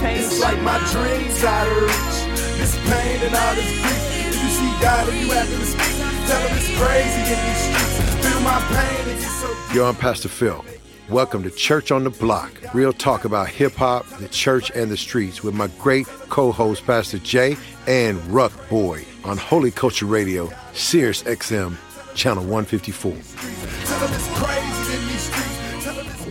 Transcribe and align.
change. 0.00 0.20
It's 0.20 0.40
like 0.40 0.60
my 0.62 0.78
dreams 0.90 1.44
out 1.44 1.66
of 1.66 1.82
reach. 1.82 2.16
This 2.58 2.74
pain 2.88 3.20
and 3.22 3.34
all 3.34 3.54
this 3.54 3.70
grief. 3.80 4.26
If 4.26 4.34
you 4.42 4.48
see 4.50 4.72
God 4.80 5.08
and 5.08 5.18
you 5.20 5.30
having 5.30 5.58
to 5.58 5.66
speak, 5.66 5.96
tell 6.26 6.40
him 6.40 6.56
it's 6.56 6.70
crazy 6.78 7.20
in 7.32 7.38
these 7.46 7.62
streets. 7.68 7.96
Feel 8.26 8.40
my 8.40 8.58
pain 8.74 9.08
and 9.10 9.18
get 9.20 9.30
so. 9.30 9.48
Yo, 9.74 9.84
I'm 9.86 9.94
Pastor 9.94 10.28
Phil. 10.28 10.64
Welcome 11.10 11.42
to 11.42 11.50
Church 11.50 11.92
on 11.92 12.02
the 12.02 12.08
Block, 12.10 12.50
real 12.72 12.92
talk 12.92 13.26
about 13.26 13.48
hip 13.48 13.74
hop, 13.74 14.06
the 14.18 14.28
church, 14.28 14.70
and 14.74 14.90
the 14.90 14.96
streets 14.96 15.42
with 15.42 15.54
my 15.54 15.66
great 15.78 16.06
co 16.06 16.50
host, 16.50 16.86
Pastor 16.86 17.18
Jay 17.18 17.58
and 17.86 18.24
Ruck 18.28 18.52
Boy 18.70 19.04
on 19.22 19.36
Holy 19.36 19.70
Culture 19.70 20.06
Radio, 20.06 20.50
Sirius 20.72 21.22
XM, 21.24 21.76
Channel 22.14 22.44
154. 22.44 23.12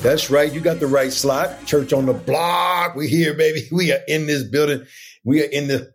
That's 0.04 0.30
right. 0.30 0.52
You 0.52 0.60
got 0.60 0.82
the 0.82 0.88
right 0.88 1.14
slot. 1.14 1.66
Church 1.66 1.94
on 1.94 2.08
the 2.08 2.14
Block. 2.14 2.94
We're 2.94 3.08
here, 3.08 3.34
baby. 3.36 3.70
We 3.72 3.94
are 3.94 4.02
in 4.06 4.28
this 4.28 4.44
building. 4.44 4.86
We 5.24 5.42
are 5.42 5.50
in 5.50 5.70
the 5.70 5.94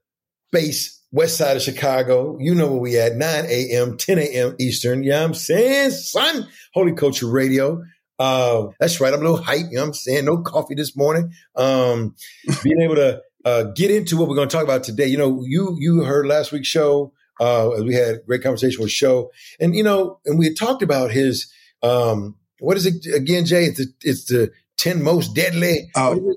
base 0.50 0.98
west 1.12 1.36
side 1.36 1.58
of 1.58 1.62
Chicago. 1.62 2.38
You 2.40 2.54
know 2.54 2.68
where 2.68 2.80
we 2.80 2.98
at. 2.98 3.16
9 3.16 3.44
a.m., 3.44 3.98
10 3.98 4.18
a.m. 4.18 4.56
Eastern. 4.58 5.02
Yeah, 5.02 5.22
I'm 5.22 5.34
saying, 5.34 5.90
son. 5.90 6.48
Holy 6.72 6.94
Culture 6.94 7.28
Radio. 7.28 7.82
Uh, 8.18 8.68
that's 8.80 8.98
right. 8.98 9.12
I'm 9.12 9.20
a 9.20 9.24
little 9.24 9.42
hype. 9.42 9.66
You 9.68 9.76
know 9.76 9.82
what 9.82 9.88
I'm 9.88 9.92
saying? 9.92 10.24
No 10.24 10.38
coffee 10.38 10.74
this 10.74 10.96
morning. 10.96 11.30
Um, 11.54 12.14
being 12.64 12.80
able 12.80 12.94
to 12.94 13.20
uh, 13.44 13.64
get 13.76 13.90
into 13.90 14.16
what 14.16 14.26
we're 14.26 14.36
going 14.36 14.48
to 14.48 14.56
talk 14.56 14.64
about 14.64 14.84
today. 14.84 15.06
You 15.08 15.18
know, 15.18 15.44
you 15.44 15.76
you 15.78 16.02
heard 16.04 16.26
last 16.26 16.50
week's 16.50 16.66
show. 16.66 17.12
Uh, 17.38 17.72
we 17.84 17.94
had 17.94 18.14
a 18.14 18.18
great 18.20 18.42
conversation 18.42 18.80
with 18.80 18.90
Sho, 18.90 19.30
and 19.60 19.76
you 19.76 19.82
know, 19.82 20.18
and 20.24 20.38
we 20.38 20.46
had 20.46 20.56
talked 20.56 20.82
about 20.82 21.10
his 21.10 21.52
um, 21.82 22.36
what 22.60 22.76
is 22.76 22.86
it 22.86 23.06
again, 23.14 23.44
Jay? 23.44 23.64
It's 23.64 23.78
the 23.78 23.92
it's 24.02 24.24
the 24.26 24.50
ten 24.76 25.02
most 25.02 25.34
deadly. 25.34 25.90
Oh. 25.94 26.34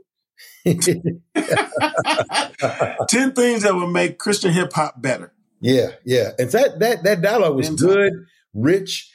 ten 0.66 0.84
things 3.34 3.64
that 3.64 3.74
would 3.74 3.88
make 3.88 4.20
Christian 4.20 4.52
hip 4.54 4.72
hop 4.74 5.02
better. 5.02 5.34
Yeah, 5.60 5.92
yeah. 6.06 6.32
And 6.38 6.52
that 6.52 6.80
that 6.80 7.04
that 7.04 7.22
dialogue 7.22 7.56
was 7.56 7.70
good, 7.70 8.14
rich, 8.54 9.12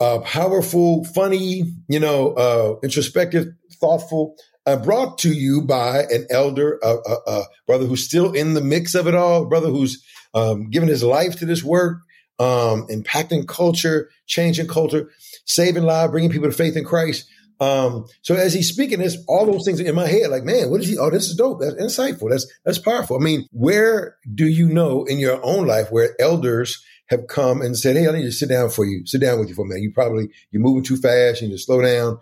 uh, 0.00 0.18
powerful, 0.20 1.04
funny, 1.04 1.74
you 1.88 2.00
know, 2.00 2.32
uh, 2.32 2.74
introspective, 2.82 3.48
thoughtful, 3.80 4.34
uh, 4.66 4.76
brought 4.76 5.18
to 5.18 5.32
you 5.32 5.62
by 5.62 6.00
an 6.10 6.26
elder, 6.30 6.78
a, 6.82 6.88
a, 6.88 7.16
a, 7.26 7.42
brother 7.66 7.86
who's 7.86 8.04
still 8.04 8.32
in 8.32 8.54
the 8.54 8.60
mix 8.60 8.94
of 8.94 9.06
it 9.06 9.14
all, 9.14 9.44
brother 9.44 9.68
who's 9.68 10.04
um, 10.34 10.70
given 10.70 10.88
his 10.88 11.02
life 11.02 11.36
to 11.36 11.46
this 11.46 11.62
work, 11.62 11.98
um, 12.38 12.86
impacting 12.88 13.46
culture, 13.46 14.10
changing 14.26 14.68
culture, 14.68 15.10
saving 15.44 15.84
lives, 15.84 16.10
bringing 16.10 16.30
people 16.30 16.50
to 16.50 16.56
faith 16.56 16.76
in 16.76 16.84
Christ. 16.84 17.28
Um, 17.60 18.06
so 18.22 18.34
as 18.34 18.52
he's 18.52 18.68
speaking 18.68 18.98
this, 18.98 19.22
all 19.28 19.46
those 19.46 19.64
things 19.64 19.78
in 19.78 19.94
my 19.94 20.06
head, 20.06 20.30
like, 20.30 20.42
man, 20.42 20.70
what 20.70 20.80
is 20.80 20.88
he? 20.88 20.98
Oh, 20.98 21.10
this 21.10 21.28
is 21.28 21.36
dope. 21.36 21.60
That's 21.60 21.76
insightful. 21.76 22.30
That's 22.30 22.50
that's 22.64 22.78
powerful. 22.78 23.16
I 23.16 23.20
mean, 23.20 23.46
where 23.52 24.16
do 24.34 24.46
you 24.46 24.68
know 24.68 25.04
in 25.04 25.18
your 25.18 25.44
own 25.44 25.66
life 25.66 25.92
where 25.92 26.16
elders 26.20 26.82
have 27.12 27.28
come 27.28 27.60
and 27.60 27.78
said, 27.78 27.94
Hey, 27.94 28.08
I 28.08 28.12
need 28.12 28.22
to 28.22 28.32
sit 28.32 28.48
down 28.48 28.70
for 28.70 28.84
you, 28.84 29.06
sit 29.06 29.20
down 29.20 29.38
with 29.38 29.48
you 29.48 29.54
for 29.54 29.64
a 29.64 29.68
minute. 29.68 29.82
You 29.82 29.92
probably, 29.92 30.28
you're 30.50 30.62
moving 30.62 30.82
too 30.82 30.96
fast. 30.96 31.40
You 31.40 31.48
need 31.48 31.54
to 31.54 31.58
slow 31.58 31.80
down, 31.80 32.18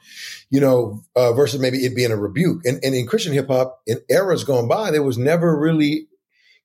you 0.50 0.60
know, 0.60 1.02
uh, 1.16 1.32
versus 1.32 1.60
maybe 1.60 1.78
it 1.78 1.96
being 1.96 2.12
a 2.12 2.16
rebuke. 2.16 2.62
And, 2.64 2.80
and 2.84 2.94
in 2.94 3.06
Christian 3.06 3.32
hip 3.32 3.48
hop, 3.48 3.80
in 3.86 3.98
eras 4.10 4.44
gone 4.44 4.68
by, 4.68 4.90
there 4.90 5.02
was 5.02 5.16
never 5.16 5.58
really 5.58 6.08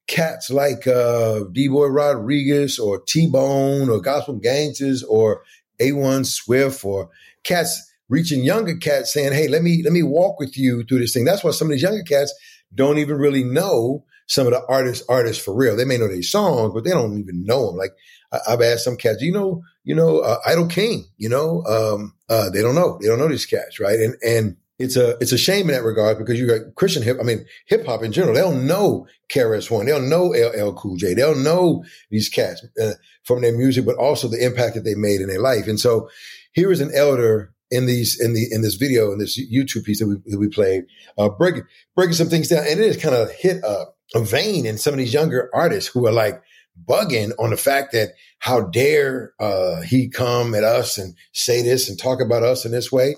cats 0.07 0.49
like, 0.49 0.87
uh, 0.87 1.41
D-Boy 1.51 1.87
Rodriguez 1.87 2.79
or 2.79 3.01
T-Bone 3.01 3.89
or 3.89 3.99
Gospel 3.99 4.35
Gangsters 4.35 5.03
or 5.03 5.43
A1 5.81 6.25
Swift 6.25 6.83
or 6.85 7.09
cats 7.43 7.91
reaching 8.09 8.43
younger 8.43 8.75
cats 8.75 9.13
saying, 9.13 9.33
Hey, 9.33 9.47
let 9.47 9.63
me, 9.63 9.81
let 9.83 9.93
me 9.93 10.03
walk 10.03 10.39
with 10.39 10.57
you 10.57 10.83
through 10.83 10.99
this 10.99 11.13
thing. 11.13 11.25
That's 11.25 11.43
why 11.43 11.51
some 11.51 11.67
of 11.67 11.71
these 11.71 11.81
younger 11.81 12.03
cats 12.03 12.33
don't 12.73 12.97
even 12.97 13.17
really 13.17 13.43
know 13.43 14.05
some 14.27 14.47
of 14.47 14.53
the 14.53 14.63
artists, 14.67 15.05
artists 15.07 15.43
for 15.43 15.55
real. 15.55 15.75
They 15.75 15.85
may 15.85 15.97
know 15.97 16.07
their 16.07 16.21
songs, 16.23 16.71
but 16.73 16.83
they 16.83 16.91
don't 16.91 17.19
even 17.19 17.43
know 17.45 17.67
them. 17.67 17.77
Like 17.77 17.95
I, 18.31 18.51
have 18.51 18.61
asked 18.61 18.83
some 18.83 18.97
cats, 18.97 19.21
you 19.21 19.31
know, 19.31 19.63
you 19.83 19.95
know, 19.95 20.19
uh, 20.19 20.39
Idol 20.45 20.67
King, 20.67 21.05
you 21.17 21.29
know, 21.29 21.63
um, 21.65 22.13
uh, 22.29 22.49
they 22.49 22.61
don't 22.61 22.75
know, 22.75 22.97
they 23.01 23.07
don't 23.07 23.19
know 23.19 23.27
these 23.27 23.45
cats, 23.45 23.79
right? 23.79 23.99
And 23.99 24.15
and 24.23 24.57
it's 24.77 24.97
a 24.97 25.17
it's 25.21 25.31
a 25.31 25.37
shame 25.37 25.69
in 25.69 25.75
that 25.75 25.83
regard 25.83 26.17
because 26.17 26.39
you 26.39 26.47
got 26.47 26.75
Christian 26.75 27.01
hip, 27.01 27.17
I 27.19 27.23
mean 27.23 27.45
hip 27.65 27.85
hop 27.85 28.03
in 28.03 28.11
general. 28.11 28.35
They 28.35 28.41
don't 28.41 28.67
know 28.67 29.07
KRS 29.29 29.71
One, 29.71 29.85
they 29.85 29.91
don't 29.91 30.09
know 30.09 30.27
LL 30.27 30.73
Cool 30.73 30.97
J, 30.97 31.13
they 31.13 31.21
don't 31.21 31.43
know 31.43 31.83
these 32.09 32.29
cats 32.29 32.65
uh, 32.81 32.93
from 33.23 33.41
their 33.41 33.55
music, 33.55 33.85
but 33.85 33.95
also 33.95 34.27
the 34.27 34.43
impact 34.43 34.75
that 34.75 34.81
they 34.81 34.95
made 34.95 35.21
in 35.21 35.27
their 35.27 35.41
life. 35.41 35.67
And 35.67 35.79
so 35.79 36.09
here 36.53 36.71
is 36.71 36.81
an 36.81 36.91
elder 36.93 37.53
in 37.71 37.85
these 37.85 38.19
in 38.19 38.33
the 38.33 38.47
in 38.51 38.61
this 38.61 38.75
video 38.75 39.11
in 39.11 39.17
this 39.17 39.39
YouTube 39.39 39.85
piece 39.85 39.99
that 39.99 40.07
we 40.07 40.15
that 40.25 40.39
we 40.39 40.49
played, 40.49 40.85
uh, 41.17 41.29
breaking 41.29 41.63
breaking 41.95 42.13
some 42.13 42.29
things 42.29 42.49
down, 42.49 42.65
and 42.67 42.79
it 42.79 42.87
has 42.87 42.97
kind 42.97 43.15
of 43.15 43.31
hit 43.31 43.63
a, 43.63 43.85
a 44.13 44.19
vein 44.19 44.65
in 44.65 44.77
some 44.77 44.93
of 44.93 44.97
these 44.97 45.13
younger 45.13 45.49
artists 45.53 45.89
who 45.89 46.05
are 46.05 46.11
like 46.11 46.41
bugging 46.85 47.31
on 47.39 47.51
the 47.51 47.57
fact 47.57 47.93
that 47.93 48.09
how 48.39 48.61
dare 48.61 49.33
uh, 49.39 49.81
he 49.81 50.09
come 50.09 50.53
at 50.53 50.63
us 50.63 50.97
and 50.97 51.15
say 51.31 51.61
this 51.61 51.89
and 51.89 51.97
talk 51.97 52.19
about 52.21 52.43
us 52.43 52.65
in 52.65 52.71
this 52.71 52.91
way. 52.91 53.15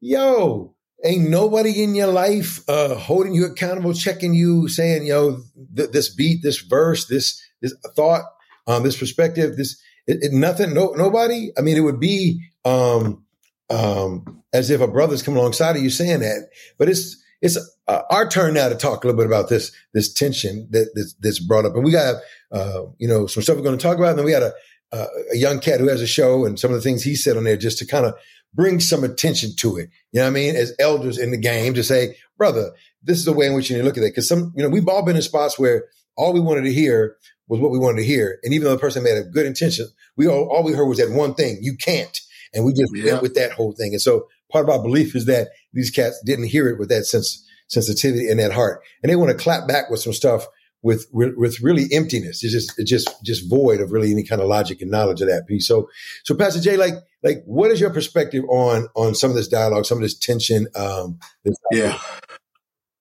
Yo, 0.00 0.74
ain't 1.04 1.28
nobody 1.28 1.82
in 1.82 1.94
your 1.94 2.08
life 2.08 2.60
uh, 2.68 2.94
holding 2.94 3.34
you 3.34 3.46
accountable, 3.46 3.94
checking 3.94 4.34
you, 4.34 4.68
saying, 4.68 5.06
yo, 5.06 5.42
th- 5.76 5.90
this 5.90 6.14
beat, 6.14 6.42
this 6.42 6.60
verse, 6.60 7.06
this 7.06 7.42
this 7.60 7.74
thought, 7.96 8.22
um, 8.66 8.82
this 8.82 8.96
perspective, 8.96 9.56
this 9.56 9.80
it, 10.06 10.18
it, 10.22 10.32
nothing, 10.32 10.74
no 10.74 10.92
nobody. 10.96 11.50
I 11.56 11.60
mean, 11.60 11.76
it 11.76 11.80
would 11.80 12.00
be 12.00 12.42
um, 12.64 13.24
um, 13.70 14.42
as 14.52 14.70
if 14.70 14.80
a 14.80 14.88
brother's 14.88 15.22
come 15.22 15.36
alongside 15.36 15.76
of 15.76 15.82
you 15.82 15.90
saying 15.90 16.20
that, 16.20 16.48
but 16.78 16.88
it's 16.88 17.22
it's 17.40 17.56
uh, 17.86 18.02
our 18.10 18.28
turn 18.28 18.54
now 18.54 18.68
to 18.68 18.74
talk 18.74 19.04
a 19.04 19.06
little 19.06 19.18
bit 19.18 19.26
about 19.26 19.48
this 19.48 19.72
this 19.94 20.12
tension 20.12 20.66
that 20.70 20.90
that's, 20.94 21.14
that's 21.20 21.38
brought 21.38 21.64
up, 21.64 21.74
and 21.74 21.84
we 21.84 21.92
got 21.92 22.16
uh, 22.52 22.82
you 22.98 23.08
know 23.08 23.26
some 23.26 23.42
stuff 23.42 23.56
we're 23.56 23.62
going 23.62 23.78
to 23.78 23.82
talk 23.82 23.98
about, 23.98 24.10
and 24.10 24.18
then 24.18 24.24
we 24.24 24.32
got 24.32 24.42
a 24.42 24.54
uh, 24.92 25.06
a 25.32 25.36
young 25.36 25.60
cat 25.60 25.80
who 25.80 25.88
has 25.88 26.00
a 26.00 26.06
show, 26.06 26.44
and 26.44 26.58
some 26.58 26.70
of 26.70 26.76
the 26.76 26.82
things 26.82 27.02
he 27.02 27.14
said 27.14 27.36
on 27.36 27.44
there 27.44 27.56
just 27.56 27.78
to 27.78 27.86
kind 27.86 28.06
of 28.06 28.14
bring 28.54 28.80
some 28.80 29.04
attention 29.04 29.50
to 29.56 29.76
it. 29.76 29.90
You 30.12 30.20
know 30.20 30.24
what 30.24 30.30
I 30.30 30.32
mean? 30.32 30.56
As 30.56 30.74
elders 30.78 31.18
in 31.18 31.30
the 31.30 31.36
game, 31.36 31.74
to 31.74 31.84
say, 31.84 32.16
brother, 32.36 32.72
this 33.02 33.18
is 33.18 33.24
the 33.24 33.32
way 33.32 33.46
in 33.46 33.54
which 33.54 33.70
you 33.70 33.76
need 33.76 33.82
to 33.82 33.86
look 33.86 33.98
at 33.98 34.02
it, 34.02 34.10
because 34.10 34.28
some 34.28 34.52
you 34.56 34.62
know 34.62 34.68
we've 34.68 34.88
all 34.88 35.04
been 35.04 35.16
in 35.16 35.22
spots 35.22 35.58
where 35.58 35.84
all 36.16 36.32
we 36.32 36.40
wanted 36.40 36.62
to 36.62 36.72
hear 36.72 37.16
was 37.48 37.60
what 37.60 37.70
we 37.70 37.78
wanted 37.78 37.98
to 37.98 38.06
hear, 38.06 38.38
and 38.42 38.52
even 38.52 38.64
though 38.64 38.74
the 38.74 38.80
person 38.80 39.02
made 39.02 39.18
a 39.18 39.24
good 39.24 39.46
intention, 39.46 39.86
we 40.16 40.26
all 40.26 40.48
all 40.48 40.64
we 40.64 40.72
heard 40.72 40.86
was 40.86 40.98
that 40.98 41.10
one 41.10 41.34
thing: 41.34 41.58
you 41.60 41.76
can't, 41.76 42.20
and 42.54 42.64
we 42.64 42.72
just 42.72 42.92
yeah. 42.94 43.12
went 43.12 43.22
with 43.22 43.34
that 43.34 43.52
whole 43.52 43.72
thing, 43.72 43.92
and 43.92 44.02
so 44.02 44.26
part 44.50 44.64
of 44.64 44.70
our 44.70 44.82
belief 44.82 45.14
is 45.14 45.26
that 45.26 45.48
these 45.72 45.90
cats 45.90 46.20
didn't 46.24 46.46
hear 46.46 46.68
it 46.68 46.78
with 46.78 46.88
that 46.88 47.04
sense 47.04 47.44
sensitivity 47.68 48.28
and 48.30 48.40
that 48.40 48.52
heart, 48.52 48.82
and 49.02 49.10
they 49.10 49.16
want 49.16 49.30
to 49.30 49.36
clap 49.36 49.68
back 49.68 49.90
with 49.90 50.00
some 50.00 50.12
stuff 50.12 50.46
with 50.82 51.06
with 51.12 51.60
really 51.60 51.86
emptiness. 51.92 52.42
It's 52.44 52.52
just 52.52 52.78
it's 52.78 52.90
just 52.90 53.24
just 53.24 53.48
void 53.48 53.80
of 53.80 53.92
really 53.92 54.12
any 54.12 54.24
kind 54.24 54.40
of 54.40 54.48
logic 54.48 54.80
and 54.80 54.90
knowledge 54.90 55.20
of 55.20 55.28
that 55.28 55.46
piece. 55.46 55.66
So 55.66 55.88
so 56.24 56.34
Pastor 56.34 56.60
Jay, 56.60 56.76
like 56.76 56.94
like 57.22 57.42
what 57.44 57.70
is 57.70 57.80
your 57.80 57.90
perspective 57.90 58.44
on 58.48 58.88
on 58.94 59.14
some 59.14 59.30
of 59.30 59.36
this 59.36 59.48
dialogue, 59.48 59.86
some 59.86 59.98
of 59.98 60.02
this 60.02 60.18
tension? 60.18 60.68
Um, 60.74 61.18
this 61.44 61.56
yeah. 61.72 61.98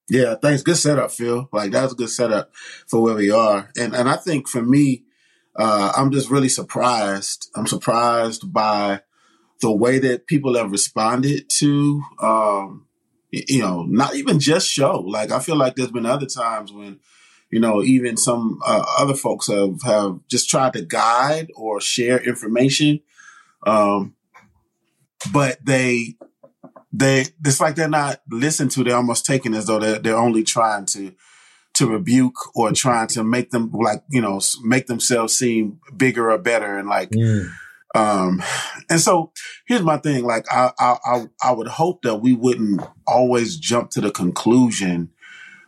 Yeah, 0.10 0.36
thanks. 0.42 0.64
Good 0.64 0.78
setup, 0.78 1.12
Phil. 1.12 1.50
Like 1.52 1.72
that 1.72 1.84
was 1.84 1.92
a 1.92 1.98
good 1.98 2.10
setup 2.10 2.52
for 2.88 3.02
where 3.02 3.16
we 3.16 3.30
are. 3.30 3.70
And 3.78 3.94
and 3.94 4.08
I 4.08 4.16
think 4.16 4.48
for 4.48 4.62
me, 4.62 5.04
uh, 5.58 5.92
I'm 5.96 6.12
just 6.12 6.30
really 6.30 6.50
surprised. 6.50 7.50
I'm 7.56 7.68
surprised 7.68 8.54
by 8.54 9.02
the 9.62 9.72
way 9.72 10.00
that 10.00 10.28
people 10.28 10.56
have 10.56 10.72
responded 10.72 11.50
to, 11.50 12.02
um, 12.22 12.86
you 13.32 13.60
know, 13.60 13.84
not 13.84 14.16
even 14.16 14.40
just 14.40 14.70
Sho. 14.70 15.00
Like 15.00 15.32
I 15.32 15.40
feel 15.40 15.58
like 15.58 15.76
there's 15.76 15.92
been 15.92 16.06
other 16.06 16.28
times 16.28 16.72
when, 16.72 17.00
you 17.50 17.60
know, 17.60 17.82
even 17.82 18.18
some 18.18 18.60
uh, 18.66 18.86
other 19.00 19.14
folks 19.14 19.48
have 19.48 19.82
have 19.84 20.20
just 20.28 20.50
tried 20.50 20.74
to 20.74 20.82
guide 20.82 21.50
or 21.56 21.80
share 21.80 22.20
information, 22.20 23.02
um, 23.66 24.16
but 25.32 25.58
they 25.66 26.16
they 26.92 27.26
it's 27.46 27.62
like 27.62 27.76
they're 27.76 27.90
not 27.90 28.22
listened 28.30 28.72
to. 28.72 28.84
They're 28.84 28.96
almost 28.96 29.26
taken 29.26 29.54
as 29.54 29.68
though 29.68 29.80
they're 29.80 30.00
they're 30.00 30.18
only 30.18 30.44
trying 30.44 30.86
to 30.88 31.14
to 31.76 31.88
rebuke 31.88 32.56
or 32.56 32.72
trying 32.72 33.08
to 33.08 33.24
make 33.24 33.52
them 33.52 33.72
like 33.72 34.04
you 34.10 34.22
know 34.22 34.42
make 34.64 34.88
themselves 34.88 35.38
seem 35.38 35.80
bigger 35.96 36.32
or 36.32 36.38
better 36.38 36.78
and 36.78 36.90
like. 36.90 37.12
Mm 37.12 37.52
um, 37.96 38.44
and 38.90 39.00
so 39.00 39.32
here's 39.66 39.82
my 39.82 39.98
thing. 39.98 40.24
Like 40.24 40.46
I, 40.52 40.72
I, 40.80 41.28
I, 41.42 41.52
would 41.52 41.68
hope 41.68 42.04
that 42.04 42.18
we 42.18 42.34
wouldn't 42.34 42.82
always 43.08 43.58
jump 43.58 43.90
to 43.92 44.02
the 44.02 44.12
conclusion, 44.12 45.10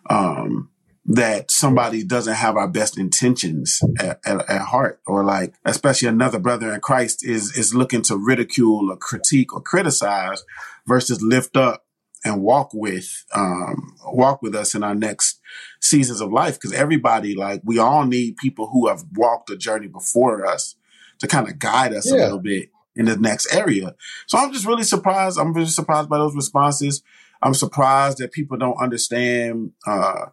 um, 0.10 0.70
that 1.12 1.50
somebody 1.50 2.04
doesn't 2.04 2.36
have 2.36 2.56
our 2.56 2.68
best 2.68 2.96
intentions 2.96 3.82
at, 4.00 4.20
at, 4.24 4.48
at, 4.48 4.62
heart 4.62 5.02
or 5.08 5.24
like, 5.24 5.56
especially 5.66 6.08
another 6.08 6.38
brother 6.38 6.72
in 6.72 6.80
Christ 6.82 7.26
is, 7.26 7.58
is 7.58 7.74
looking 7.74 8.04
to 8.04 8.16
ridicule 8.16 8.92
or 8.92 8.96
critique 8.96 9.52
or 9.52 9.60
criticize 9.60 10.44
versus 10.88 11.24
lift 11.24 11.58
up 11.58 11.84
and 12.24 12.44
walk 12.44 12.70
with, 12.74 13.26
um, 13.34 13.96
walk 14.06 14.44
with 14.44 14.54
us 14.54 14.76
in 14.76 14.84
our 14.84 14.94
next 14.94 15.40
seasons 15.82 16.22
of 16.22 16.32
life. 16.32 16.60
Cause 16.60 16.74
everybody, 16.74 17.36
like 17.36 17.62
we 17.64 17.80
all 17.80 18.06
need 18.06 18.38
people 18.38 18.68
who 18.68 18.88
have 18.88 19.04
walked 19.16 19.50
a 19.50 19.58
journey 19.58 19.88
before 19.88 20.46
us 20.46 20.76
to 21.18 21.28
kind 21.28 21.48
of 21.48 21.58
guide 21.58 21.92
us 21.92 22.08
yeah. 22.08 22.18
a 22.18 22.22
little 22.26 22.40
bit 22.40 22.70
in 22.96 23.06
the 23.06 23.18
next 23.18 23.52
area. 23.52 23.96
So 24.28 24.38
I'm 24.38 24.54
just 24.54 24.68
really 24.68 24.84
surprised. 24.84 25.40
I'm 25.40 25.54
really 25.54 25.70
surprised 25.70 26.08
by 26.08 26.20
those 26.20 26.36
responses. 26.36 27.02
I'm 27.42 27.56
surprised 27.56 28.20
that 28.20 28.32
people 28.32 28.58
don't 28.58 28.80
understand 28.80 29.72
uh, 29.88 30.26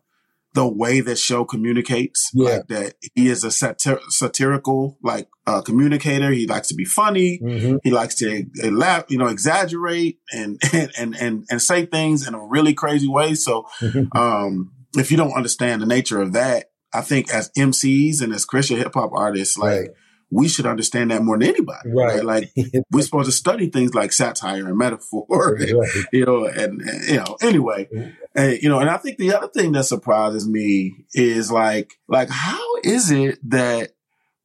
the 0.57 0.67
way 0.67 1.01
that 1.03 1.19
Sho 1.19 1.45
communicates. 1.45 2.31
Yeah. 2.35 2.49
Like 2.51 2.67
that 2.69 2.95
he 3.15 3.29
is 3.29 3.45
a 3.45 3.49
satir- 3.49 4.01
satirical 4.09 4.99
like 5.03 5.29
uh, 5.47 5.61
communicator. 5.63 6.31
He 6.33 6.47
likes 6.47 6.69
to 6.69 6.75
be 6.75 6.85
funny. 6.85 7.39
Mhm. 7.43 7.79
He 7.85 7.91
likes 7.91 8.15
to 8.17 8.45
uh, 8.65 8.71
laugh, 8.71 9.05
you 9.09 9.19
know, 9.19 9.27
exaggerate 9.29 10.19
and 10.33 10.59
and 10.99 11.15
and 11.21 11.45
and 11.51 11.63
say 11.63 11.87
things 11.87 12.27
in 12.27 12.35
a 12.35 12.45
really 12.45 12.75
crazy 12.75 13.09
way. 13.09 13.35
So 13.35 13.67
um, 14.13 14.73
if 14.97 15.11
you 15.11 15.17
don't 15.17 15.35
understand 15.37 15.83
the 15.83 15.87
nature 15.87 16.21
of 16.21 16.33
that, 16.33 16.71
I 16.95 17.03
think 17.03 17.33
as 17.33 17.51
MCs 17.57 18.23
and 18.23 18.33
as 18.33 18.45
Christian 18.45 18.79
hip 18.79 18.95
hop 18.95 19.11
artists, 19.13 19.59
like 19.59 19.81
Right. 19.81 19.91
We 20.31 20.49
should 20.49 20.67
understand 20.67 21.11
that 21.11 21.23
more 21.23 21.39
than 21.39 21.49
anybody. 21.49 21.91
Right. 21.91 22.25
Like 22.25 22.51
we're 22.93 23.03
supposed 23.03 23.27
to 23.27 23.33
study 23.33 23.71
things 23.71 23.95
like 23.95 24.13
satire 24.13 24.67
and 24.67 24.77
metaphor, 24.77 25.27
Right. 25.29 25.69
you 26.13 26.25
know, 26.25 26.47
and, 26.47 26.81
and, 26.81 27.09
you 27.09 27.17
know, 27.17 27.37
anyway, 27.41 27.89
and, 28.35 28.63
you 28.63 28.69
know, 28.69 28.81
and 28.81 28.91
I 28.91 28.97
think 28.97 29.19
the 29.19 29.35
other 29.35 29.49
thing 29.49 29.73
that 29.73 29.85
surprises 29.85 30.49
me 30.49 31.07
is 31.15 31.51
like, 31.51 31.95
like, 32.09 32.29
how 32.31 32.77
is 32.83 33.11
it 33.11 33.39
that 33.51 33.93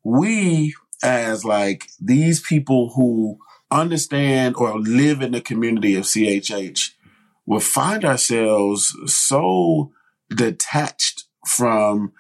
we 0.04 0.74
as 1.04 1.44
like 1.44 1.88
these 2.00 2.42
people 2.42 2.92
who 2.96 3.40
understand 3.72 4.56
or 4.58 4.80
live 4.80 5.22
in 5.22 5.32
the 5.32 5.42
community 5.42 5.96
of 5.96 6.04
CHH 6.04 6.92
will 7.46 7.60
find 7.60 8.06
ourselves 8.06 8.96
so 9.08 9.92
detached 10.30 11.26
from 11.48 12.14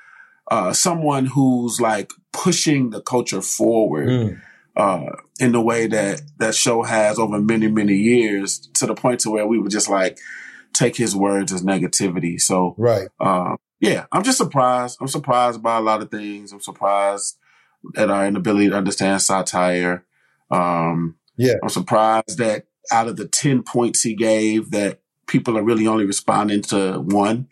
uh, 0.49 0.73
someone 0.73 1.27
who's 1.27 1.79
like 1.79 2.11
pushing 2.33 2.89
the 2.91 3.01
culture 3.01 3.41
forward 3.41 4.07
Mm. 4.07 4.41
uh, 4.75 5.15
in 5.39 5.51
the 5.51 5.61
way 5.61 5.87
that 5.87 6.21
that 6.39 6.55
Sho 6.55 6.83
has 6.83 7.19
over 7.19 7.39
many 7.39 7.67
many 7.67 7.95
years 7.95 8.59
to 8.75 8.85
the 8.85 8.95
point 8.95 9.19
to 9.21 9.29
where 9.29 9.45
we 9.47 9.59
would 9.59 9.71
just 9.71 9.89
like 9.89 10.17
take 10.73 10.95
his 10.95 11.15
words 11.15 11.51
as 11.51 11.63
negativity. 11.63 12.39
So 12.39 12.75
Right. 12.77 13.09
uh, 13.19 13.55
yeah, 13.81 14.05
I'm 14.11 14.23
just 14.23 14.37
surprised. 14.37 14.97
I'm 15.01 15.07
surprised 15.09 15.61
by 15.61 15.77
a 15.77 15.81
lot 15.81 16.01
of 16.01 16.09
things. 16.11 16.51
I'm 16.53 16.61
surprised 16.61 17.37
at 17.97 18.09
our 18.09 18.25
inability 18.27 18.69
to 18.69 18.75
understand 18.77 19.21
satire. 19.21 20.05
Um, 20.49 21.15
Yeah. 21.37 21.55
I'm 21.63 21.69
surprised 21.69 22.37
that 22.37 22.65
out 22.91 23.07
of 23.07 23.17
the 23.17 23.27
10 23.27 23.63
points 23.63 24.01
he 24.03 24.13
gave, 24.15 24.71
that 24.71 24.99
people 25.27 25.57
are 25.57 25.63
really 25.63 25.87
only 25.87 26.05
responding 26.05 26.61
to 26.61 26.99
one, 26.99 27.47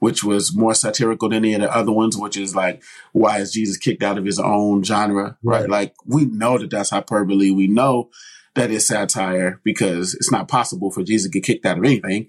which 0.00 0.24
was 0.24 0.54
more 0.54 0.74
satirical 0.74 1.28
than 1.28 1.44
any 1.44 1.54
of 1.54 1.60
the 1.60 1.74
other 1.74 1.92
ones, 1.92 2.16
which 2.18 2.36
is 2.36 2.54
like, 2.56 2.82
why 3.12 3.38
is 3.38 3.52
Jesus 3.52 3.76
kicked 3.76 4.02
out 4.02 4.18
of 4.18 4.24
his 4.24 4.38
own 4.40 4.82
genre? 4.82 5.38
Right. 5.42 5.60
Right. 5.62 5.70
Like 5.70 5.94
we 6.04 6.24
know 6.26 6.58
that 6.58 6.70
that's 6.70 6.90
hyperbole. 6.90 7.50
We 7.52 7.68
know 7.68 8.10
that 8.56 8.70
it's 8.70 8.88
satire 8.88 9.60
because 9.62 10.14
it's 10.14 10.32
not 10.32 10.48
possible 10.48 10.90
for 10.90 11.04
Jesus 11.04 11.30
to 11.30 11.40
get 11.40 11.44
kicked 11.46 11.64
out 11.66 11.78
of 11.78 11.84
anything. 11.84 12.26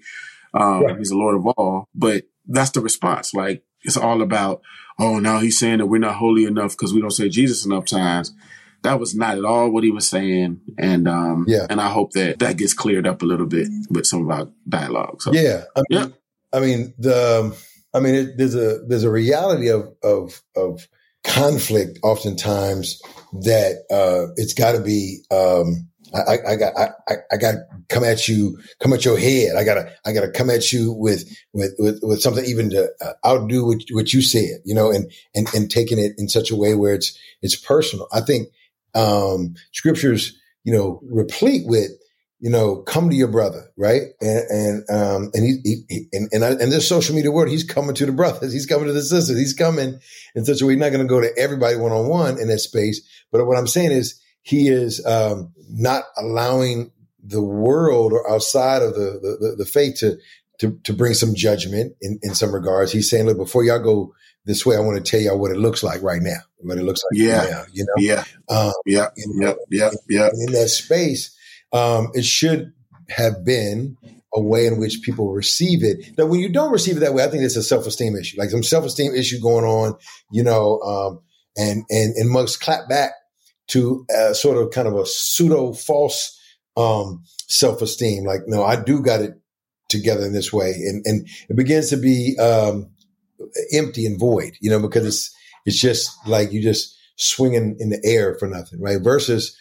Um, 0.54 0.84
Right. 0.84 0.98
he's 0.98 1.08
the 1.10 1.16
Lord 1.16 1.34
of 1.36 1.46
all, 1.46 1.88
but 1.94 2.24
that's 2.46 2.70
the 2.70 2.80
response. 2.80 3.34
Like 3.34 3.64
it's 3.82 3.96
all 3.96 4.22
about, 4.22 4.62
oh, 4.98 5.18
now 5.18 5.38
he's 5.40 5.58
saying 5.58 5.78
that 5.78 5.86
we're 5.86 5.98
not 5.98 6.14
holy 6.16 6.44
enough 6.44 6.72
because 6.72 6.94
we 6.94 7.00
don't 7.00 7.10
say 7.10 7.28
Jesus 7.28 7.66
enough 7.66 7.86
times. 7.86 8.32
That 8.82 8.98
was 9.00 9.14
not 9.14 9.38
at 9.38 9.44
all 9.44 9.70
what 9.70 9.84
he 9.84 9.90
was 9.90 10.08
saying. 10.08 10.60
And, 10.78 11.06
um, 11.08 11.44
Yeah. 11.48 11.66
and 11.70 11.80
I 11.80 11.88
hope 11.88 12.12
that 12.12 12.40
that 12.40 12.56
gets 12.56 12.74
cleared 12.74 13.06
up 13.06 13.22
a 13.22 13.26
little 13.26 13.46
bit 13.46 13.68
with 13.90 14.06
some 14.06 14.22
of 14.22 14.30
our 14.30 14.48
dialogue. 14.68 15.22
So, 15.22 15.32
Yeah. 15.32 15.64
I 15.76 15.82
mean, 15.88 16.00
Yeah. 16.00 16.06
I 16.52 16.60
mean 16.60 16.94
the. 16.98 17.56
I 17.94 18.00
mean, 18.00 18.14
it, 18.14 18.38
there's 18.38 18.54
a 18.54 18.80
there's 18.88 19.04
a 19.04 19.10
reality 19.10 19.68
of 19.70 19.94
of 20.02 20.40
of 20.56 20.88
conflict 21.24 21.98
oftentimes 22.02 23.00
that 23.42 23.84
uh, 23.90 24.32
it's 24.36 24.54
got 24.54 24.72
to 24.72 24.80
be. 24.80 25.18
Um, 25.30 25.88
I, 26.14 26.38
I, 26.46 26.56
got 26.56 26.76
I, 26.76 27.14
I- 27.32 27.36
got 27.38 27.54
come 27.88 28.04
at 28.04 28.28
you, 28.28 28.58
come 28.80 28.92
at 28.92 29.04
your 29.04 29.18
head. 29.18 29.56
I 29.56 29.64
gotta 29.64 29.90
I 30.04 30.12
gotta 30.12 30.30
come 30.30 30.50
at 30.50 30.72
you 30.72 30.92
with 30.92 31.24
with 31.52 31.74
with, 31.78 32.00
with 32.02 32.20
something 32.20 32.44
even 32.44 32.70
to 32.70 32.90
uh, 33.00 33.12
outdo 33.26 33.66
what, 33.66 33.82
what 33.92 34.12
you 34.12 34.20
said, 34.22 34.60
you 34.64 34.74
know, 34.74 34.90
and 34.90 35.10
and 35.34 35.52
and 35.54 35.70
taking 35.70 35.98
it 35.98 36.12
in 36.18 36.28
such 36.28 36.50
a 36.50 36.56
way 36.56 36.74
where 36.74 36.94
it's 36.94 37.16
it's 37.40 37.56
personal. 37.56 38.08
I 38.12 38.20
think 38.20 38.48
um, 38.94 39.54
scriptures, 39.72 40.38
you 40.64 40.72
know, 40.72 41.00
replete 41.04 41.66
with 41.66 41.90
you 42.42 42.50
know, 42.50 42.78
come 42.82 43.08
to 43.08 43.14
your 43.14 43.28
brother, 43.28 43.70
right? 43.78 44.02
And 44.20 44.44
and 44.50 44.90
um 44.90 45.30
and 45.32 45.44
he, 45.44 45.58
he, 45.64 45.82
he 45.88 46.06
and 46.12 46.28
and, 46.32 46.44
I, 46.44 46.50
and 46.50 46.72
this 46.72 46.88
social 46.88 47.14
media 47.14 47.30
world, 47.30 47.48
he's 47.48 47.62
coming 47.62 47.94
to 47.94 48.04
the 48.04 48.10
brothers, 48.12 48.52
he's 48.52 48.66
coming 48.66 48.88
to 48.88 48.92
the 48.92 49.00
sisters, 49.02 49.38
he's 49.38 49.54
coming 49.54 50.00
in 50.34 50.44
such 50.44 50.60
a 50.60 50.66
way. 50.66 50.72
He's 50.72 50.80
not 50.80 50.90
going 50.90 51.06
to 51.06 51.08
go 51.08 51.20
to 51.20 51.30
everybody 51.38 51.76
one 51.76 51.92
on 51.92 52.08
one 52.08 52.40
in 52.40 52.48
that 52.48 52.58
space. 52.58 53.00
But 53.30 53.46
what 53.46 53.56
I'm 53.56 53.68
saying 53.68 53.92
is, 53.92 54.20
he 54.42 54.66
is 54.68 55.04
um 55.06 55.52
not 55.70 56.02
allowing 56.18 56.90
the 57.22 57.42
world 57.42 58.12
or 58.12 58.28
outside 58.28 58.82
of 58.82 58.94
the 58.94 59.20
the, 59.22 59.36
the, 59.40 59.54
the 59.58 59.64
faith 59.64 59.98
to 60.00 60.18
to 60.58 60.76
to 60.82 60.92
bring 60.92 61.14
some 61.14 61.36
judgment 61.36 61.94
in 62.02 62.18
in 62.24 62.34
some 62.34 62.52
regards. 62.52 62.90
He's 62.90 63.08
saying, 63.08 63.26
look, 63.26 63.38
before 63.38 63.62
y'all 63.64 63.78
go 63.78 64.14
this 64.44 64.66
way, 64.66 64.74
I 64.74 64.80
want 64.80 64.96
to 65.04 65.08
tell 65.08 65.20
y'all 65.20 65.38
what 65.38 65.52
it 65.52 65.58
looks 65.58 65.84
like 65.84 66.02
right 66.02 66.20
now, 66.20 66.38
what 66.58 66.76
it 66.76 66.82
looks 66.82 67.02
like 67.12 67.20
Yeah. 67.22 67.38
right 67.38 67.50
now, 67.50 67.64
you 67.72 67.84
know. 67.84 68.02
yeah, 68.02 68.24
Um, 68.48 68.72
yeah, 68.84 69.08
know, 69.16 69.56
yeah, 69.70 69.90
yeah, 69.90 69.90
yeah. 70.08 70.30
in 70.46 70.52
that 70.54 70.68
space, 70.68 71.36
um, 71.72 72.10
it 72.14 72.24
should 72.24 72.72
have 73.08 73.44
been 73.44 73.96
a 74.34 74.40
way 74.40 74.66
in 74.66 74.78
which 74.78 75.02
people 75.02 75.32
receive 75.32 75.82
it. 75.82 76.16
Now, 76.16 76.26
when 76.26 76.40
you 76.40 76.48
don't 76.48 76.72
receive 76.72 76.96
it 76.96 77.00
that 77.00 77.14
way, 77.14 77.24
I 77.24 77.28
think 77.28 77.42
it's 77.42 77.56
a 77.56 77.62
self 77.62 77.86
esteem 77.86 78.16
issue, 78.16 78.38
like 78.38 78.50
some 78.50 78.62
self 78.62 78.84
esteem 78.84 79.14
issue 79.14 79.40
going 79.40 79.64
on, 79.64 79.94
you 80.30 80.42
know, 80.42 80.80
um, 80.80 81.20
and 81.56 81.84
and 81.90 82.14
and 82.16 82.30
must 82.30 82.60
clap 82.60 82.88
back 82.88 83.12
to 83.68 84.06
a 84.10 84.34
sort 84.34 84.56
of 84.56 84.70
kind 84.70 84.88
of 84.88 84.94
a 84.94 85.06
pseudo 85.06 85.72
false 85.72 86.38
um, 86.76 87.22
self 87.48 87.82
esteem. 87.82 88.24
Like, 88.24 88.42
no, 88.46 88.64
I 88.64 88.76
do 88.76 89.02
got 89.02 89.20
it 89.20 89.32
together 89.88 90.24
in 90.24 90.32
this 90.32 90.52
way, 90.52 90.70
and 90.70 91.04
and 91.06 91.28
it 91.48 91.56
begins 91.56 91.90
to 91.90 91.96
be 91.96 92.36
um, 92.38 92.90
empty 93.72 94.06
and 94.06 94.18
void, 94.18 94.52
you 94.60 94.70
know, 94.70 94.80
because 94.80 95.06
it's 95.06 95.34
it's 95.66 95.80
just 95.80 96.10
like 96.26 96.52
you 96.52 96.62
just 96.62 96.96
swinging 97.16 97.76
in 97.78 97.90
the 97.90 98.00
air 98.04 98.36
for 98.38 98.48
nothing, 98.48 98.80
right? 98.80 99.00
Versus 99.00 99.56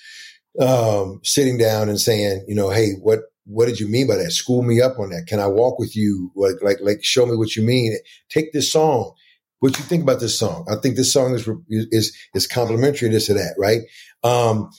um, 0.59 1.19
sitting 1.24 1.57
down 1.57 1.89
and 1.89 2.00
saying, 2.00 2.45
you 2.48 2.56
know, 2.56 2.69
hey, 2.69 2.92
what 3.01 3.19
what 3.45 3.65
did 3.65 3.80
you 3.80 3.88
mean 3.88 4.07
by 4.07 4.15
that? 4.18 4.31
School 4.31 4.62
me 4.62 4.81
up 4.81 5.00
on 5.00 5.09
that. 5.09 5.25
Can 5.27 5.39
I 5.39 5.48
walk 5.48 5.80
with 5.80 5.95
you? 5.95 6.31
Like 6.36 6.62
like 6.62 6.77
like 6.81 7.03
show 7.03 7.25
me 7.25 7.36
what 7.36 7.56
you 7.56 7.63
mean. 7.63 7.95
Take 8.30 8.53
this 8.53 8.71
song. 8.71 9.13
What 9.59 9.77
you 9.77 9.83
think 9.83 10.03
about 10.03 10.19
this 10.19 10.38
song? 10.38 10.65
I 10.69 10.75
think 10.75 10.95
this 10.95 11.13
song 11.13 11.36
is 11.36 11.48
is 11.69 12.18
is 12.33 12.48
complimentary 12.48 13.09
to 13.09 13.13
this 13.13 13.30
or 13.30 13.36
that, 13.36 13.56
right? 13.57 13.81
Um, 14.24 14.69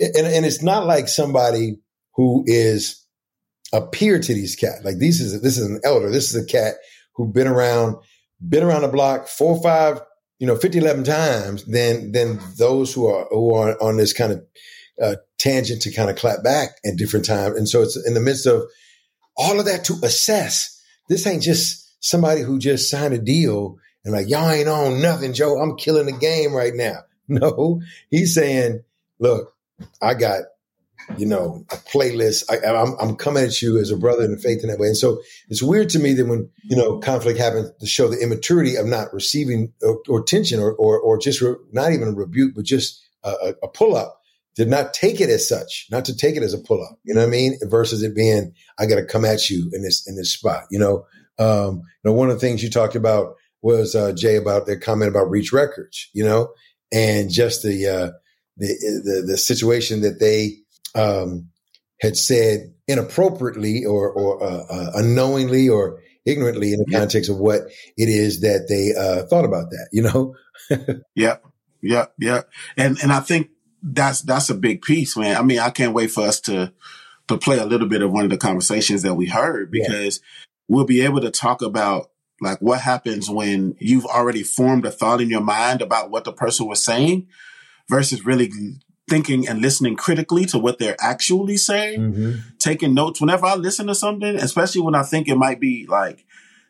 and 0.00 0.26
and 0.26 0.46
it's 0.46 0.62
not 0.62 0.86
like 0.86 1.08
somebody 1.08 1.78
who 2.14 2.44
is 2.46 3.06
a 3.72 3.82
peer 3.86 4.18
to 4.18 4.34
these 4.34 4.56
cats. 4.56 4.84
Like 4.84 4.98
this 4.98 5.20
is 5.20 5.40
this 5.42 5.58
is 5.58 5.66
an 5.66 5.80
elder. 5.84 6.10
This 6.10 6.34
is 6.34 6.42
a 6.42 6.46
cat 6.46 6.74
who 7.14 7.32
been 7.32 7.46
around 7.46 7.96
been 8.46 8.62
around 8.62 8.82
the 8.82 8.88
block 8.88 9.28
four 9.28 9.60
five, 9.62 10.00
you 10.38 10.46
know, 10.46 10.56
50, 10.56 10.78
11 10.78 11.04
times 11.04 11.64
than 11.64 12.12
than 12.12 12.40
those 12.58 12.92
who 12.92 13.06
are 13.06 13.26
who 13.30 13.54
are 13.54 13.80
on 13.82 13.96
this 13.96 14.12
kind 14.12 14.32
of 14.32 14.44
uh, 15.02 15.16
tangent 15.38 15.82
to 15.82 15.92
kind 15.92 16.10
of 16.10 16.16
clap 16.16 16.42
back 16.42 16.70
at 16.84 16.96
different 16.96 17.26
times. 17.26 17.56
And 17.56 17.68
so 17.68 17.82
it's 17.82 17.96
in 18.06 18.14
the 18.14 18.20
midst 18.20 18.46
of 18.46 18.64
all 19.36 19.58
of 19.58 19.66
that 19.66 19.84
to 19.84 19.94
assess. 20.02 20.82
This 21.08 21.26
ain't 21.26 21.42
just 21.42 21.86
somebody 22.00 22.40
who 22.42 22.58
just 22.58 22.90
signed 22.90 23.14
a 23.14 23.18
deal 23.18 23.78
and 24.06 24.14
like, 24.14 24.28
y'all 24.28 24.48
ain't 24.48 24.68
on 24.68 25.02
nothing, 25.02 25.32
Joe. 25.32 25.58
I'm 25.58 25.76
killing 25.76 26.06
the 26.06 26.12
game 26.12 26.54
right 26.54 26.74
now. 26.74 27.00
No, 27.28 27.82
he's 28.08 28.36
saying, 28.36 28.84
look, 29.18 29.52
I 30.00 30.14
got, 30.14 30.42
you 31.18 31.26
know, 31.26 31.64
a 31.72 31.74
playlist. 31.74 32.44
I, 32.48 32.64
I'm, 32.64 32.94
I'm 33.00 33.16
coming 33.16 33.42
at 33.42 33.60
you 33.60 33.78
as 33.78 33.90
a 33.90 33.96
brother 33.96 34.22
in 34.22 34.30
the 34.30 34.38
faith 34.38 34.62
in 34.62 34.68
that 34.68 34.78
way. 34.78 34.86
And 34.86 34.96
so 34.96 35.20
it's 35.48 35.60
weird 35.60 35.88
to 35.88 35.98
me 35.98 36.12
that 36.12 36.26
when, 36.26 36.48
you 36.62 36.76
know, 36.76 37.00
conflict 37.00 37.40
happens 37.40 37.72
to 37.80 37.86
show 37.88 38.06
the 38.06 38.22
immaturity 38.22 38.76
of 38.76 38.86
not 38.86 39.12
receiving 39.12 39.72
or, 39.82 40.00
or 40.08 40.22
tension 40.22 40.60
or, 40.60 40.72
or, 40.74 41.00
or 41.00 41.18
just 41.18 41.40
re, 41.40 41.56
not 41.72 41.90
even 41.90 42.06
a 42.06 42.12
rebuke, 42.12 42.54
but 42.54 42.64
just 42.64 43.04
a, 43.24 43.30
a, 43.30 43.54
a 43.64 43.68
pull 43.70 43.96
up 43.96 44.20
did 44.56 44.68
not 44.68 44.94
take 44.94 45.20
it 45.20 45.28
as 45.28 45.46
such, 45.48 45.86
not 45.90 46.04
to 46.06 46.16
take 46.16 46.34
it 46.36 46.42
as 46.42 46.54
a 46.54 46.58
pull 46.58 46.82
up. 46.82 46.98
You 47.04 47.14
know 47.14 47.20
what 47.20 47.28
I 47.28 47.30
mean? 47.30 47.58
Versus 47.62 48.02
it 48.02 48.14
being, 48.16 48.52
I 48.78 48.86
got 48.86 48.96
to 48.96 49.04
come 49.04 49.24
at 49.24 49.50
you 49.50 49.70
in 49.72 49.82
this, 49.82 50.08
in 50.08 50.16
this 50.16 50.32
spot, 50.32 50.64
you 50.70 50.78
know? 50.78 51.06
Um, 51.38 51.82
you 52.02 52.10
know, 52.10 52.12
one 52.14 52.30
of 52.30 52.36
the 52.36 52.40
things 52.40 52.62
you 52.62 52.70
talked 52.70 52.96
about 52.96 53.34
was, 53.60 53.94
uh, 53.94 54.12
Jay 54.16 54.36
about 54.36 54.66
their 54.66 54.78
comment 54.78 55.10
about 55.10 55.28
reach 55.30 55.52
records, 55.52 56.08
you 56.14 56.24
know, 56.24 56.48
and 56.90 57.30
just 57.30 57.62
the, 57.62 57.86
uh, 57.86 58.10
the, 58.56 59.02
the, 59.04 59.24
the 59.32 59.36
situation 59.36 60.00
that 60.00 60.18
they, 60.20 60.56
um, 60.98 61.50
had 62.00 62.16
said 62.16 62.72
inappropriately 62.88 63.84
or, 63.84 64.10
or, 64.10 64.42
uh, 64.42 64.64
uh, 64.70 64.90
unknowingly 64.94 65.68
or 65.68 66.00
ignorantly 66.24 66.72
in 66.72 66.78
the 66.78 66.86
Yeah. 66.88 67.00
context 67.00 67.28
of 67.28 67.36
what 67.36 67.62
it 67.98 68.08
is 68.08 68.40
that 68.40 68.66
they, 68.68 68.94
uh, 68.98 69.26
thought 69.26 69.44
about 69.44 69.70
that, 69.70 69.88
you 69.92 70.02
know? 70.02 70.34
Yeah, 71.14 71.36
yeah, 71.82 72.06
yeah. 72.18 72.42
And 72.76 72.98
and 73.02 73.12
I 73.12 73.20
think 73.20 73.50
that's 73.86 74.22
that's 74.22 74.50
a 74.50 74.54
big 74.54 74.82
piece, 74.82 75.16
man. 75.16 75.36
I 75.36 75.42
mean, 75.42 75.60
I 75.60 75.70
can't 75.70 75.94
wait 75.94 76.10
for 76.10 76.22
us 76.22 76.40
to 76.42 76.72
to 77.28 77.38
play 77.38 77.58
a 77.58 77.66
little 77.66 77.88
bit 77.88 78.02
of 78.02 78.12
one 78.12 78.24
of 78.24 78.30
the 78.30 78.36
conversations 78.36 79.02
that 79.02 79.14
we 79.14 79.26
heard 79.26 79.70
Yeah. 79.72 79.86
because 79.86 80.20
we'll 80.68 80.84
be 80.84 81.00
able 81.02 81.20
to 81.20 81.30
talk 81.30 81.62
about 81.62 82.10
like 82.40 82.58
what 82.60 82.80
happens 82.80 83.30
when 83.30 83.76
you've 83.78 84.04
already 84.04 84.42
formed 84.42 84.84
a 84.84 84.90
thought 84.90 85.20
in 85.20 85.30
your 85.30 85.40
mind 85.40 85.80
about 85.80 86.10
what 86.10 86.24
the 86.24 86.32
person 86.32 86.66
was 86.66 86.84
saying 86.84 87.28
versus 87.88 88.26
really 88.26 88.50
thinking 89.08 89.48
and 89.48 89.62
listening 89.62 89.96
critically 89.96 90.44
to 90.46 90.58
what 90.58 90.78
they're 90.78 90.96
actually 90.98 91.56
saying, 91.56 92.00
mm-hmm. 92.00 92.40
taking 92.58 92.92
notes 92.92 93.20
whenever 93.20 93.46
I 93.46 93.54
listen 93.54 93.86
to 93.86 93.94
something, 93.94 94.36
especially 94.36 94.82
when 94.82 94.94
I 94.94 95.02
think 95.02 95.28
it 95.28 95.36
might 95.36 95.60
be 95.60 95.86
like 95.88 96.26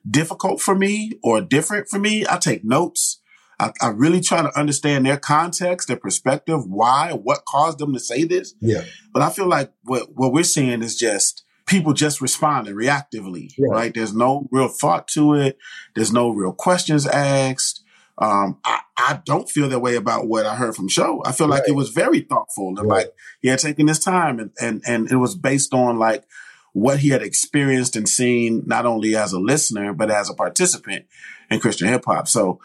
difficult 0.08 0.60
for 0.60 0.74
me 0.74 1.12
or 1.22 1.40
different 1.40 1.88
for 1.88 1.98
me, 1.98 2.24
I 2.28 2.36
take 2.36 2.64
notes. 2.64 3.20
I, 3.58 3.72
I 3.80 3.88
really 3.88 4.20
try 4.20 4.42
to 4.42 4.58
understand 4.58 5.06
their 5.06 5.16
context, 5.16 5.88
their 5.88 5.96
perspective, 5.96 6.66
why, 6.66 7.12
what 7.12 7.44
caused 7.46 7.78
them 7.78 7.94
to 7.94 8.00
say 8.00 8.24
this. 8.24 8.54
Yeah. 8.60 8.84
But 9.12 9.22
I 9.22 9.30
feel 9.30 9.48
like 9.48 9.72
what, 9.84 10.14
what 10.14 10.32
we're 10.32 10.44
seeing 10.44 10.82
is 10.82 10.96
just 10.96 11.44
people 11.66 11.92
just 11.92 12.20
responding 12.20 12.74
reactively, 12.74 13.50
yeah. 13.56 13.68
right? 13.70 13.94
There's 13.94 14.14
no 14.14 14.46
real 14.50 14.68
thought 14.68 15.08
to 15.08 15.34
it. 15.34 15.58
There's 15.94 16.12
no 16.12 16.30
real 16.30 16.52
questions 16.52 17.06
asked. 17.06 17.82
Um, 18.18 18.58
I, 18.64 18.80
I 18.96 19.20
don't 19.24 19.48
feel 19.48 19.68
that 19.68 19.80
way 19.80 19.96
about 19.96 20.26
what 20.26 20.46
I 20.46 20.56
heard 20.56 20.74
from 20.74 20.88
Sho. 20.88 21.22
I 21.24 21.32
feel 21.32 21.48
right. 21.48 21.60
like 21.60 21.68
it 21.68 21.74
was 21.74 21.90
very 21.90 22.20
thoughtful 22.20 22.68
and 22.68 22.88
right. 22.88 23.06
like 23.06 23.12
he 23.40 23.48
had 23.48 23.58
taken 23.58 23.88
his 23.88 23.98
time 23.98 24.38
and, 24.38 24.50
and, 24.60 24.82
and 24.86 25.10
it 25.10 25.16
was 25.16 25.34
based 25.34 25.74
on 25.74 25.98
like 25.98 26.24
what 26.72 26.98
he 26.98 27.08
had 27.08 27.22
experienced 27.22 27.96
and 27.96 28.06
seen, 28.06 28.62
not 28.66 28.84
only 28.84 29.16
as 29.16 29.32
a 29.32 29.40
listener, 29.40 29.94
but 29.94 30.10
as 30.10 30.28
a 30.28 30.34
participant 30.34 31.06
in 31.50 31.58
Christian 31.58 31.88
hip 31.88 32.04
hop. 32.04 32.28
So, 32.28 32.60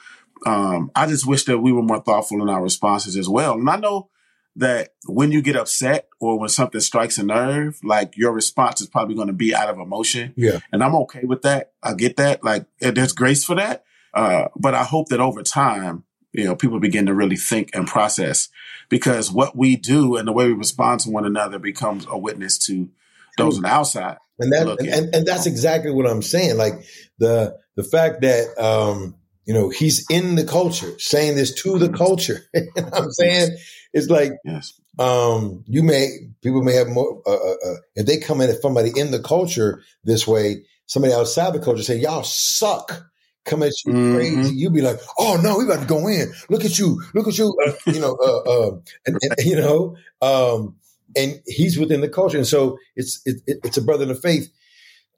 um, 0.45 0.91
I 0.95 1.07
just 1.07 1.27
wish 1.27 1.45
that 1.45 1.59
we 1.59 1.71
were 1.71 1.83
more 1.83 2.01
thoughtful 2.01 2.41
in 2.41 2.49
our 2.49 2.61
responses 2.61 3.15
as 3.15 3.29
well. 3.29 3.53
And 3.53 3.69
I 3.69 3.77
know 3.77 4.09
that 4.55 4.89
when 5.07 5.31
you 5.31 5.41
get 5.41 5.55
upset 5.55 6.09
or 6.19 6.37
when 6.37 6.49
something 6.49 6.81
strikes 6.81 7.17
a 7.17 7.23
nerve, 7.23 7.79
like 7.83 8.17
your 8.17 8.33
response 8.33 8.81
is 8.81 8.87
probably 8.87 9.15
going 9.15 9.27
to 9.27 9.33
be 9.33 9.55
out 9.55 9.69
of 9.69 9.79
emotion. 9.79 10.33
Yeah. 10.35 10.59
And 10.71 10.83
I'm 10.83 10.95
okay 10.95 11.23
with 11.23 11.43
that. 11.43 11.71
I 11.81 11.93
get 11.93 12.17
that. 12.17 12.43
Like 12.43 12.65
there's 12.79 13.13
grace 13.13 13.45
for 13.45 13.55
that. 13.55 13.85
Uh, 14.13 14.49
but 14.57 14.75
I 14.75 14.83
hope 14.83 15.09
that 15.09 15.21
over 15.21 15.41
time, 15.41 16.03
you 16.33 16.43
know, 16.43 16.55
people 16.55 16.79
begin 16.79 17.05
to 17.05 17.13
really 17.13 17.37
think 17.37 17.69
and 17.73 17.87
process 17.87 18.49
because 18.89 19.31
what 19.31 19.55
we 19.55 19.75
do 19.75 20.17
and 20.17 20.27
the 20.27 20.33
way 20.33 20.47
we 20.47 20.53
respond 20.53 21.01
to 21.01 21.09
one 21.09 21.25
another 21.25 21.59
becomes 21.59 22.05
a 22.09 22.17
witness 22.17 22.57
to 22.67 22.89
those 23.37 23.57
on 23.57 23.63
the 23.63 23.69
outside. 23.69 24.17
And 24.39 24.51
that, 24.51 24.67
and, 24.67 24.87
and, 24.87 25.15
and, 25.15 25.25
that's 25.25 25.45
exactly 25.45 25.91
what 25.91 26.07
I'm 26.07 26.21
saying. 26.21 26.57
Like 26.57 26.83
the, 27.19 27.57
the 27.75 27.83
fact 27.83 28.21
that, 28.21 28.57
um, 28.57 29.15
you 29.51 29.59
know, 29.59 29.67
he's 29.67 30.05
in 30.09 30.35
the 30.35 30.45
culture 30.45 30.97
saying 30.97 31.35
this 31.35 31.53
to 31.63 31.77
the 31.77 31.89
culture. 31.89 32.39
you 32.53 32.69
know 32.77 32.89
I'm 32.93 33.11
saying 33.11 33.57
it's 33.91 34.07
like, 34.07 34.31
yes. 34.45 34.79
um, 34.97 35.65
you 35.67 35.83
may, 35.83 36.07
people 36.41 36.63
may 36.63 36.71
have 36.71 36.87
more, 36.87 37.21
uh, 37.27 37.31
uh, 37.31 37.55
uh, 37.65 37.75
if 37.97 38.05
they 38.05 38.17
come 38.17 38.39
in 38.39 38.49
at 38.49 38.61
somebody 38.61 38.93
in 38.95 39.11
the 39.11 39.21
culture 39.21 39.83
this 40.05 40.25
way, 40.25 40.63
somebody 40.85 41.13
outside 41.13 41.51
the 41.51 41.59
culture 41.59 41.83
say, 41.83 41.97
y'all 41.97 42.23
suck 42.23 43.03
come 43.43 43.61
at 43.63 43.73
you 43.85 43.91
mm-hmm. 43.91 44.15
crazy, 44.15 44.55
you'd 44.55 44.73
be 44.73 44.81
like, 44.81 44.99
"Oh 45.17 45.37
no, 45.43 45.57
we 45.57 45.65
about 45.65 45.81
to 45.81 45.87
go 45.87 46.07
in. 46.07 46.31
Look 46.49 46.63
at 46.63 46.77
you, 46.77 47.01
look 47.15 47.27
at 47.27 47.37
you." 47.39 47.57
Uh, 47.67 47.73
you 47.87 47.99
know, 47.99 48.15
uh, 48.23 48.39
uh, 48.41 48.71
and, 49.07 49.17
and, 49.19 49.45
you 49.45 49.55
know, 49.55 49.97
um, 50.21 50.75
and 51.17 51.41
he's 51.47 51.77
within 51.77 52.01
the 52.01 52.07
culture, 52.07 52.37
and 52.37 52.45
so 52.45 52.77
it's 52.95 53.19
it, 53.25 53.41
it's 53.47 53.77
a 53.77 53.81
brother 53.81 54.03
in 54.03 54.09
the 54.09 54.15
faith 54.15 54.47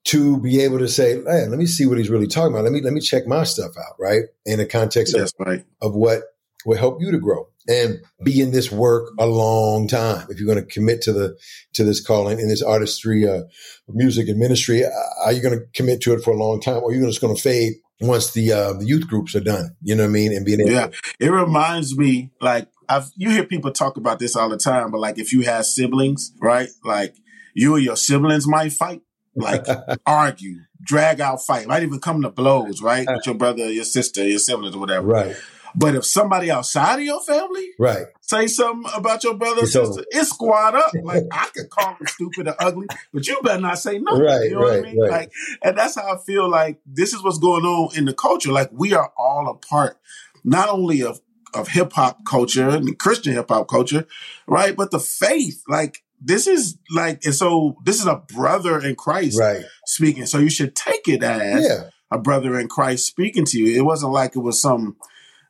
to 0.05 0.39
be 0.39 0.61
able 0.61 0.79
to 0.79 0.87
say, 0.87 1.15
"Man, 1.17 1.49
let 1.49 1.59
me 1.59 1.65
see 1.65 1.85
what 1.85 1.97
he's 1.97 2.09
really 2.09 2.27
talking 2.27 2.53
about. 2.53 2.63
Let 2.63 2.73
me 2.73 2.81
let 2.81 2.93
me 2.93 3.01
check 3.01 3.27
my 3.27 3.43
stuff 3.43 3.77
out, 3.77 3.95
right?" 3.99 4.23
In 4.45 4.59
the 4.59 4.65
context 4.65 5.15
of, 5.15 5.31
right. 5.39 5.63
of 5.81 5.95
what 5.95 6.23
will 6.65 6.77
help 6.77 7.01
you 7.01 7.11
to 7.11 7.19
grow 7.19 7.47
and 7.67 7.99
be 8.23 8.41
in 8.41 8.51
this 8.51 8.71
work 8.71 9.11
a 9.19 9.25
long 9.25 9.87
time. 9.87 10.27
If 10.29 10.39
you're 10.39 10.53
going 10.53 10.65
to 10.65 10.73
commit 10.73 11.01
to 11.03 11.13
the 11.13 11.37
to 11.73 11.83
this 11.83 12.05
calling 12.05 12.39
in 12.39 12.49
this 12.49 12.61
artistry, 12.61 13.27
uh, 13.27 13.43
music 13.87 14.27
and 14.27 14.39
ministry, 14.39 14.83
uh, 14.83 14.89
are 15.25 15.31
you 15.31 15.41
going 15.41 15.57
to 15.57 15.65
commit 15.73 16.01
to 16.01 16.13
it 16.13 16.23
for 16.23 16.31
a 16.31 16.37
long 16.37 16.59
time, 16.59 16.77
or 16.77 16.91
are 16.91 16.93
you 16.93 17.05
just 17.05 17.21
going 17.21 17.35
to 17.35 17.41
fade 17.41 17.73
once 18.03 18.31
the 18.31 18.51
uh, 18.51 18.73
the 18.73 18.85
youth 18.85 19.07
groups 19.07 19.35
are 19.35 19.41
done. 19.41 19.75
You 19.81 19.95
know 19.95 20.03
what 20.03 20.09
I 20.09 20.13
mean? 20.13 20.33
And 20.33 20.45
being 20.45 20.61
able 20.61 20.71
yeah, 20.71 20.87
it 21.19 21.31
reminds 21.31 21.97
me 21.97 22.31
like 22.41 22.67
I've 22.89 23.09
you 23.15 23.29
hear 23.29 23.45
people 23.45 23.71
talk 23.71 23.97
about 23.97 24.19
this 24.19 24.35
all 24.35 24.49
the 24.49 24.57
time, 24.57 24.91
but 24.91 24.99
like 24.99 25.17
if 25.17 25.31
you 25.31 25.41
have 25.41 25.65
siblings, 25.65 26.31
right? 26.41 26.69
Like 26.83 27.15
you 27.55 27.75
and 27.75 27.83
your 27.83 27.97
siblings 27.97 28.47
might 28.47 28.73
fight, 28.73 29.01
like 29.35 29.65
argue, 30.05 30.61
drag 30.81 31.21
out 31.21 31.41
fight, 31.43 31.67
might 31.67 31.83
even 31.83 31.99
come 31.99 32.21
to 32.21 32.29
blows, 32.29 32.81
right? 32.81 33.07
Uh-huh. 33.07 33.17
With 33.17 33.25
your 33.25 33.35
brother, 33.35 33.71
your 33.71 33.83
sister, 33.83 34.27
your 34.27 34.39
siblings, 34.39 34.75
or 34.75 34.79
whatever, 34.79 35.07
right? 35.07 35.35
But 35.75 35.95
if 35.95 36.05
somebody 36.05 36.51
outside 36.51 36.99
of 36.99 37.05
your 37.05 37.21
family, 37.21 37.69
right, 37.79 38.05
say 38.21 38.45
something 38.45 38.91
about 38.95 39.23
your 39.23 39.33
brother 39.33 39.63
or 39.63 39.65
sister, 39.65 40.03
it's 40.11 40.29
squad 40.29 40.75
up. 40.75 40.91
Like 41.01 41.23
I 41.31 41.49
could 41.53 41.69
call 41.69 41.95
them 41.97 42.07
stupid 42.07 42.47
or 42.47 42.55
ugly, 42.59 42.87
but 43.11 43.27
you 43.27 43.39
better 43.41 43.59
not 43.59 43.79
say 43.79 43.97
nothing. 43.97 44.21
Right, 44.21 44.43
you 44.43 44.51
know 44.51 44.59
right, 44.59 44.79
what 44.81 44.87
I 44.87 44.91
mean? 44.91 44.99
Right. 44.99 45.11
Like, 45.11 45.31
and 45.63 45.77
that's 45.77 45.95
how 45.95 46.13
I 46.13 46.17
feel 46.19 46.47
like 46.47 46.79
this 46.85 47.13
is 47.13 47.23
what's 47.23 47.39
going 47.39 47.65
on 47.65 47.97
in 47.97 48.05
the 48.05 48.13
culture. 48.13 48.51
Like 48.51 48.69
we 48.71 48.93
are 48.93 49.11
all 49.17 49.49
a 49.49 49.55
part, 49.55 49.97
not 50.43 50.69
only 50.69 51.01
of 51.01 51.21
of 51.55 51.69
hip 51.69 51.93
hop 51.93 52.25
culture 52.25 52.69
and 52.69 52.97
Christian 52.97 53.33
hip 53.33 53.49
hop 53.49 53.67
culture, 53.67 54.05
right? 54.47 54.75
But 54.75 54.91
the 54.91 54.99
faith, 54.99 55.63
like 55.67 56.02
this 56.23 56.47
is 56.47 56.77
like, 56.91 57.23
and 57.25 57.35
so 57.35 57.75
this 57.85 57.99
is 57.99 58.07
a 58.07 58.23
brother 58.33 58.79
in 58.79 58.95
Christ 58.95 59.39
right. 59.39 59.63
speaking. 59.85 60.25
So 60.25 60.39
you 60.39 60.49
should 60.49 60.75
take 60.75 61.07
it 61.07 61.23
as 61.23 61.67
yeah. 61.67 61.89
a 62.11 62.17
brother 62.17 62.59
in 62.59 62.67
Christ 62.67 63.05
speaking 63.05 63.45
to 63.45 63.59
you. 63.59 63.77
It 63.77 63.85
wasn't 63.85 64.13
like 64.13 64.35
it 64.35 64.39
was 64.39 64.61
some 64.61 64.95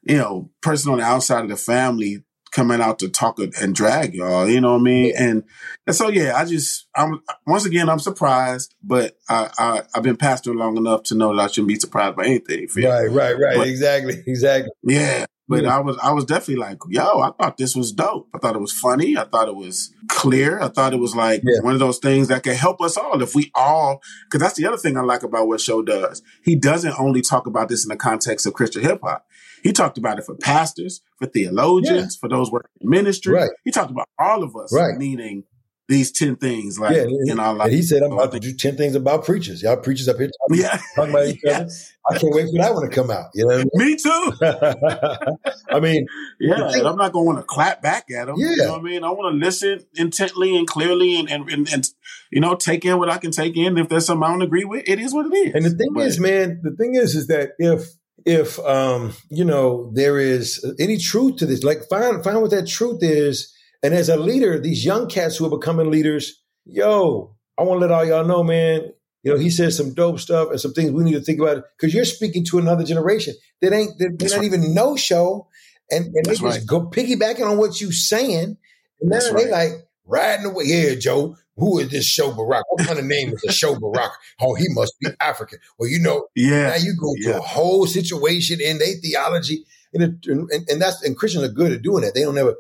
you 0.03 0.18
know, 0.18 0.50
person 0.62 0.92
on 0.92 1.00
the 1.00 1.03
outside 1.03 1.44
of 1.44 1.50
the 1.50 1.56
family 1.56 2.24
coming 2.51 2.82
out 2.82 3.00
to 3.00 3.10
talk 3.10 3.39
and 3.39 3.74
drag 3.74 4.13
y'all, 4.13 4.48
you 4.48 4.62
know 4.62 4.74
what 4.74 4.82
I 4.82 4.84
mean? 4.84 5.13
And, 5.18 5.44
and 5.88 5.96
so, 5.96 6.10
yeah, 6.10 6.36
I 6.36 6.46
just, 6.46 6.86
I'm, 6.96 7.20
once 7.48 7.65
again, 7.65 7.89
I'm 7.89 8.00
surprised, 8.00 8.75
but 8.84 9.18
I, 9.27 9.50
I, 9.58 9.82
have 9.96 10.03
been 10.03 10.18
pastor 10.18 10.53
long 10.53 10.77
enough 10.77 11.03
to 11.03 11.15
know 11.15 11.36
that 11.36 11.42
I 11.42 11.48
shouldn't 11.48 11.70
be 11.70 11.80
surprised 11.80 12.15
by 12.15 12.25
anything. 12.25 12.68
Right, 12.77 13.10
right, 13.10 13.39
right. 13.39 13.58
But, 13.58 13.68
exactly. 13.68 14.24
Exactly. 14.27 14.72
Yeah. 14.84 15.25
But 15.48 15.66
I 15.66 15.80
was, 15.82 15.98
I 16.02 16.12
was 16.14 16.24
definitely 16.24 16.56
like, 16.56 16.78
yo, 16.88 17.20
I 17.20 17.32
thought 17.32 17.58
this 17.58 17.76
was 17.76 17.92
dope. 17.92 18.30
I 18.34 18.38
thought 18.38 18.56
it 18.56 18.62
was 18.62 18.72
funny. 18.72 19.18
I 19.18 19.26
thought 19.26 19.50
it 19.50 19.56
was 19.56 19.94
clear. 20.08 20.60
I 20.62 20.70
thought 20.70 20.94
it 20.94 21.00
was 21.00 21.16
like 21.16 21.42
yeah. 21.44 21.62
one 21.62 21.74
of 21.74 21.80
those 21.80 22.00
things 22.00 22.30
that 22.30 22.44
can 22.44 22.56
help 22.56 22.82
us 22.82 22.96
all 22.96 23.22
if 23.22 23.36
we 23.36 23.52
all, 23.54 24.02
cause 24.32 24.40
that's 24.40 24.56
the 24.56 24.66
other 24.66 24.78
thing 24.78 24.96
I 24.96 25.02
like 25.02 25.22
about 25.22 25.48
what 25.48 25.60
Sho 25.60 25.82
does. 25.82 26.22
He 26.44 26.56
doesn't 26.56 26.98
only 26.98 27.22
talk 27.22 27.46
about 27.46 27.68
this 27.68 27.84
in 27.84 27.90
the 27.90 27.98
context 27.98 28.46
of 28.46 28.54
Christian 28.54 28.84
hip 28.84 29.02
hop. 29.04 29.26
He 29.64 29.74
talked 29.74 29.98
about 29.98 30.20
it 30.20 30.26
for 30.26 30.36
pastors, 30.36 31.02
for 31.18 31.26
theologians, 31.26 32.16
yeah. 32.16 32.20
for 32.20 32.30
those 32.30 32.52
working 32.52 32.72
in 32.82 32.90
ministry. 32.90 33.34
Right. 33.34 33.52
He 33.64 33.72
talked 33.72 33.92
about 33.92 34.08
all 34.20 34.44
of 34.44 34.56
us 34.56 34.74
right. 34.74 34.98
needing 34.98 35.44
these 35.90 36.12
10 36.13 36.38
things 36.38 36.80
like 36.80 36.96
yeah, 36.96 37.06
in 37.25 37.40
our 37.40 37.54
life. 37.54 37.68
And 37.68 37.75
he 37.75 37.82
said, 37.82 38.04
I'm 38.04 38.13
about 38.13 38.32
to 38.32 38.40
do 38.40 38.54
10 38.54 38.78
things 38.78 38.96
about 38.96 39.25
preachers. 39.25 39.62
Y'all 39.62 39.75
preachers 39.75 40.08
up 40.08 40.18
here 40.18 40.30
talking, 40.30 40.63
yeah. 40.63 40.80
talking 40.96 41.12
about 41.12 41.28
each 41.28 41.44
other. 41.44 41.68
I 42.10 42.18
can't 42.18 42.34
wait 42.34 42.48
for 42.48 42.62
that 42.62 42.74
one 42.74 42.90
to 42.90 42.96
come 42.96 43.12
out. 43.12 43.28
You 43.34 43.48
know 43.48 43.54
I 43.54 43.58
mean? 43.58 43.70
Me 43.74 43.96
too. 43.96 44.34
I 45.70 45.80
mean, 45.80 46.06
yeah, 46.40 46.72
thing, 46.72 46.86
I'm 46.86 46.98
not 46.98 47.12
going 47.12 47.25
to 47.25 47.34
want 47.34 47.38
to 47.40 47.44
clap 47.44 47.82
back 47.82 48.10
at 48.12 48.28
them. 48.28 48.36
Yeah. 48.38 48.50
You 48.50 48.58
know 48.58 48.72
what 48.74 48.80
I 48.80 48.84
mean? 48.84 49.04
I 49.04 49.10
want 49.10 49.34
to 49.34 49.46
listen 49.46 49.86
intently 49.96 50.58
and 50.58 50.68
clearly 50.68 51.20
and, 51.20 51.30
and, 51.30 51.50
and, 51.50 51.68
and, 51.72 51.90
you 52.32 52.40
know, 52.40 52.56
take 52.56 52.86
in 52.86 52.98
what 52.98 53.10
I 53.10 53.18
can 53.18 53.32
take 53.32 53.58
in. 53.58 53.78
If 53.78 53.90
there's 53.90 54.06
something 54.06 54.24
I 54.24 54.32
don't 54.32 54.42
agree 54.42 54.66
with, 54.66 54.84
it 54.88 55.00
is 55.00 55.13
what 55.13 55.25
it 55.25 55.36
is. 55.36 55.54
And 55.54 55.66
the 55.66 55.70
thing 55.72 55.94
but, 55.94 56.08
is, 56.08 56.20
man, 56.20 56.62
the 56.63 56.72
thing 56.72 56.96
is, 56.96 57.16
is 57.16 57.28
that 57.28 57.52
if 57.58 57.88
if 58.25 58.58
um, 58.60 59.13
you 59.30 59.44
know 59.44 59.92
there 59.94 60.18
is 60.18 60.63
any 60.80 60.98
truth 60.98 61.38
to 61.38 61.46
this, 61.46 61.63
like 61.63 61.90
find 61.90 62.24
find 62.24 62.42
what 62.42 62.52
that 62.52 62.68
truth 62.68 63.00
is. 63.02 63.54
And 63.84 63.94
as 63.94 64.08
a 64.08 64.16
leader, 64.16 64.58
these 64.58 64.86
young 64.86 65.08
cats 65.10 65.36
who 65.36 65.46
are 65.46 65.58
becoming 65.58 65.92
leaders, 65.92 66.42
yo, 66.66 67.36
I 67.58 67.63
want 67.63 67.82
to 67.82 67.88
let 67.88 67.92
all 67.92 68.06
y'all 68.06 68.25
know, 68.25 68.42
man. 68.42 68.94
You 69.24 69.34
know, 69.34 69.38
he 69.38 69.50
says 69.50 69.78
some 69.78 69.94
dope 69.94 70.20
stuff 70.20 70.50
and 70.50 70.60
some 70.60 70.74
things 70.74 70.92
we 70.92 71.04
need 71.04 71.13
to 71.13 71.22
think 71.22 71.40
about 71.40 71.63
because 71.78 71.94
you're 71.94 72.06
speaking 72.06 72.44
to 72.46 72.60
another 72.60 72.84
generation 72.84 73.36
that 73.62 73.72
ain't 73.72 73.98
that 74.00 74.18
they 74.20 74.28
not 74.28 74.38
right. 74.38 74.46
even 74.46 74.74
know 74.74 74.98
Sho, 74.98 75.48
and, 75.90 76.06
and 76.08 76.25
they 76.25 76.32
just 76.32 76.42
right. 76.42 76.66
go 76.66 76.90
piggybacking 76.90 77.50
on 77.50 77.58
what 77.58 77.80
you're 77.80 77.94
saying, 77.94 78.58
and 79.00 79.10
now 79.10 79.20
they 79.34 79.50
like 79.50 79.72
riding 80.06 80.46
away. 80.46 80.66
Yeah, 80.66 80.96
Joe, 80.96 81.38
who 81.56 81.80
is 81.80 81.90
this 81.90 82.06
Sho 82.06 82.32
Barack? 82.32 82.63
What 82.70 82.86
kind 82.86 83.00
of 83.00 83.06
name 83.06 83.30
is 83.30 83.44
a 83.48 83.54
Sho 83.54 83.75
Barack? 83.75 84.12
Oh, 84.42 84.56
he 84.56 84.66
must 84.70 84.94
be 85.00 85.08
African. 85.22 85.60
Well, 85.80 85.90
you 85.90 86.00
know, 86.00 86.28
yeah. 86.36 86.70
Now 86.70 86.75
you 86.75 86.94
go 87.00 87.13
yeah. 87.18 87.34
to 87.34 87.38
a 87.38 87.42
whole 87.42 87.86
situation 87.86 88.60
in 88.60 88.78
their 88.80 88.96
theology, 89.02 89.66
and, 89.94 90.04
it, 90.04 90.25
and, 90.25 90.50
and 90.70 90.82
that's 90.82 91.02
and 91.02 91.16
Christians 91.18 91.46
are 91.46 91.54
good 91.54 91.72
at 91.72 91.82
doing 91.82 92.04
that. 92.04 92.13
They 92.13 92.24
don't 92.24 92.38
ever 92.38 92.56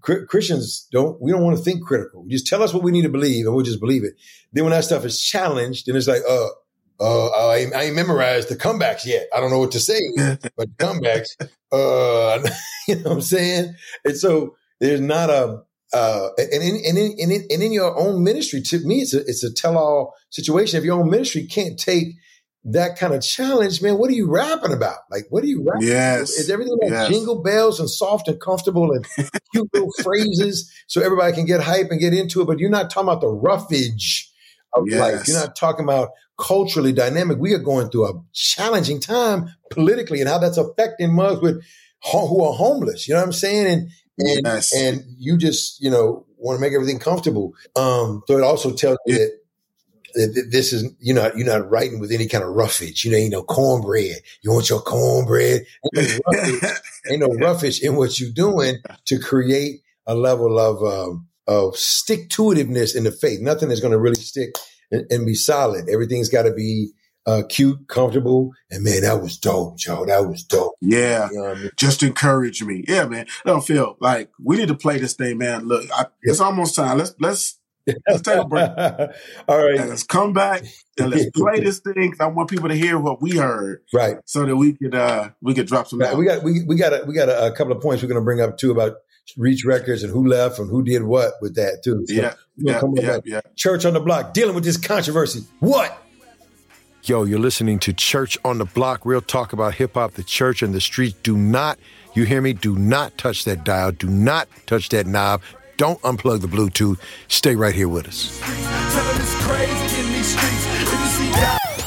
Christians 0.00 0.86
don't. 0.92 1.20
We 1.20 1.32
don't 1.32 1.42
want 1.42 1.56
to 1.56 1.62
think 1.62 1.84
critical. 1.84 2.24
Just 2.28 2.46
tell 2.46 2.62
us 2.62 2.72
what 2.72 2.82
we 2.82 2.92
need 2.92 3.02
to 3.02 3.08
believe, 3.08 3.46
and 3.46 3.54
we'll 3.54 3.64
just 3.64 3.80
believe 3.80 4.04
it. 4.04 4.14
Then 4.52 4.64
when 4.64 4.70
that 4.70 4.84
stuff 4.84 5.04
is 5.04 5.20
challenged, 5.20 5.86
then 5.86 5.96
it's 5.96 6.06
like, 6.06 6.22
uh, 6.28 6.48
uh, 7.00 7.26
I, 7.26 7.66
I 7.74 7.82
ain't 7.84 7.96
memorized 7.96 8.48
the 8.48 8.56
comebacks 8.56 9.04
yet. 9.04 9.26
I 9.34 9.40
don't 9.40 9.50
know 9.50 9.58
what 9.58 9.72
to 9.72 9.80
say, 9.80 10.00
but 10.56 10.76
comebacks, 10.76 11.30
uh, 11.72 12.48
you 12.88 12.96
know 12.96 13.02
what 13.02 13.12
I'm 13.12 13.20
saying? 13.20 13.74
And 14.04 14.16
so 14.16 14.56
there's 14.80 15.00
not 15.00 15.30
a 15.30 15.62
uh, 15.92 16.28
and 16.36 16.62
in, 16.62 16.76
and 16.84 16.98
in, 16.98 17.16
and 17.18 17.32
in, 17.32 17.46
and 17.48 17.62
in 17.62 17.72
your 17.72 17.98
own 17.98 18.22
ministry, 18.22 18.60
to 18.60 18.78
me, 18.80 18.96
it's 19.00 19.14
a, 19.14 19.20
it's 19.20 19.44
a 19.44 19.52
tell 19.52 19.78
all 19.78 20.14
situation. 20.30 20.78
If 20.78 20.84
your 20.84 21.00
own 21.00 21.10
ministry 21.10 21.46
can't 21.46 21.78
take 21.78 22.08
that 22.68 22.98
kind 22.98 23.14
of 23.14 23.22
challenge, 23.22 23.80
man, 23.80 23.96
what 23.96 24.10
are 24.10 24.14
you 24.14 24.28
rapping 24.28 24.72
about? 24.72 24.98
Like, 25.10 25.26
what 25.30 25.44
are 25.44 25.46
you 25.46 25.62
rapping? 25.62 25.86
Yes. 25.86 26.30
Is 26.30 26.50
everything 26.50 26.76
like 26.82 26.90
yes. 26.90 27.08
jingle 27.08 27.40
bells 27.40 27.78
and 27.78 27.88
soft 27.88 28.26
and 28.26 28.40
comfortable 28.40 28.90
and 28.90 29.06
cute 29.52 29.68
little 29.72 29.92
phrases 30.02 30.72
so 30.88 31.00
everybody 31.00 31.32
can 31.32 31.46
get 31.46 31.62
hype 31.62 31.90
and 31.90 32.00
get 32.00 32.12
into 32.12 32.40
it? 32.40 32.46
But 32.46 32.58
you're 32.58 32.70
not 32.70 32.90
talking 32.90 33.08
about 33.08 33.20
the 33.20 33.28
roughage 33.28 34.32
of 34.74 34.84
yes. 34.88 35.00
life. 35.00 35.28
You're 35.28 35.38
not 35.38 35.54
talking 35.54 35.84
about 35.84 36.10
culturally 36.38 36.92
dynamic. 36.92 37.38
We 37.38 37.54
are 37.54 37.58
going 37.58 37.88
through 37.88 38.08
a 38.08 38.22
challenging 38.32 39.00
time 39.00 39.54
politically 39.70 40.20
and 40.20 40.28
how 40.28 40.38
that's 40.38 40.58
affecting 40.58 41.14
mugs 41.14 41.40
with 41.40 41.62
who 42.12 42.42
are 42.42 42.52
homeless. 42.52 43.06
You 43.06 43.14
know 43.14 43.20
what 43.20 43.26
I'm 43.26 43.32
saying? 43.32 43.66
And 43.66 43.90
and, 44.18 44.46
yes. 44.46 44.74
and 44.74 45.04
you 45.18 45.36
just 45.36 45.80
you 45.80 45.90
know 45.90 46.26
want 46.36 46.56
to 46.56 46.60
make 46.60 46.72
everything 46.72 46.98
comfortable. 46.98 47.54
Um, 47.76 48.22
so 48.26 48.36
it 48.36 48.42
also 48.42 48.72
tells 48.72 48.98
you 49.06 49.18
that 49.18 49.38
this 50.16 50.72
is 50.72 50.90
you're 50.98 51.16
not 51.16 51.36
you're 51.36 51.46
not 51.46 51.70
writing 51.70 52.00
with 52.00 52.10
any 52.10 52.26
kind 52.26 52.42
of 52.42 52.54
roughage. 52.54 53.04
You 53.04 53.12
know, 53.12 53.18
you 53.18 53.30
know 53.30 53.42
cornbread. 53.42 54.16
You 54.42 54.52
want 54.52 54.70
your 54.70 54.80
cornbread. 54.80 55.66
Ain't 55.94 56.20
no 56.26 56.32
roughage, 56.32 56.62
ain't 57.10 57.20
no 57.20 57.46
roughage 57.46 57.80
in 57.80 57.96
what 57.96 58.18
you're 58.18 58.30
doing 58.30 58.76
to 59.06 59.18
create 59.18 59.82
a 60.06 60.14
level 60.14 60.58
of 60.58 60.82
um, 60.82 61.28
of 61.46 61.76
stick 61.76 62.30
to 62.30 62.42
itiveness 62.42 62.96
in 62.96 63.04
the 63.04 63.12
faith. 63.12 63.40
Nothing 63.40 63.70
is 63.70 63.80
going 63.80 63.92
to 63.92 63.98
really 63.98 64.20
stick 64.20 64.54
and, 64.90 65.04
and, 65.10 65.26
be 65.26 65.34
solid. 65.34 65.88
Everything's 65.88 66.28
got 66.28 66.42
to 66.42 66.52
be 66.52 66.90
uh, 67.26 67.42
cute, 67.48 67.88
comfortable, 67.88 68.52
and 68.70 68.84
man, 68.84 69.02
that 69.02 69.20
was 69.20 69.36
dope, 69.36 69.76
Joe. 69.76 70.06
That 70.06 70.28
was 70.28 70.44
dope. 70.44 70.74
Yeah, 70.80 71.28
you 71.30 71.38
know 71.38 71.50
I 71.50 71.54
mean? 71.54 71.70
just 71.76 72.02
encourage 72.02 72.62
me. 72.62 72.84
Yeah, 72.88 73.06
man. 73.06 73.26
I 73.44 73.50
don't 73.50 73.66
feel 73.66 73.96
like 74.00 74.30
we 74.42 74.56
need 74.56 74.68
to 74.68 74.76
play 74.76 74.98
this 74.98 75.14
thing, 75.14 75.38
man. 75.38 75.66
Look, 75.66 75.90
I, 75.92 76.06
it's 76.22 76.40
almost 76.40 76.74
time. 76.74 76.98
Let's 76.98 77.14
let's 77.20 77.58
Let's 77.86 78.22
take 78.22 78.38
a 78.38 78.44
break. 78.44 78.70
All 79.48 79.64
right. 79.64 79.78
And 79.78 79.90
let's 79.90 80.02
come 80.02 80.32
back 80.32 80.64
and 80.98 81.10
let's 81.10 81.30
play 81.34 81.60
this 81.60 81.80
thing. 81.80 82.14
I 82.20 82.26
want 82.26 82.50
people 82.50 82.68
to 82.68 82.74
hear 82.74 82.98
what 82.98 83.22
we 83.22 83.36
heard, 83.36 83.82
right? 83.92 84.16
So 84.24 84.44
that 84.44 84.56
we 84.56 84.74
could 84.74 84.94
uh 84.94 85.30
we 85.40 85.54
could 85.54 85.66
drop 85.66 85.86
some. 85.86 86.00
Right. 86.00 86.16
We 86.16 86.24
got 86.24 86.42
we, 86.42 86.64
we 86.64 86.76
got 86.76 86.92
a, 86.92 87.04
we 87.04 87.14
got 87.14 87.28
a, 87.28 87.46
a, 87.46 87.52
couple 87.52 87.72
of 87.72 87.82
points 87.82 88.02
we're 88.02 88.08
going 88.08 88.20
to 88.20 88.24
bring 88.24 88.40
up 88.40 88.58
too 88.58 88.70
about 88.70 88.96
Reach 89.36 89.64
Records 89.64 90.02
and 90.02 90.12
who 90.12 90.26
left 90.26 90.58
and 90.58 90.70
who 90.70 90.82
did 90.82 91.04
what 91.04 91.34
with 91.40 91.54
that 91.56 91.82
too. 91.84 92.04
So 92.06 92.14
yeah, 92.14 92.34
yeah, 92.56 92.82
yeah, 92.94 93.18
yeah. 93.24 93.40
Church 93.54 93.84
on 93.84 93.94
the 93.94 94.00
block 94.00 94.34
dealing 94.34 94.54
with 94.54 94.64
this 94.64 94.76
controversy. 94.76 95.44
What? 95.60 96.02
Yo, 97.04 97.22
you're 97.22 97.38
listening 97.38 97.78
to 97.78 97.92
Church 97.92 98.36
on 98.44 98.58
the 98.58 98.64
Block. 98.64 99.06
Real 99.06 99.20
talk 99.20 99.52
about 99.52 99.74
hip 99.74 99.94
hop, 99.94 100.14
the 100.14 100.24
church, 100.24 100.60
and 100.60 100.74
the 100.74 100.80
streets. 100.80 101.14
Do 101.22 101.36
not, 101.36 101.78
you 102.14 102.24
hear 102.24 102.42
me? 102.42 102.52
Do 102.52 102.76
not 102.76 103.16
touch 103.16 103.44
that 103.44 103.62
dial. 103.62 103.92
Do 103.92 104.08
not 104.08 104.48
touch 104.66 104.88
that 104.88 105.06
knob. 105.06 105.40
Don't 105.76 106.00
unplug 106.02 106.40
the 106.40 106.48
Bluetooth. 106.48 106.98
Stay 107.28 107.54
right 107.54 107.74
here 107.74 107.88
with 107.88 108.08
us. 108.08 108.40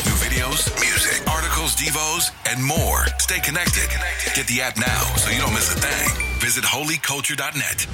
New 0.05 0.15
videos, 0.21 0.69
music, 0.79 1.27
articles, 1.27 1.75
devos, 1.75 2.29
and 2.51 2.63
more. 2.63 3.05
Stay 3.17 3.39
connected. 3.39 3.89
Get 4.35 4.45
the 4.47 4.61
app 4.61 4.77
now 4.77 5.01
so 5.17 5.31
you 5.31 5.39
don't 5.41 5.53
miss 5.53 5.73
a 5.73 5.79
thing. 5.79 6.39
Visit 6.39 6.63
holyculture.net. 6.63 7.87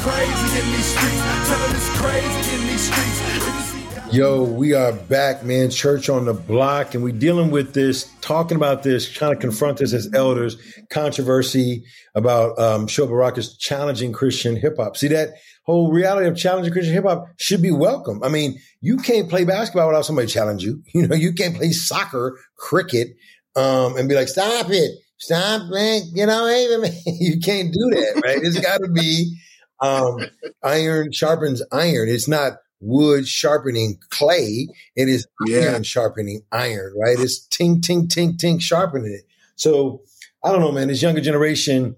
Crazy 0.00 0.58
in 0.58 0.72
these 0.72 0.86
streets. 0.86 1.48
Tell 1.48 1.58
them 1.58 1.76
it's 1.76 1.90
crazy 2.00 2.54
in 2.56 2.66
these 2.66 2.90
streets. 2.90 3.75
Yo, 4.16 4.44
we 4.44 4.72
are 4.72 4.94
back, 4.94 5.44
man. 5.44 5.68
Church 5.68 6.08
on 6.08 6.24
the 6.24 6.32
block, 6.32 6.94
and 6.94 7.04
we're 7.04 7.12
dealing 7.12 7.50
with 7.50 7.74
this, 7.74 8.10
talking 8.22 8.56
about 8.56 8.82
this, 8.82 9.12
trying 9.12 9.34
to 9.34 9.38
confront 9.38 9.76
this 9.76 9.92
as 9.92 10.08
elders. 10.14 10.56
Controversy 10.88 11.84
about 12.14 12.58
um, 12.58 12.86
Sho 12.86 13.06
Baraka's 13.06 13.58
challenging 13.58 14.14
Christian 14.14 14.56
hip 14.56 14.78
hop. 14.78 14.96
See 14.96 15.08
that 15.08 15.34
whole 15.66 15.92
reality 15.92 16.28
of 16.28 16.34
challenging 16.34 16.72
Christian 16.72 16.94
hip 16.94 17.04
hop 17.04 17.26
should 17.36 17.60
be 17.60 17.70
welcome. 17.70 18.22
I 18.22 18.30
mean, 18.30 18.58
you 18.80 18.96
can't 18.96 19.28
play 19.28 19.44
basketball 19.44 19.88
without 19.88 20.06
somebody 20.06 20.28
challenge 20.28 20.62
you. 20.62 20.82
You 20.94 21.08
know, 21.08 21.14
you 21.14 21.34
can't 21.34 21.54
play 21.54 21.72
soccer, 21.72 22.38
cricket, 22.56 23.08
um, 23.54 23.98
and 23.98 24.08
be 24.08 24.14
like, 24.14 24.28
"Stop 24.28 24.70
it, 24.70 24.92
stop 25.18 25.68
playing." 25.68 26.04
You 26.14 26.24
know, 26.24 26.46
hey, 26.46 27.02
you 27.04 27.38
can't 27.38 27.70
do 27.70 27.90
that, 27.90 28.22
right? 28.24 28.38
It's 28.42 28.58
got 28.58 28.78
to 28.78 28.88
be 28.88 29.36
um, 29.82 30.20
iron 30.62 31.12
sharpens 31.12 31.62
iron. 31.70 32.08
It's 32.08 32.28
not 32.28 32.54
wood 32.80 33.26
sharpening 33.26 33.98
clay. 34.10 34.68
It 34.94 35.08
is 35.08 35.26
yeah. 35.46 35.72
iron 35.72 35.82
sharpening 35.82 36.42
iron, 36.52 36.94
right? 36.98 37.18
It's 37.18 37.46
ting, 37.46 37.80
ting, 37.80 38.08
ting, 38.08 38.36
ting 38.36 38.58
sharpening 38.58 39.12
it. 39.12 39.26
So 39.56 40.02
I 40.44 40.52
don't 40.52 40.60
know, 40.60 40.72
man. 40.72 40.88
This 40.88 41.02
younger 41.02 41.20
generation, 41.20 41.96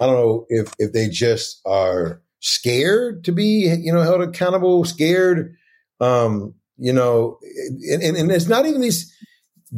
I 0.00 0.06
don't 0.06 0.14
know 0.14 0.46
if 0.48 0.72
if 0.78 0.92
they 0.92 1.08
just 1.08 1.60
are 1.66 2.22
scared 2.40 3.24
to 3.24 3.32
be, 3.32 3.74
you 3.80 3.92
know, 3.92 4.02
held 4.02 4.20
accountable, 4.20 4.84
scared, 4.84 5.54
um, 6.00 6.54
you 6.76 6.92
know, 6.92 7.38
and, 7.90 8.02
and, 8.02 8.16
and 8.16 8.32
it's 8.32 8.48
not 8.48 8.66
even 8.66 8.80
these 8.80 9.14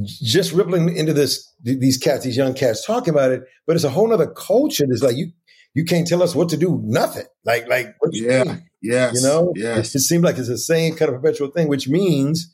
just 0.02 0.52
rippling 0.52 0.96
into 0.96 1.12
this 1.12 1.50
these 1.62 1.98
cats, 1.98 2.24
these 2.24 2.36
young 2.36 2.54
cats 2.54 2.84
talking 2.84 3.14
about 3.14 3.32
it, 3.32 3.44
but 3.66 3.76
it's 3.76 3.84
a 3.84 3.90
whole 3.90 4.12
other 4.12 4.26
culture 4.26 4.84
that's 4.88 5.02
like 5.02 5.16
you 5.16 5.32
you 5.74 5.84
can't 5.84 6.06
tell 6.06 6.22
us 6.22 6.34
what 6.34 6.48
to 6.50 6.56
do, 6.56 6.80
nothing. 6.84 7.26
Like 7.44 7.68
like 7.68 7.94
what 7.98 8.10
yeah. 8.14 8.44
Mean? 8.44 8.70
Yes. 8.84 9.14
You 9.14 9.22
know, 9.22 9.52
yes. 9.56 9.94
It, 9.94 9.98
it 9.98 10.00
seems 10.02 10.22
like 10.22 10.36
it's 10.36 10.48
the 10.48 10.58
same 10.58 10.94
kind 10.94 11.08
of 11.08 11.20
perpetual 11.20 11.48
thing, 11.48 11.68
which 11.68 11.88
means 11.88 12.52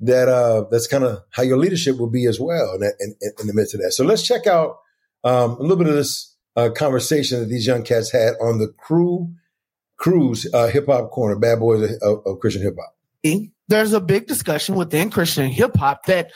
that 0.00 0.28
uh, 0.28 0.64
that's 0.70 0.86
kind 0.86 1.02
of 1.02 1.22
how 1.30 1.42
your 1.42 1.58
leadership 1.58 1.98
will 1.98 2.10
be 2.10 2.26
as 2.26 2.38
well 2.38 2.74
in, 2.74 2.82
in, 3.00 3.14
in, 3.40 3.46
the 3.46 3.52
midst 3.52 3.74
of 3.74 3.80
that. 3.80 3.92
So 3.92 4.04
let's 4.04 4.22
check 4.22 4.46
out 4.46 4.78
um, 5.24 5.52
a 5.52 5.62
little 5.62 5.76
bit 5.76 5.88
of 5.88 5.94
this 5.94 6.36
uh, 6.54 6.70
conversation 6.70 7.40
that 7.40 7.46
these 7.46 7.66
young 7.66 7.82
cats 7.82 8.12
had 8.12 8.34
on 8.40 8.58
the 8.58 8.68
crew 8.68 9.32
cruise 9.96 10.46
uh, 10.54 10.68
hip 10.68 10.86
hop 10.86 11.10
corner, 11.10 11.36
bad 11.36 11.58
boys 11.58 11.98
of, 12.02 12.22
of 12.24 12.38
Christian 12.38 12.62
hip 12.62 12.74
hop. 12.78 12.94
There's 13.66 13.92
a 13.92 14.00
big 14.00 14.28
discussion 14.28 14.76
within 14.76 15.10
Christian 15.10 15.48
hip 15.48 15.76
hop 15.76 16.06
that 16.06 16.30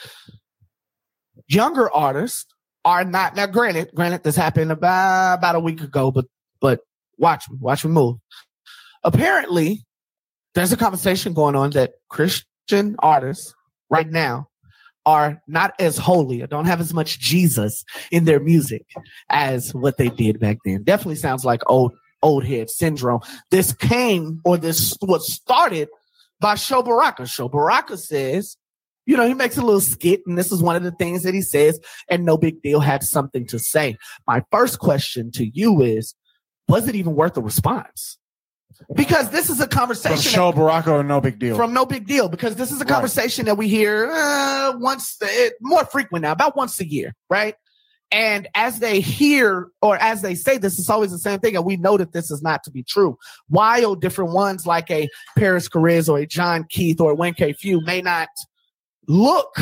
younger 1.47 1.89
artists 1.93 2.45
are 2.83 3.05
not 3.05 3.37
now. 3.37 3.45
Granted, 3.45 3.91
granted, 3.95 4.23
this 4.23 4.35
happened 4.35 4.71
about 4.73 5.35
about 5.35 5.55
a 5.55 5.59
week 5.61 5.81
ago, 5.81 6.11
but 6.11 6.25
but 6.59 6.81
watch 7.17 7.49
me, 7.49 7.57
watch 7.61 7.85
me 7.85 7.91
move 7.91 8.17
apparently 9.03 9.85
there's 10.55 10.71
a 10.71 10.77
conversation 10.77 11.33
going 11.33 11.55
on 11.55 11.71
that 11.71 11.93
Christian 12.09 12.95
artists 12.99 13.53
right 13.89 14.09
now 14.09 14.47
are 15.05 15.41
not 15.47 15.73
as 15.79 15.97
holy 15.97 16.41
or 16.41 16.47
don't 16.47 16.65
have 16.65 16.81
as 16.81 16.93
much 16.93 17.19
Jesus 17.19 17.83
in 18.11 18.25
their 18.25 18.39
music 18.39 18.85
as 19.29 19.73
what 19.73 19.97
they 19.97 20.09
did 20.09 20.39
back 20.39 20.57
then. 20.65 20.83
Definitely 20.83 21.15
sounds 21.15 21.45
like 21.45 21.61
old 21.67 21.93
old 22.21 22.45
head 22.45 22.69
syndrome. 22.69 23.21
This 23.49 23.73
came 23.73 24.41
or 24.43 24.57
this 24.57 24.95
was 25.01 25.31
started 25.31 25.87
by 26.39 26.55
Sho 26.55 26.83
Baraka. 26.83 27.25
Sho 27.25 27.47
Baraka 27.49 27.97
says, 27.97 28.57
you 29.05 29.17
know, 29.17 29.27
he 29.27 29.33
makes 29.33 29.57
a 29.57 29.63
little 29.63 29.81
skit, 29.81 30.21
and 30.27 30.37
this 30.37 30.51
is 30.51 30.61
one 30.61 30.75
of 30.75 30.83
the 30.83 30.91
things 30.91 31.23
that 31.23 31.33
he 31.33 31.41
says, 31.41 31.79
and 32.09 32.27
nobigdyl 32.27 32.83
had 32.83 33.03
something 33.03 33.47
to 33.47 33.57
say. 33.57 33.97
My 34.27 34.43
first 34.51 34.79
question 34.79 35.31
to 35.31 35.47
you 35.47 35.81
is, 35.81 36.13
was 36.67 36.87
it 36.87 36.95
even 36.95 37.15
worth 37.15 37.35
a 37.35 37.41
response? 37.41 38.19
Because 38.95 39.29
this 39.29 39.49
is 39.49 39.59
a 39.59 39.67
conversation. 39.67 40.15
From 40.15 40.23
Sho 40.23 40.51
Baraka 40.51 40.91
or 40.91 41.03
nobigdyl. 41.03 41.55
From 41.55 41.73
nobigdyl, 41.73 42.31
because 42.31 42.55
this 42.55 42.71
is 42.71 42.81
a 42.81 42.85
conversation 42.85 43.45
right. 43.45 43.51
that 43.51 43.55
we 43.55 43.67
hear 43.67 44.09
uh, 44.11 44.73
once, 44.77 45.21
uh, 45.21 45.49
more 45.61 45.85
frequent 45.85 46.23
now, 46.23 46.31
about 46.31 46.55
once 46.55 46.79
a 46.79 46.89
year, 46.89 47.13
right? 47.29 47.55
And 48.11 48.47
as 48.55 48.79
they 48.79 49.01
hear 49.01 49.67
or 49.81 49.95
as 49.97 50.21
they 50.21 50.33
say 50.33 50.57
this, 50.57 50.79
it's 50.79 50.89
always 50.89 51.11
the 51.11 51.19
same 51.19 51.39
thing. 51.39 51.55
And 51.55 51.65
we 51.65 51.77
know 51.77 51.97
that 51.97 52.11
this 52.11 52.31
is 52.31 52.41
not 52.41 52.63
to 52.63 52.71
be 52.71 52.81
true. 52.81 53.17
While 53.49 53.95
different 53.95 54.31
ones 54.31 54.65
like 54.65 54.89
a 54.89 55.09
Parris 55.37 55.69
Chariz 55.69 56.09
or 56.09 56.17
a 56.17 56.25
Jon 56.25 56.65
Keith 56.69 56.99
or 56.99 57.11
a 57.11 57.15
Wayne 57.15 57.35
K. 57.35 57.53
Few 57.53 57.81
may 57.81 58.01
not 58.01 58.29
look 59.07 59.59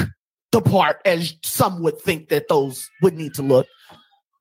the 0.51 0.62
part 0.62 1.01
as 1.06 1.34
some 1.43 1.84
would 1.84 1.99
think 1.99 2.30
that 2.30 2.47
those 2.47 2.89
would 3.01 3.15
need 3.15 3.34
to 3.34 3.41
look, 3.41 3.67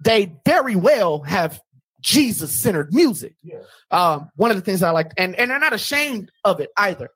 they 0.05 0.33
very 0.45 0.77
well 0.77 1.23
have 1.23 1.61
Jesus 2.07 2.55
centered 2.55 2.95
music. 2.95 3.35
Yeah. 3.43 3.59
Um, 3.91 4.31
one 4.37 4.53
of 4.53 4.57
the 4.57 4.63
things 4.63 4.81
I 4.81 4.91
like, 4.91 5.11
and, 5.19 5.35
and 5.35 5.51
they're 5.51 5.59
not 5.59 5.73
ashamed 5.73 6.31
of 6.45 6.61
it 6.61 6.71
either. 6.79 7.11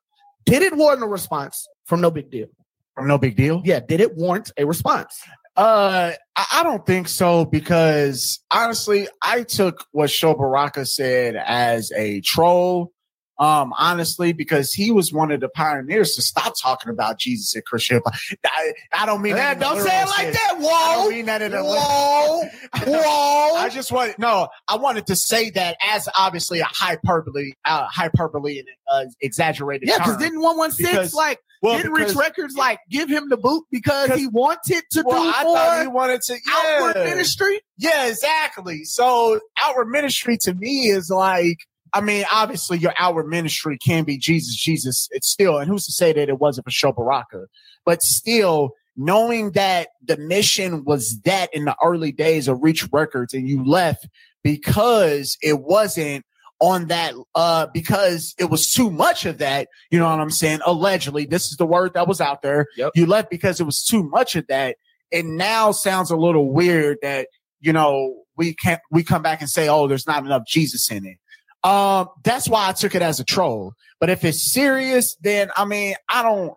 Did 0.44 0.62
it 0.62 0.76
warrant 0.76 1.02
a 1.02 1.06
response 1.06 1.68
from 1.86 2.00
nobigdyl? 2.00 2.48
From 2.96 3.06
nobigdyl? 3.06 3.62
Yeah. 3.64 3.78
Did 3.78 4.00
it 4.00 4.16
warrant 4.16 4.50
a 4.58 4.66
response? 4.66 5.22
Uh, 5.56 6.12
I 6.36 6.62
don't 6.64 6.84
think 6.84 7.06
so 7.08 7.44
because 7.44 8.40
honestly, 8.50 9.06
I 9.22 9.44
took 9.44 9.86
what 9.92 10.10
Sho 10.10 10.34
Baraka 10.34 10.84
said 10.86 11.36
as 11.36 11.92
a 11.92 12.20
troll 12.22 12.92
um, 13.40 13.72
honestly, 13.78 14.34
because 14.34 14.74
he 14.74 14.90
was 14.90 15.14
one 15.14 15.32
of 15.32 15.40
the 15.40 15.48
pioneers 15.48 16.14
to 16.16 16.22
stop 16.22 16.52
talking 16.60 16.90
about 16.90 17.18
Jesus 17.18 17.56
at 17.56 17.64
Christian. 17.64 18.02
I, 18.44 18.72
I 18.92 19.06
don't 19.06 19.22
mean 19.22 19.34
that. 19.34 19.58
Don't 19.58 19.80
say 19.80 20.02
it 20.02 20.06
like 20.06 20.16
sense. 20.18 20.36
that. 20.36 20.56
Whoa. 20.58 20.68
I 20.68 20.94
don't 20.96 21.10
mean 21.10 21.26
that 21.26 21.40
in 21.40 21.54
a 21.54 21.64
whoa. 21.64 22.42
whoa. 22.84 23.56
I 23.56 23.70
just 23.72 23.90
want 23.92 24.18
no. 24.18 24.48
I 24.68 24.76
wanted 24.76 25.06
to 25.06 25.16
say 25.16 25.48
that 25.50 25.78
as 25.82 26.06
obviously 26.18 26.60
a 26.60 26.66
hyperbole, 26.66 27.52
uh, 27.64 27.86
hyperbole 27.86 28.58
and 28.58 28.68
uh, 28.92 29.06
exaggerated. 29.22 29.88
Yeah, 29.88 29.96
because 29.96 30.18
didn't 30.18 30.42
one 30.42 30.58
one 30.58 30.70
six 30.70 31.14
like 31.14 31.40
well, 31.62 31.78
didn't 31.78 31.92
Reach 31.92 32.14
Records 32.14 32.56
like 32.56 32.78
give 32.90 33.08
him 33.08 33.30
the 33.30 33.38
boot 33.38 33.64
because 33.70 34.10
he 34.12 34.26
wanted 34.26 34.82
to 34.92 35.02
well, 35.04 35.22
do 35.22 35.32
I 35.34 35.44
more 35.44 35.56
thought 35.56 35.80
he 35.82 35.88
wanted 35.88 36.20
to 36.22 36.34
yeah. 36.34 36.78
outward 36.78 37.04
ministry? 37.04 37.60
Yeah, 37.78 38.06
exactly. 38.06 38.84
So 38.84 39.40
outward 39.62 39.88
ministry 39.88 40.36
to 40.42 40.52
me 40.52 40.88
is 40.88 41.08
like 41.08 41.58
I 41.92 42.00
mean, 42.00 42.24
obviously, 42.32 42.78
your 42.78 42.94
outward 42.98 43.26
ministry 43.28 43.78
can 43.78 44.04
be 44.04 44.18
Jesus, 44.18 44.56
Jesus. 44.56 45.08
It's 45.10 45.28
still, 45.28 45.58
and 45.58 45.68
who's 45.68 45.86
to 45.86 45.92
say 45.92 46.12
that 46.12 46.28
it 46.28 46.38
wasn't 46.38 46.64
for 46.64 46.70
Sho 46.70 46.92
Baraka? 46.92 47.46
But 47.84 48.02
still, 48.02 48.70
knowing 48.96 49.52
that 49.52 49.88
the 50.02 50.16
mission 50.16 50.84
was 50.84 51.20
that 51.24 51.52
in 51.52 51.64
the 51.64 51.76
early 51.82 52.12
days 52.12 52.48
of 52.48 52.62
Reach 52.62 52.88
Records, 52.92 53.34
and 53.34 53.48
you 53.48 53.64
left 53.64 54.08
because 54.42 55.36
it 55.42 55.60
wasn't 55.60 56.24
on 56.60 56.88
that, 56.88 57.14
uh, 57.34 57.66
because 57.72 58.34
it 58.38 58.50
was 58.50 58.70
too 58.70 58.90
much 58.90 59.24
of 59.24 59.38
that. 59.38 59.68
You 59.90 59.98
know 59.98 60.10
what 60.10 60.20
I'm 60.20 60.30
saying? 60.30 60.60
Allegedly, 60.66 61.24
this 61.24 61.50
is 61.50 61.56
the 61.56 61.66
word 61.66 61.94
that 61.94 62.06
was 62.06 62.20
out 62.20 62.42
there. 62.42 62.66
Yep. 62.76 62.92
You 62.94 63.06
left 63.06 63.30
because 63.30 63.60
it 63.60 63.64
was 63.64 63.82
too 63.82 64.02
much 64.02 64.36
of 64.36 64.46
that. 64.48 64.76
It 65.10 65.24
now 65.24 65.72
sounds 65.72 66.10
a 66.10 66.16
little 66.16 66.52
weird 66.52 66.98
that 67.02 67.28
you 67.60 67.72
know 67.72 68.14
we 68.36 68.54
can't 68.54 68.80
we 68.90 69.02
come 69.02 69.22
back 69.22 69.40
and 69.40 69.50
say, 69.50 69.68
oh, 69.68 69.86
there's 69.86 70.06
not 70.06 70.24
enough 70.24 70.42
Jesus 70.46 70.90
in 70.90 71.04
it. 71.06 71.18
Um, 71.62 72.08
that's 72.24 72.48
why 72.48 72.68
I 72.68 72.72
took 72.72 72.94
it 72.94 73.02
as 73.02 73.20
a 73.20 73.24
troll. 73.24 73.74
But 73.98 74.10
if 74.10 74.24
it's 74.24 74.42
serious, 74.52 75.16
then 75.20 75.50
I 75.56 75.64
mean, 75.64 75.94
I 76.08 76.22
don't. 76.22 76.54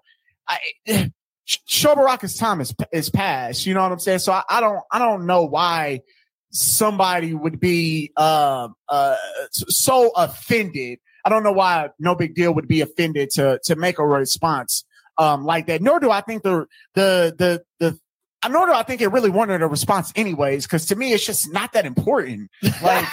I, 0.48 1.12
Sho 1.46 1.96
Baraka's 1.96 2.38
time 2.38 2.62
is 2.62 2.74
is 2.92 3.10
past. 3.10 3.66
You 3.66 3.74
know 3.74 3.84
what 3.84 3.92
I'm 3.92 4.00
saying? 4.00 4.20
So 4.20 4.32
I, 4.32 4.44
I 4.50 4.62
don't 4.62 4.80
I 4.92 5.00
don't 5.00 5.26
know 5.26 5.44
why 5.44 6.02
somebody 6.52 7.34
would 7.34 7.60
be 7.60 8.12
uh, 8.16 8.70
uh, 8.88 9.16
so 9.52 10.12
offended. 10.16 11.00
I 11.26 11.30
don't 11.30 11.44
know 11.44 11.52
why 11.52 11.90
nobigdyl 12.02 12.56
would 12.56 12.68
be 12.68 12.82
offended 12.82 13.30
to 13.32 13.60
to 13.66 13.76
make 13.76 14.00
a 14.00 14.06
response 14.06 14.86
um, 15.18 15.44
like 15.44 15.68
that. 15.68 15.82
Nor 15.82 16.00
do 16.00 16.12
I 16.12 16.22
think 16.22 16.44
the 16.44 16.66
the 16.94 17.36
the 17.38 17.64
the 17.80 18.00
I 18.42 18.48
nor 18.48 18.68
do 18.68 18.74
I 18.74 18.84
think 18.84 19.02
it 19.02 19.10
really 19.10 19.30
wanted 19.30 19.62
a 19.62 19.68
response 19.68 20.14
anyways. 20.16 20.66
Because 20.66 20.86
to 20.88 20.96
me, 20.96 21.12
it's 21.12 21.26
just 21.26 21.52
not 21.52 21.74
that 21.74 21.86
important. 21.86 22.50
Like. 22.82 23.06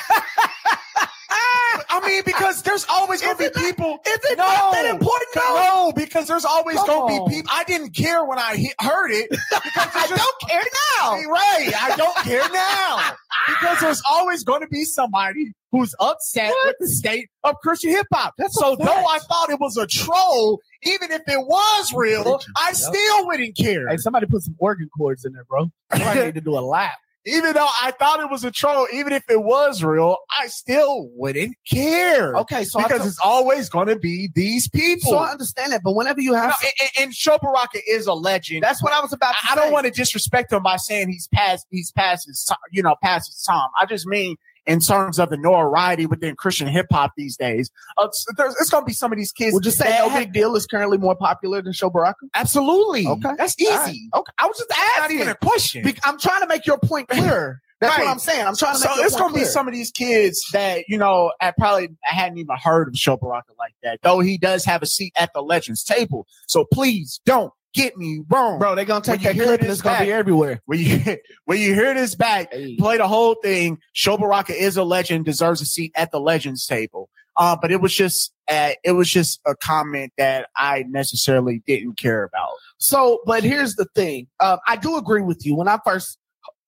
I 1.90 2.06
mean, 2.06 2.22
because 2.24 2.62
there's 2.62 2.86
always 2.88 3.20
going 3.20 3.36
to 3.36 3.50
be 3.50 3.60
people. 3.60 3.98
Is 4.06 4.18
it 4.22 4.38
no, 4.38 4.44
not 4.44 4.72
that 4.72 4.86
important? 4.86 5.28
No, 5.34 5.92
because 5.94 6.28
there's 6.28 6.44
always 6.44 6.76
going 6.76 7.18
to 7.18 7.24
be 7.30 7.36
people. 7.36 7.50
I 7.52 7.64
didn't 7.64 7.90
care 7.96 8.24
when 8.24 8.38
I 8.38 8.56
he- 8.56 8.72
heard 8.80 9.10
it. 9.10 9.28
Because 9.70 9.90
I 9.94 10.06
just, 10.08 10.22
don't 10.22 10.50
care 10.50 10.62
now. 11.00 11.12
Right. 11.30 11.70
I 11.80 11.94
don't 11.96 12.16
care 12.18 12.48
now. 12.52 13.12
because 13.48 13.80
there's 13.80 14.02
always 14.08 14.42
going 14.42 14.62
to 14.62 14.66
be 14.68 14.84
somebody 14.84 15.52
who's 15.70 15.94
upset 16.00 16.50
what? 16.50 16.68
with 16.68 16.76
the 16.80 16.88
state 16.88 17.28
of 17.44 17.56
Christian 17.62 17.90
hip 17.90 18.06
hop. 18.12 18.34
So 18.48 18.76
though 18.76 18.84
I 18.86 19.18
thought 19.28 19.50
it 19.50 19.60
was 19.60 19.76
a 19.76 19.86
troll, 19.86 20.60
even 20.82 21.12
if 21.12 21.22
it 21.26 21.46
was 21.46 21.92
real, 21.94 22.40
I 22.56 22.72
still 22.72 23.26
wouldn't 23.26 23.56
care. 23.56 23.88
Hey, 23.88 23.96
somebody 23.98 24.26
put 24.26 24.42
some 24.42 24.56
organ 24.58 24.88
chords 24.96 25.24
in 25.24 25.32
there, 25.32 25.44
bro. 25.44 25.70
I 25.90 26.14
need 26.24 26.34
to 26.34 26.40
do 26.40 26.58
a 26.58 26.60
lap 26.60 26.98
even 27.26 27.52
though 27.52 27.68
I 27.82 27.90
thought 27.92 28.20
it 28.20 28.30
was 28.30 28.44
a 28.44 28.50
troll, 28.50 28.86
even 28.92 29.12
if 29.12 29.24
it 29.28 29.42
was 29.42 29.82
real, 29.82 30.16
I 30.40 30.46
still 30.46 31.08
wouldn't 31.14 31.56
care. 31.70 32.34
Okay, 32.36 32.64
so 32.64 32.82
because 32.82 33.06
it's 33.06 33.18
always 33.22 33.68
going 33.68 33.88
to 33.88 33.96
be 33.96 34.30
these 34.34 34.68
people. 34.68 35.12
So 35.12 35.18
I 35.18 35.30
understand 35.30 35.72
that, 35.72 35.82
but 35.82 35.92
whenever 35.92 36.20
you 36.20 36.34
have, 36.34 36.54
no, 36.62 36.68
and, 36.98 37.12
and 37.12 37.40
Baraka 37.42 37.80
is 37.86 38.06
a 38.06 38.14
legend. 38.14 38.62
That's 38.62 38.82
what 38.82 38.92
I 38.92 39.00
was 39.00 39.12
about. 39.12 39.34
I, 39.42 39.52
I 39.52 39.54
don't 39.54 39.72
want 39.72 39.86
to 39.86 39.92
disrespect 39.92 40.52
him 40.52 40.62
by 40.62 40.76
saying 40.76 41.08
he's 41.08 41.28
past, 41.28 41.66
he's 41.70 41.92
past 41.92 42.26
his, 42.26 42.48
you 42.70 42.82
know, 42.82 42.96
past 43.02 43.28
his 43.28 43.42
time. 43.42 43.68
I 43.80 43.86
just 43.86 44.06
mean 44.06 44.36
in 44.66 44.80
terms 44.80 45.18
of 45.18 45.30
the 45.30 45.36
notoriety 45.36 46.06
within 46.06 46.36
Christian 46.36 46.68
hip 46.68 46.86
hop 46.90 47.12
these 47.16 47.36
days. 47.36 47.70
Uh, 47.96 48.08
it's 48.08 48.70
going 48.70 48.82
to 48.82 48.86
be 48.86 48.92
some 48.92 49.12
of 49.12 49.18
these 49.18 49.32
kids. 49.32 49.54
Would 49.54 49.64
you 49.64 49.70
say 49.70 49.86
nobigdyl 49.90 50.56
is 50.56 50.66
currently 50.66 50.98
more 50.98 51.16
popular 51.16 51.62
than 51.62 51.72
Sho 51.72 51.90
Baraka? 51.90 52.26
Absolutely. 52.34 53.06
Okay. 53.06 53.30
That's 53.36 53.58
easy. 53.60 53.70
Right. 53.70 53.98
Okay. 54.14 54.32
I 54.38 54.46
was 54.46 54.58
just 54.58 54.70
asking. 54.70 55.02
Not 55.02 55.10
even 55.22 55.28
a 55.28 55.34
question. 55.34 55.92
I'm 56.04 56.18
trying 56.18 56.42
to 56.42 56.46
make 56.46 56.66
your 56.66 56.78
point 56.78 57.08
clear. 57.10 57.60
That's 57.80 57.96
right. 57.96 58.04
what 58.04 58.10
I'm 58.10 58.18
saying. 58.18 58.46
I'm 58.46 58.54
trying 58.56 58.74
to 58.74 58.80
make 58.80 58.90
it. 58.90 58.96
so 58.98 59.04
it's 59.04 59.16
going 59.16 59.32
to 59.32 59.38
be 59.38 59.44
some 59.46 59.66
of 59.66 59.72
these 59.72 59.90
kids 59.90 60.44
that 60.52 60.84
you 60.86 60.98
know 60.98 61.32
I 61.40 61.50
probably 61.52 61.88
hadn't 62.02 62.38
even 62.38 62.56
heard 62.62 62.88
of 62.88 62.96
Sho 62.96 63.16
Baraka 63.16 63.52
like 63.58 63.74
that. 63.82 64.00
Though 64.02 64.20
he 64.20 64.36
does 64.36 64.64
have 64.66 64.82
a 64.82 64.86
seat 64.86 65.14
at 65.16 65.32
the 65.32 65.42
Legends 65.42 65.82
table. 65.82 66.26
So 66.46 66.66
please 66.70 67.20
don't 67.24 67.52
get 67.74 67.96
me 67.96 68.22
wrong, 68.28 68.58
bro. 68.58 68.74
They're 68.74 68.84
gonna 68.84 69.04
take 69.04 69.22
that 69.22 69.34
clip 69.34 69.60
and 69.60 69.70
it's 69.70 69.82
gonna 69.82 70.04
be 70.04 70.12
everywhere. 70.12 70.60
When 70.66 70.78
you 70.78 71.16
when 71.44 71.60
you 71.60 71.74
hear 71.74 71.94
this 71.94 72.14
back, 72.14 72.52
hey. 72.52 72.76
play 72.76 72.96
the 72.98 73.08
whole 73.08 73.34
thing. 73.34 73.78
Sho 73.92 74.16
Baraka 74.16 74.54
is 74.54 74.76
a 74.76 74.84
legend, 74.84 75.24
deserves 75.24 75.60
a 75.60 75.66
seat 75.66 75.92
at 75.94 76.10
the 76.10 76.20
Legends 76.20 76.66
table. 76.66 77.08
Uh, 77.36 77.56
but 77.60 77.72
it 77.72 77.80
was 77.80 77.94
just 77.94 78.32
uh, 78.48 78.72
it 78.84 78.92
was 78.92 79.10
just 79.10 79.40
a 79.46 79.54
comment 79.54 80.12
that 80.18 80.48
I 80.56 80.84
necessarily 80.88 81.62
didn't 81.66 81.98
care 81.98 82.24
about. 82.24 82.50
So, 82.78 83.20
but 83.24 83.44
here's 83.44 83.76
the 83.76 83.86
thing. 83.94 84.26
Uh, 84.40 84.58
I 84.66 84.76
do 84.76 84.96
agree 84.96 85.22
with 85.22 85.46
you. 85.46 85.54
When 85.54 85.68
I 85.68 85.78
first 85.84 86.18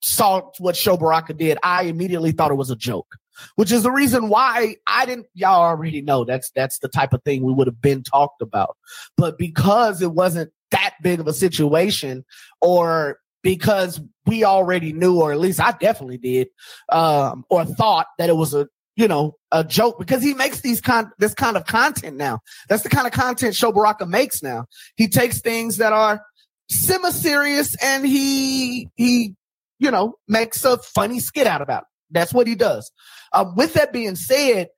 saw 0.03 0.51
what 0.59 0.77
Sho 0.77 0.97
Baraka 0.97 1.35
did, 1.35 1.59
I 1.63 1.85
immediately 1.85 2.33
thought 2.33 2.51
it 2.51 2.57
was 2.57 2.71
a 2.71 2.77
joke, 2.77 3.17
which 3.57 3.73
is 3.73 3.83
the 3.83 3.91
reason 3.91 4.29
why 4.29 4.77
I 4.87 5.05
didn't. 5.05 5.27
Y'all 5.35 5.63
already 5.63 6.01
know 6.01 6.25
that's 6.25 6.51
that's 6.53 6.79
the 6.79 6.89
type 6.89 7.13
of 7.13 7.23
thing 7.23 7.43
we 7.43 7.53
would 7.53 7.67
have 7.67 7.83
been 7.83 8.03
talked 8.03 8.41
about, 8.41 8.77
but 9.17 9.39
because 9.39 10.01
it 10.01 10.13
wasn't 10.13 10.53
that 10.73 10.95
big 11.03 11.21
of 11.21 11.27
a 11.27 11.33
situation, 11.33 12.25
or 12.61 13.19
because 13.43 14.01
we 14.27 14.45
already 14.45 14.93
knew, 14.93 15.21
or 15.21 15.33
at 15.33 15.41
least 15.41 15.61
I 15.61 15.73
definitely 15.73 16.19
did, 16.19 16.49
um, 16.91 17.45
or 17.49 17.65
thought 17.65 18.07
that 18.19 18.29
it 18.29 18.37
was 18.37 18.53
a 18.53 18.69
you 18.97 19.09
know 19.09 19.37
a 19.51 19.65
joke 19.65 19.99
because 19.99 20.23
he 20.23 20.35
makes 20.35 20.61
these 20.61 20.81
con 20.81 21.11
this 21.19 21.35
kind 21.35 21.57
of 21.57 21.65
content 21.65 22.17
now. 22.17 22.41
That's 22.69 22.83
the 22.83 22.91
kind 22.91 23.07
of 23.07 23.13
content 23.13 23.55
Sho 23.55 23.73
Baraka 23.73 24.05
makes 24.05 24.43
now. 24.43 24.67
He 24.97 25.09
takes 25.09 25.41
things 25.41 25.79
that 25.79 25.93
are 25.93 26.23
semi 26.69 27.11
serious 27.11 27.75
and 27.83 28.07
he 28.07 28.89
he 28.97 29.35
you 29.83 29.91
know, 29.91 30.15
makes 30.29 30.65
a 30.65 30.79
funny 30.79 31.19
skit 31.19 31.47
out 31.47 31.61
about 31.61 31.83
it. 31.83 31.89
That's 32.13 32.33
what 32.33 32.47
he 32.47 32.55
does. 32.55 32.93
Um, 33.33 33.57
with 33.57 33.75
that 33.75 33.93
being 33.93 34.15
said, 34.15 34.69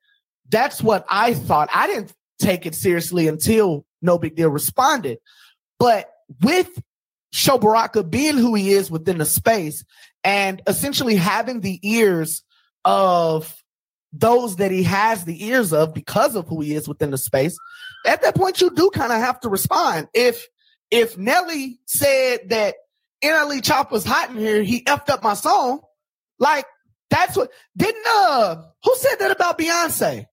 that's 0.49 0.81
what 0.81 1.05
I 1.07 1.35
thought. 1.35 1.69
I 1.71 1.85
didn't 1.85 2.11
take 2.39 2.65
it 2.65 2.73
seriously 2.73 3.27
until 3.27 3.85
nobigdyl 4.03 4.51
responded. 4.51 5.19
But 5.79 6.09
with 6.41 6.81
Sho 7.31 7.57
Baraka 7.57 8.03
being 8.03 8.37
who 8.37 8.55
he 8.55 8.71
is 8.71 8.89
within 8.89 9.17
the 9.17 9.25
space 9.25 9.83
and 10.23 10.61
essentially 10.67 11.15
having 11.15 11.61
the 11.61 11.79
ears 11.83 12.43
of 12.83 13.55
those 14.13 14.57
that 14.57 14.71
he 14.71 14.83
has 14.83 15.25
the 15.25 15.45
ears 15.45 15.73
of 15.73 15.93
because 15.93 16.35
of 16.35 16.47
who 16.47 16.61
he 16.61 16.73
is 16.73 16.87
within 16.87 17.11
the 17.11 17.17
space, 17.17 17.57
at 18.05 18.21
that 18.21 18.35
point 18.35 18.61
you 18.61 18.69
do 18.69 18.89
kind 18.91 19.11
of 19.11 19.19
have 19.19 19.39
to 19.41 19.49
respond. 19.49 20.07
If 20.13 20.47
if 20.91 21.17
Nelly 21.17 21.79
said 21.85 22.49
that 22.49 22.75
NLE 23.23 23.63
Chop 23.63 23.91
was 23.91 24.05
hot 24.05 24.29
in 24.29 24.37
here. 24.37 24.63
He 24.63 24.83
effed 24.83 25.09
up 25.09 25.23
my 25.23 25.33
song. 25.33 25.81
Like, 26.39 26.65
that's 27.09 27.35
what 27.35 27.51
didn't 27.77 28.05
uh 28.07 28.63
who 28.83 28.95
said 28.95 29.15
that 29.19 29.31
about 29.31 29.57
Beyonce? 29.57 30.25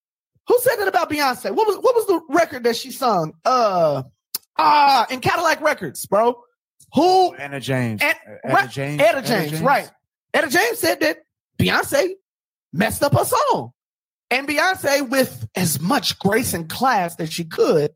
Who 0.48 0.58
said 0.60 0.76
that 0.76 0.88
about 0.88 1.10
Beyonce? 1.10 1.54
What 1.54 1.66
was 1.66 1.76
what 1.76 1.94
was 1.94 2.06
the 2.06 2.20
record 2.30 2.64
that 2.64 2.76
she 2.76 2.90
sung? 2.90 3.34
Uh 3.44 4.04
ah 4.58 5.02
uh, 5.02 5.06
in 5.12 5.20
Cadillac 5.20 5.60
Records, 5.60 6.06
bro. 6.06 6.42
Who 6.94 7.34
Anna 7.34 7.60
James. 7.60 8.02
Ed, 8.02 8.16
Etta, 8.44 8.54
right, 8.54 8.70
James. 8.70 9.00
Etta, 9.00 9.18
Etta 9.18 9.26
James. 9.26 9.50
James, 9.50 9.62
right. 9.62 9.90
Etta 10.34 10.48
James 10.48 10.78
said 10.78 11.00
that 11.00 11.18
Beyonce 11.58 12.10
messed 12.72 13.02
up 13.02 13.14
her 13.14 13.24
song. 13.24 13.72
And 14.30 14.48
Beyonce, 14.48 15.08
with 15.08 15.46
as 15.54 15.80
much 15.80 16.18
grace 16.18 16.54
and 16.54 16.68
class 16.68 17.16
that 17.16 17.30
she 17.30 17.44
could, 17.44 17.92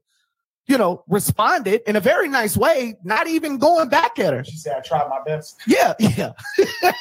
you 0.67 0.77
know, 0.77 1.03
responded 1.09 1.83
in 1.87 1.97
a 1.97 2.01
very 2.01 2.29
nice 2.29 2.57
way, 2.57 2.97
not 3.05 3.27
even 3.27 3.59
going 3.59 3.89
back 3.89 4.19
at 4.19 4.33
her. 4.33 4.45
She 4.45 4.57
said, 4.57 4.77
I 4.77 4.81
tried 4.81 5.09
my 5.09 5.21
best. 5.25 5.57
Yeah, 5.67 5.95
yeah. 5.99 6.33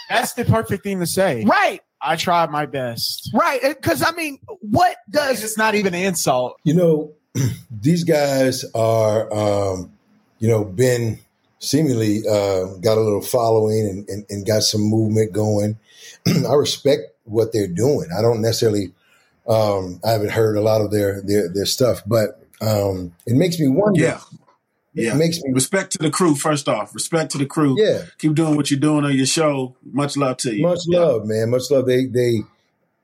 That's 0.10 0.34
the 0.34 0.46
perfect 0.46 0.84
thing 0.84 1.00
to 1.00 1.08
say. 1.08 1.44
Right. 1.44 1.82
I 2.02 2.16
tried 2.16 2.52
my 2.52 2.66
best. 2.66 3.32
Right. 3.34 3.62
Because, 3.62 4.04
I 4.04 4.12
mean, 4.12 4.40
what 4.62 4.98
does. 5.10 5.44
It's 5.44 5.58
not 5.58 5.76
even 5.76 5.94
an 5.94 6.04
insult. 6.04 6.56
You 6.64 6.76
know, 6.76 7.14
these 7.72 8.04
guys 8.04 8.66
are, 8.74 9.34
um, 9.34 9.92
you 10.40 10.48
know, 10.48 10.64
been 10.64 11.20
seemingly 11.60 12.20
uh, 12.28 12.66
got 12.82 12.98
a 12.98 13.02
little 13.02 13.22
following 13.22 13.88
and, 13.88 14.10
and, 14.10 14.26
and 14.30 14.46
got 14.46 14.64
some 14.64 14.82
movement 14.82 15.34
going. 15.34 15.78
I 16.28 16.54
respect 16.54 17.04
what 17.24 17.54
they're 17.54 17.68
doing. 17.68 18.10
I 18.18 18.22
don't 18.22 18.42
necessarily, 18.42 18.94
um, 19.48 20.00
I 20.04 20.12
haven't 20.12 20.32
heard 20.32 20.58
a 20.58 20.62
lot 20.62 20.82
of 20.82 20.92
their, 20.92 21.22
their, 21.22 21.50
their 21.50 21.66
stuff, 21.66 22.02
but 22.06 22.42
um, 22.62 23.14
it 23.26 23.36
makes 23.36 23.60
me 23.60 23.68
wonder. 23.68 24.02
Yeah. 24.02 24.20
Yeah. 24.94 25.14
It 25.14 25.18
makes 25.18 25.42
me 25.42 25.52
respect 25.52 25.92
to 25.94 25.98
the 25.98 26.10
crew. 26.10 26.36
First 26.36 26.70
off, 26.70 26.96
respect 26.96 27.32
to 27.34 27.38
the 27.38 27.46
crew. 27.46 27.76
Yeah. 27.78 28.04
Keep 28.18 28.36
doing 28.36 28.56
what 28.56 28.72
you're 28.72 28.80
doing 28.80 29.04
on 29.04 29.14
your 29.14 29.26
show. 29.26 29.76
Much 29.84 30.16
love 30.16 30.38
to 30.38 30.56
you. 30.56 30.64
Much 30.64 30.80
yeah. 30.88 31.00
love, 31.00 31.26
man. 31.26 31.50
Much 31.50 31.70
love. 31.70 31.86
They 31.86 32.06
they 32.06 32.44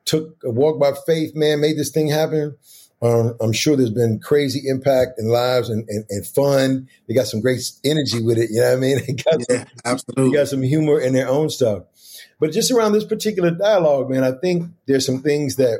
took 0.06 0.42
a 0.46 0.50
walk 0.50 0.80
by 0.80 0.94
faith, 1.06 1.36
man. 1.36 1.60
Made 1.60 1.78
this 1.78 1.92
thing 1.92 2.08
happen. 2.08 2.56
Um, 3.02 3.36
I'm 3.42 3.54
sure 3.54 3.76
there's 3.76 3.90
been 3.90 4.20
crazy 4.20 4.68
impact 4.68 5.14
in 5.18 5.28
lives 5.28 5.70
and, 5.70 5.88
and, 5.90 6.06
and, 6.10 6.26
fun. 6.26 6.88
They 7.08 7.16
got 7.16 7.26
some 7.26 7.42
great 7.42 7.60
energy 7.84 8.22
with 8.22 8.38
it. 8.38 8.50
You 8.52 8.62
know 8.62 8.70
what 8.70 8.78
I 8.78 8.80
mean? 8.80 9.00
They 9.08 9.14
got 9.14 9.40
yeah, 9.50 9.58
some, 9.58 9.68
absolutely. 9.86 10.30
They 10.30 10.38
got 10.38 10.48
some 10.48 10.62
humor 10.62 11.00
in 11.00 11.14
their 11.14 11.28
own 11.28 11.50
stuff. 11.50 11.84
But 12.40 12.52
just 12.52 12.72
around 12.72 12.92
this 12.92 13.04
particular 13.04 13.50
dialogue, 13.52 14.10
man, 14.10 14.24
I 14.24 14.34
think 14.34 14.70
there's 14.86 15.06
some 15.06 15.22
things 15.24 15.56
that 15.56 15.80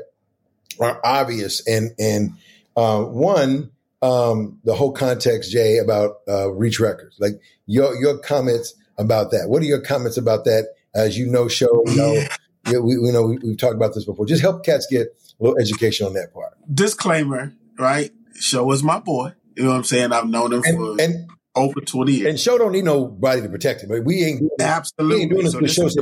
are 0.80 1.00
obvious. 1.04 1.66
And 1.66 1.92
and 1.98 2.32
uh, 2.76 3.02
one, 3.02 3.70
um, 4.00 4.58
the 4.64 4.74
whole 4.74 4.92
context, 4.92 5.52
Jay, 5.52 5.78
about 5.78 6.16
uh, 6.28 6.50
Reach 6.52 6.80
Records. 6.80 7.16
Like 7.20 7.40
your 7.66 7.94
your 8.00 8.18
comments 8.18 8.74
about 8.98 9.30
that. 9.30 9.48
What 9.48 9.62
are 9.62 9.66
your 9.66 9.80
comments 9.80 10.16
about 10.16 10.44
that? 10.44 10.68
As 10.94 11.16
you 11.16 11.26
know, 11.26 11.48
Sho 11.48 11.82
you 11.86 11.96
know, 11.96 12.26
yeah, 12.68 12.78
we, 12.78 12.98
we 12.98 13.10
know 13.12 13.22
we, 13.22 13.38
we've 13.38 13.58
talked 13.58 13.76
about 13.76 13.94
this 13.94 14.04
before. 14.04 14.26
Just 14.26 14.42
help 14.42 14.64
cats 14.64 14.86
get 14.90 15.16
little 15.42 15.58
education 15.58 16.06
on 16.06 16.14
that 16.14 16.32
part. 16.32 16.52
Disclaimer, 16.72 17.54
right? 17.78 18.10
Sho 18.34 18.70
is 18.72 18.82
my 18.82 18.98
boy. 18.98 19.32
You 19.56 19.64
know 19.64 19.70
what 19.70 19.76
I'm 19.76 19.84
saying? 19.84 20.12
I've 20.12 20.26
known 20.26 20.52
him 20.52 20.62
and, 20.64 20.76
for 20.76 21.02
and, 21.02 21.30
over 21.54 21.80
20 21.80 22.12
years. 22.12 22.28
And 22.28 22.40
Sho 22.40 22.58
don't 22.58 22.72
need 22.72 22.84
nobody 22.84 23.42
to 23.42 23.48
protect 23.48 23.82
him. 23.82 23.90
But 23.90 24.04
we 24.04 24.24
ain't 24.24 24.42
absolutely 24.60 25.16
we 25.16 25.22
ain't 25.22 25.30
doing 25.30 25.44
this 25.44 25.52
so 25.52 25.58
for 25.58 25.68
Sho's. 25.68 25.94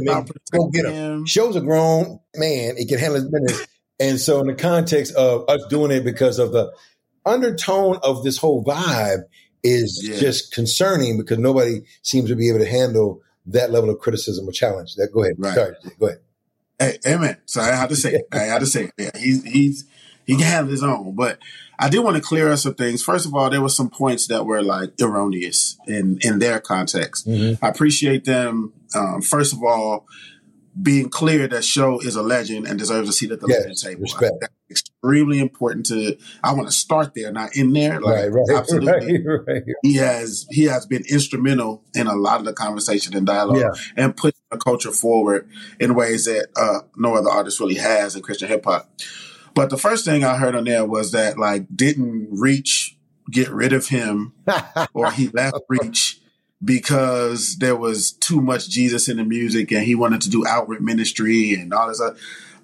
Go 0.53 0.69
get 0.69 0.87
him. 0.87 0.93
him. 0.93 1.27
Sho's 1.27 1.57
a 1.57 1.61
grown 1.61 2.21
man. 2.37 2.75
It 2.77 2.89
can 2.89 2.99
handle 2.99 3.21
his 3.21 3.29
business. 3.29 3.67
and 4.01 4.21
so, 4.21 4.41
in 4.41 4.47
the 4.47 4.55
context 4.55 5.15
of 5.15 5.49
us 5.49 5.65
doing 5.69 5.91
it 5.91 6.05
because 6.05 6.39
of 6.39 6.53
the 6.53 6.73
undertone 7.27 7.99
of 8.03 8.23
this 8.25 8.39
whole 8.39 8.65
vibe 8.65 9.23
is 9.63 10.01
yeah. 10.03 10.19
just 10.19 10.55
concerning 10.55 11.19
because 11.19 11.39
nobody 11.39 11.81
seems 12.03 12.29
to 12.31 12.37
be 12.37 12.49
able 12.49 12.61
to 12.61 12.71
handle 12.71 13.21
that 13.47 13.71
level 13.71 13.91
of 13.91 13.99
criticism 13.99 14.49
or 14.49 14.53
challenge. 14.53 14.95
That 14.95 15.09
go 15.13 15.23
ahead. 15.23 15.35
Right. 15.39 15.55
Sorry, 15.55 15.75
go 15.99 16.07
ahead. 16.07 16.21
Hey, 16.81 16.99
amen. 17.07 17.37
So 17.45 17.61
I 17.61 17.67
had 17.67 17.91
to 17.91 17.97
say 17.97 18.15
it. 18.15 18.29
I 18.33 18.39
had 18.39 18.61
to 18.61 18.67
say 18.67 18.85
it. 18.85 18.93
Yeah, 18.97 19.11
he's 19.17 19.45
he's 19.45 19.85
he 20.27 20.37
can 20.37 20.47
have 20.47 20.69
his 20.69 20.83
own. 20.83 21.15
But 21.15 21.39
I 21.79 21.91
did 21.91 22.01
want 22.01 22.17
to 22.17 22.23
clear 22.23 22.51
up 22.51 22.59
some 22.59 22.75
things. 22.75 23.03
First 23.03 23.27
of 23.27 23.35
all, 23.35 23.51
there 23.51 23.61
were 23.61 23.69
some 23.69 23.91
points 23.91 24.29
that 24.29 24.47
were 24.47 24.63
like 24.63 24.93
erroneous 25.01 25.79
in 25.87 26.19
in 26.23 26.39
their 26.39 26.59
context. 26.59 27.29
Mm-hmm. 27.29 27.63
I 27.63 27.69
appreciate 27.69 28.25
them. 28.25 28.73
Um, 28.95 29.21
first 29.21 29.53
of 29.53 29.63
all, 29.63 30.07
being 30.81 31.09
clear 31.09 31.49
that 31.49 31.65
Sho 31.65 31.99
is 31.99 32.17
a 32.17 32.23
legend 32.23 32.67
and 32.67 32.79
deserves 32.79 33.09
a 33.09 33.13
seat 33.13 33.33
at 33.33 33.41
the 33.41 33.49
yes, 33.49 33.61
legend 33.61 33.79
table. 33.79 34.03
Respect. 34.03 34.35
That's 34.41 34.55
extremely 34.71 35.41
important 35.41 35.87
to. 35.87 36.17
I 36.43 36.55
want 36.55 36.69
to 36.69 36.73
start 36.73 37.15
there, 37.15 37.33
not 37.33 37.57
in 37.57 37.73
there. 37.73 38.01
Like, 38.01 38.15
right, 38.15 38.33
right, 38.33 38.51
absolutely, 38.57 39.27
right, 39.27 39.41
right. 39.47 39.63
He 39.83 39.97
has 39.97 40.47
he 40.51 40.65
has 40.65 40.87
been 40.87 41.03
instrumental 41.09 41.83
in 41.95 42.07
a 42.07 42.15
lot 42.15 42.39
of 42.39 42.47
the 42.47 42.53
conversation 42.53 43.17
and 43.17 43.27
dialogue, 43.27 43.59
yeah. 43.59 43.71
and 43.97 44.17
put 44.17 44.35
the 44.51 44.59
culture 44.59 44.93
forward 44.93 45.49
in 45.79 45.95
ways 45.95 46.27
that 46.27 46.49
uh, 46.57 46.87
no 46.97 47.15
other 47.17 47.31
artist 47.31 47.61
really 47.61 47.77
has 47.77 48.15
in 48.15 48.23
Christian 48.23 48.49
hip 48.49 48.65
hop. 48.65 48.91
But 49.55 49.71
the 49.71 49.79
first 49.79 50.05
thing 50.05 50.25
I 50.25 50.37
heard 50.37 50.55
on 50.55 50.65
there 50.65 50.87
was 50.87 51.13
that 51.13 51.39
like 51.39 51.67
didn't 51.75 52.29
Reach 52.31 52.97
get 53.31 53.49
rid 53.49 53.73
of 53.73 53.89
him, 53.89 54.35
or 54.95 55.11
he 55.11 55.29
left 55.29 55.59
Reach 55.69 56.20
because 56.63 57.57
there 57.57 57.77
was 57.77 58.13
too 58.13 58.41
much 58.41 58.69
Jesus 58.69 59.09
in 59.09 59.17
the 59.17 59.25
music 59.25 59.73
and 59.73 59.85
he 59.85 59.95
wanted 59.95 60.21
to 60.23 60.31
do 60.31 60.47
outward 60.47 60.83
ministry 60.83 61.55
and 61.55 61.73
all 61.73 61.89
this. 61.89 62.01
Other. 62.01 62.17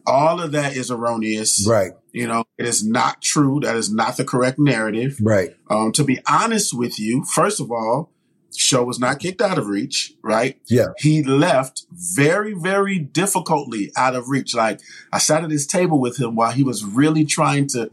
All 0.06 0.40
of 0.40 0.52
that 0.52 0.76
is 0.76 0.90
erroneous. 0.90 1.66
Right. 1.68 1.92
You 2.12 2.28
know, 2.28 2.44
it 2.58 2.66
is 2.66 2.84
not 2.84 3.20
true. 3.22 3.60
That 3.60 3.76
is 3.76 3.92
not 3.92 4.16
the 4.16 4.24
correct 4.24 4.58
narrative. 4.58 5.18
Right. 5.20 5.56
Um, 5.68 5.92
to 5.92 6.04
be 6.04 6.20
honest 6.28 6.72
with 6.72 7.00
you, 7.00 7.24
first 7.24 7.60
of 7.60 7.70
all, 7.72 8.12
Sho 8.54 8.84
was 8.84 8.98
not 8.98 9.18
kicked 9.18 9.42
out 9.42 9.58
of 9.58 9.66
reach, 9.66 10.14
right? 10.22 10.58
Yeah. 10.66 10.88
He 10.98 11.22
left 11.22 11.86
very, 11.90 12.54
very 12.54 12.98
difficultly 12.98 13.92
out 13.96 14.14
of 14.14 14.28
reach. 14.28 14.54
Like 14.54 14.80
I 15.12 15.18
sat 15.18 15.44
at 15.44 15.50
his 15.50 15.66
table 15.66 16.00
with 16.00 16.18
him 16.18 16.34
while 16.36 16.52
he 16.52 16.62
was 16.62 16.84
really 16.84 17.24
trying 17.24 17.66
to 17.68 17.90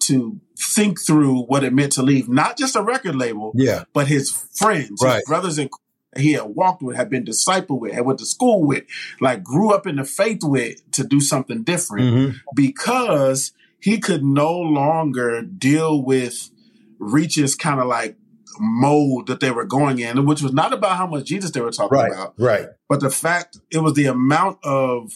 to 0.00 0.40
think 0.58 1.00
through 1.00 1.42
what 1.42 1.64
it 1.64 1.72
meant 1.72 1.92
to 1.92 2.02
leave 2.02 2.28
not 2.28 2.56
just 2.56 2.76
a 2.76 2.82
record 2.82 3.16
label, 3.16 3.52
yeah, 3.54 3.84
but 3.92 4.08
his 4.08 4.30
friends, 4.54 5.00
right. 5.02 5.16
his 5.16 5.24
brothers 5.24 5.58
and 5.58 5.70
he 6.16 6.32
had 6.32 6.44
walked 6.44 6.82
with, 6.82 6.96
had 6.96 7.10
been 7.10 7.24
discipled 7.24 7.80
with, 7.80 7.92
had 7.92 8.04
went 8.04 8.18
to 8.18 8.26
school 8.26 8.64
with, 8.64 8.84
like 9.20 9.42
grew 9.42 9.72
up 9.72 9.86
in 9.86 9.96
the 9.96 10.04
faith 10.04 10.40
with 10.42 10.90
to 10.92 11.04
do 11.04 11.20
something 11.20 11.62
different 11.62 12.06
mm-hmm. 12.06 12.36
because 12.54 13.52
he 13.80 13.98
could 13.98 14.24
no 14.24 14.52
longer 14.52 15.42
deal 15.42 16.02
with 16.02 16.50
Reach's 16.98 17.54
kind 17.54 17.80
of 17.80 17.86
like 17.86 18.16
mode 18.58 19.26
that 19.26 19.40
they 19.40 19.50
were 19.50 19.64
going 19.64 19.98
in, 19.98 20.24
which 20.24 20.42
was 20.42 20.52
not 20.52 20.72
about 20.72 20.96
how 20.96 21.06
much 21.06 21.26
Jesus 21.26 21.50
they 21.50 21.60
were 21.60 21.70
talking 21.70 21.98
right, 21.98 22.10
about. 22.10 22.34
Right. 22.38 22.68
But 22.88 23.00
the 23.00 23.10
fact 23.10 23.58
it 23.70 23.78
was 23.78 23.94
the 23.94 24.06
amount 24.06 24.58
of 24.64 25.12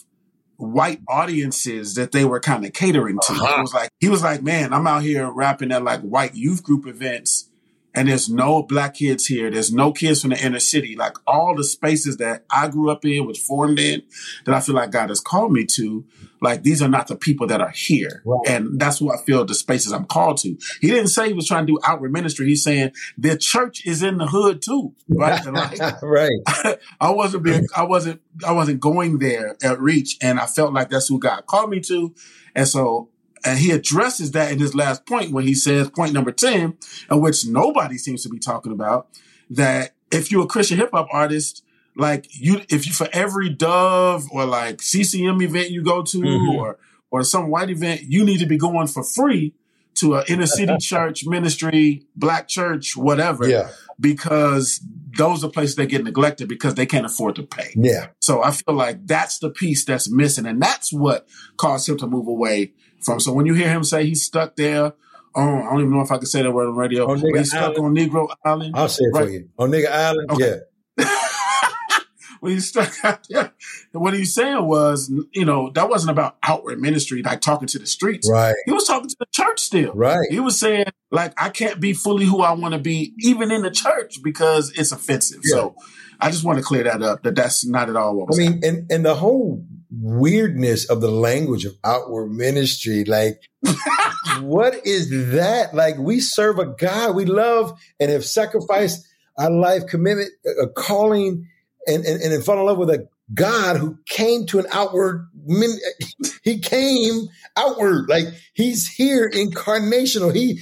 white 0.61 1.01
audiences 1.09 1.95
that 1.95 2.13
they 2.13 2.25
were 2.25 2.41
kind 2.41 2.65
of 2.65 2.73
catering 2.73 3.19
to. 3.27 3.33
Uh-huh. 3.33 3.59
It 3.59 3.61
was 3.61 3.75
like 3.75 3.91
he 3.99 4.09
was 4.09 4.23
like, 4.23 4.43
man, 4.43 4.73
I'm 4.73 4.87
out 4.87 5.03
here 5.03 5.31
rapping 5.31 5.73
at 5.73 5.83
like 5.83 6.01
white 6.01 6.35
youth 6.35 6.63
group 6.63 6.87
events 6.87 7.50
and 7.95 8.09
there's 8.09 8.29
no 8.29 8.63
black 8.63 8.95
kids 8.95 9.27
here. 9.27 9.51
There's 9.51 9.73
no 9.73 9.93
kids 9.93 10.21
from 10.21 10.31
the 10.31 10.45
inner 10.45 10.61
city. 10.61 10.97
Like 10.97 11.17
all 11.27 11.57
the 11.57 11.65
spaces 11.65 12.19
that 12.19 12.45
I 12.51 12.69
grew 12.69 12.91
up 12.91 13.05
in, 13.05 13.27
was 13.27 13.39
formed 13.39 13.79
in, 13.79 14.03
that 14.45 14.55
I 14.55 14.61
feel 14.61 14.75
like 14.75 14.91
God 14.91 15.09
has 15.09 15.21
called 15.21 15.53
me 15.53 15.65
to. 15.75 16.05
Like 16.43 16.63
these 16.63 16.81
are 16.81 16.89
not 16.89 17.09
the 17.09 17.17
people 17.17 17.47
that 17.49 17.61
are 17.61 17.71
here, 17.71 18.23
right. 18.25 18.41
and 18.49 18.81
that's 18.81 19.01
what 19.01 19.19
I 19.19 19.23
feel 19.25 19.45
the 19.45 19.55
spaces 19.55 19.93
I'm 19.93 20.07
called 20.07 20.39
to. 20.39 20.57
He 20.81 20.89
didn't 20.89 21.09
say 21.09 21.29
he 21.29 21.35
was 21.35 21.47
trying 21.47 21.67
to 21.67 21.73
do 21.73 21.79
outward 21.85 22.13
ministry. 22.13 22.47
He's 22.47 22.65
saying 22.65 22.93
the 23.19 23.37
church 23.37 23.85
is 23.85 24.03
in 24.03 24.17
the 24.17 24.27
hood 24.27 24.63
too, 24.63 24.95
right? 25.09 25.41
Like, 25.51 26.03
right. 26.03 26.31
I 27.01 27.11
wasn't 27.11 27.43
being, 27.43 27.67
I 27.77 27.83
wasn't, 27.83 28.21
I 28.47 28.53
wasn't 28.53 28.81
going 28.81 29.19
there 29.19 29.57
at 29.63 29.81
reach, 29.81 30.17
and 30.23 30.39
I 30.39 30.47
felt 30.47 30.73
like 30.73 30.89
that's 30.91 31.09
who 31.09 31.19
God 31.19 31.47
called 31.47 31.71
me 31.71 31.81
to, 31.81 32.15
and 32.55 32.67
so 32.67 33.11
and 33.45 33.59
he 33.59 33.71
addresses 33.71 34.33
that 34.33 34.53
in 34.53 34.59
his 34.59 34.75
last 34.75 35.07
point 35.07 35.33
when 35.33 35.47
he 35.47 35.55
says, 35.55 35.91
point 35.91 36.13
number 36.13 36.33
10, 36.33 36.77
in 37.11 37.21
which 37.21 37.47
nobody 37.47 37.97
seems 37.97 38.23
to 38.23 38.29
be 38.29 38.39
talking 38.39 38.73
about, 38.73 39.09
that 39.49 39.95
if 40.11 40.31
you're 40.31 40.45
a 40.45 40.49
Christian 40.49 40.79
hip 40.79 40.91
hop 40.93 41.09
artist, 41.13 41.65
like 41.97 42.27
you, 42.31 42.61
if 42.69 42.87
you, 42.87 42.93
for 42.93 43.09
every 43.13 43.49
Dove 43.49 44.27
or 44.31 44.45
like 44.45 44.83
CCM 44.83 45.41
event 45.43 45.71
you 45.71 45.83
go 45.83 46.03
to 46.03 46.19
mm-hmm. 46.19 46.57
or, 46.57 46.79
or 47.11 47.25
some 47.25 47.51
white 47.51 47.71
event, 47.71 48.03
you 48.03 48.25
need 48.25 48.39
to 48.39 48.47
be 48.47 48.57
going 48.57 48.87
for 48.87 49.03
free 49.03 49.55
to 49.97 50.17
an 50.17 50.25
inner 50.29 50.47
city 50.47 50.77
church 50.81 51.25
ministry, 51.27 52.07
black 52.17 52.49
church, 52.49 52.97
whatever. 52.97 53.49
Yeah. 53.49 53.71
Because 53.99 54.81
those 55.19 55.45
are 55.45 55.51
places 55.51 55.77
that 55.77 55.87
get 55.87 56.05
neglected 56.05 56.49
because 56.49 56.75
they 56.75 56.87
can't 56.87 57.05
afford 57.05 57.37
to 57.37 57.43
pay. 57.43 57.73
Yeah. 57.77 58.09
So 58.21 58.43
I 58.43 58.53
feel 58.53 58.75
like 58.75 59.07
that's 59.07 59.39
the 59.39 59.51
piece 59.51 59.85
that's 59.85 60.11
missing. 60.11 60.47
And 60.47 60.63
that's 60.63 60.93
what 60.93 61.29
caused 61.57 61.89
him 61.89 61.99
to 61.99 62.07
move 62.07 62.27
away 62.27 62.73
from. 63.03 63.21
So 63.21 63.33
when 63.33 63.47
you 63.47 63.55
hear 63.55 63.69
him 63.69 63.85
say 63.85 64.07
he's 64.07 64.25
stuck 64.25 64.57
there, 64.57 64.93
oh, 65.35 65.59
I 65.59 65.71
don't 65.71 65.81
even 65.81 65.93
know 65.93 66.03
if 66.03 66.11
I 66.11 66.19
can 66.19 66.27
say 66.27 66.43
that 66.43 66.53
word 66.53 66.69
on 66.69 66.77
radio. 66.77 67.11
On 67.11 67.19
he's 67.19 67.51
stuck 67.51 67.79
on 67.79 67.95
Negro 67.95 68.29
Island. 68.45 68.75
I'll 68.77 68.89
say 68.89 69.05
it 69.05 69.15
right? 69.15 69.25
for 69.25 69.31
you. 69.31 69.49
On 69.59 69.71
Nigga 69.71 69.91
Island, 69.91 70.31
okay. 70.31 70.61
yeah. 70.99 71.17
when 72.41 72.53
he's 72.53 72.69
stuck 72.69 72.93
out 73.05 73.27
there, 73.29 73.53
what 73.93 74.15
he's 74.15 74.35
saying 74.35 74.67
was, 74.67 75.13
you 75.33 75.45
know, 75.45 75.71
that 75.71 75.89
wasn't 75.89 76.11
about 76.11 76.37
outward 76.43 76.81
ministry, 76.81 77.23
like 77.23 77.41
talking 77.41 77.69
to 77.69 77.79
the 77.79 77.87
streets. 77.87 78.29
Right. 78.31 78.55
He 78.67 78.73
was 78.73 78.87
talking 78.87 79.09
to 79.09 79.17
the 79.19 79.27
church 79.33 79.61
still. 79.61 79.93
Right. 79.93 80.27
He 80.31 80.41
was 80.41 80.59
saying, 80.59 80.87
like, 81.11 81.33
I 81.41 81.51
can't 81.51 81.81
be 81.81 81.93
fully 81.93 82.25
who 82.27 82.41
I 82.41 82.53
want 82.53 82.75
to 82.75 82.81
be, 82.81 83.15
even 83.21 83.51
in 83.51 83.63
the 83.63 83.71
church, 83.71 84.23
because 84.23 84.73
it's 84.77 84.93
offensive. 84.93 85.41
Yeah. 85.45 85.57
So 85.57 85.75
I 86.21 86.31
just 86.31 86.45
want 86.45 86.59
to 86.59 86.65
clear 86.65 86.85
that 86.85 87.03
up. 87.03 87.23
That 87.23 87.35
that's 87.35 87.67
not 87.67 87.89
at 87.89 87.97
all 87.97 88.17
what 88.17 88.29
was. 88.29 88.39
I 88.39 88.43
mean, 88.43 88.61
and 88.65 88.91
and 88.91 89.05
the 89.05 89.15
whole 89.15 89.65
weirdness 89.91 90.89
of 90.89 91.01
the 91.01 91.11
language 91.11 91.65
of 91.65 91.77
outward 91.85 92.29
ministry. 92.29 93.05
Like, 93.05 93.49
what 94.41 94.87
is 94.87 95.11
that? 95.33 95.75
Like, 95.75 95.99
we 95.99 96.21
serve 96.21 96.59
a 96.59 96.67
God 96.67 97.15
we 97.15 97.25
love 97.25 97.79
and 97.99 98.11
have 98.11 98.25
sacrificed 98.25 99.07
our 99.37 99.51
life 99.51 99.87
commitment, 99.87 100.31
a 100.47 100.49
uh, 100.49 100.65
uh, 100.65 100.69
calling, 100.69 101.49
and, 101.87 102.05
and, 102.05 102.21
and 102.21 102.45
fall 102.45 102.59
in 102.59 102.67
love 102.67 102.79
with 102.79 102.91
a 102.91 103.09
God 103.33 103.77
who 103.77 103.99
came 104.07 104.47
to 104.47 104.59
an 104.59 104.67
outward, 104.73 105.29
he 106.43 106.59
came 106.59 107.29
outward. 107.57 108.09
Like, 108.09 108.27
he's 108.53 108.89
here 108.89 109.31
incarnational. 109.31 110.35
He, 110.35 110.61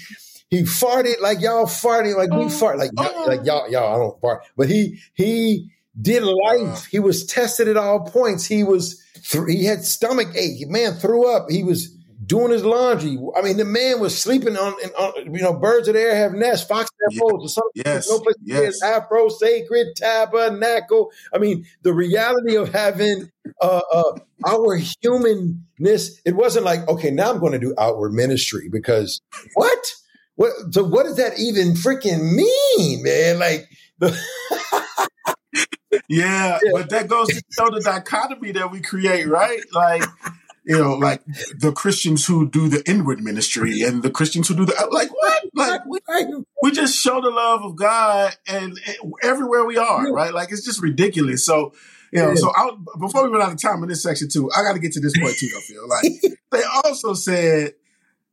he 0.50 0.62
farted 0.62 1.20
like 1.20 1.40
y'all 1.40 1.66
farting, 1.66 2.16
like 2.16 2.30
we 2.30 2.44
oh. 2.44 2.48
fart, 2.48 2.78
like, 2.78 2.90
oh. 2.96 3.24
like 3.26 3.44
y'all, 3.44 3.70
y'all, 3.70 3.94
I 3.94 3.98
don't 3.98 4.20
fart, 4.20 4.44
but 4.56 4.68
he, 4.68 4.98
he, 5.14 5.70
did 6.00 6.22
life. 6.22 6.86
He 6.86 6.98
was 6.98 7.26
tested 7.26 7.68
at 7.68 7.76
all 7.76 8.00
points. 8.00 8.46
He 8.46 8.64
was 8.64 9.02
he 9.48 9.64
had 9.64 9.84
stomach 9.84 10.28
ache. 10.34 10.68
Man 10.68 10.94
threw 10.94 11.34
up. 11.34 11.50
He 11.50 11.62
was 11.62 11.94
doing 12.24 12.52
his 12.52 12.64
laundry. 12.64 13.18
I 13.36 13.42
mean, 13.42 13.56
the 13.56 13.64
man 13.64 14.00
was 14.00 14.16
sleeping 14.16 14.56
on, 14.56 14.72
on 14.72 15.34
you 15.34 15.42
know, 15.42 15.54
birds 15.54 15.88
of 15.88 15.94
the 15.94 16.00
air 16.00 16.14
have 16.14 16.32
nests, 16.32 16.66
foxes 16.66 16.90
have 17.10 17.18
holes, 17.18 17.44
or 17.44 17.48
something. 17.48 17.82
Yes, 17.84 18.08
no 18.08 18.20
place 18.20 18.36
yes. 18.42 18.82
Afro, 18.82 19.28
sacred, 19.28 19.96
tabernacle. 19.96 21.10
I 21.32 21.38
mean, 21.38 21.64
the 21.82 21.92
reality 21.92 22.56
of 22.56 22.72
having 22.72 23.30
uh, 23.60 23.80
uh, 23.92 24.18
our 24.46 24.80
humanness. 25.02 26.20
It 26.24 26.36
wasn't 26.36 26.64
like, 26.64 26.86
okay, 26.88 27.10
now 27.10 27.30
I'm 27.30 27.40
going 27.40 27.52
to 27.52 27.58
do 27.58 27.74
outward 27.78 28.12
ministry 28.12 28.68
because 28.70 29.20
what? 29.54 29.94
What? 30.36 30.52
So 30.70 30.84
what 30.84 31.04
does 31.04 31.16
that 31.16 31.38
even 31.38 31.72
freaking 31.72 32.34
mean, 32.34 33.02
man? 33.02 33.38
Like 33.38 33.68
the. 33.98 34.16
yeah, 36.08 36.58
but 36.72 36.90
that 36.90 37.08
goes 37.08 37.28
to 37.28 37.42
show 37.50 37.70
the 37.70 37.80
dichotomy 37.80 38.52
that 38.52 38.70
we 38.70 38.80
create, 38.80 39.26
right? 39.26 39.60
Like, 39.72 40.02
you 40.64 40.78
know, 40.78 40.94
like 40.94 41.22
the 41.58 41.72
Christians 41.72 42.26
who 42.26 42.48
do 42.48 42.68
the 42.68 42.82
inward 42.88 43.20
ministry 43.20 43.82
and 43.82 44.02
the 44.02 44.10
Christians 44.10 44.48
who 44.48 44.54
do 44.54 44.66
the 44.66 44.88
like 44.90 45.10
what? 45.10 45.44
Like 45.54 45.80
we, 45.86 45.98
we 46.62 46.70
just 46.72 46.98
show 47.00 47.20
the 47.20 47.30
love 47.30 47.64
of 47.64 47.76
God 47.76 48.36
and, 48.46 48.78
and 48.86 49.14
everywhere 49.22 49.64
we 49.64 49.78
are, 49.78 50.12
right? 50.12 50.32
Like 50.32 50.52
it's 50.52 50.64
just 50.64 50.82
ridiculous. 50.82 51.44
So 51.44 51.72
you 52.12 52.22
know, 52.22 52.34
so 52.34 52.50
I'll, 52.54 52.78
before 52.98 53.24
we 53.24 53.30
run 53.30 53.42
out 53.42 53.52
of 53.52 53.60
time 53.60 53.82
in 53.82 53.88
this 53.88 54.02
section 54.02 54.28
too, 54.28 54.50
I 54.56 54.62
got 54.62 54.72
to 54.72 54.78
get 54.78 54.92
to 54.92 55.00
this 55.00 55.18
point 55.18 55.36
too. 55.36 55.48
I 55.56 55.60
feel 55.60 55.88
like 55.88 56.38
they 56.50 56.62
also 56.84 57.14
said 57.14 57.74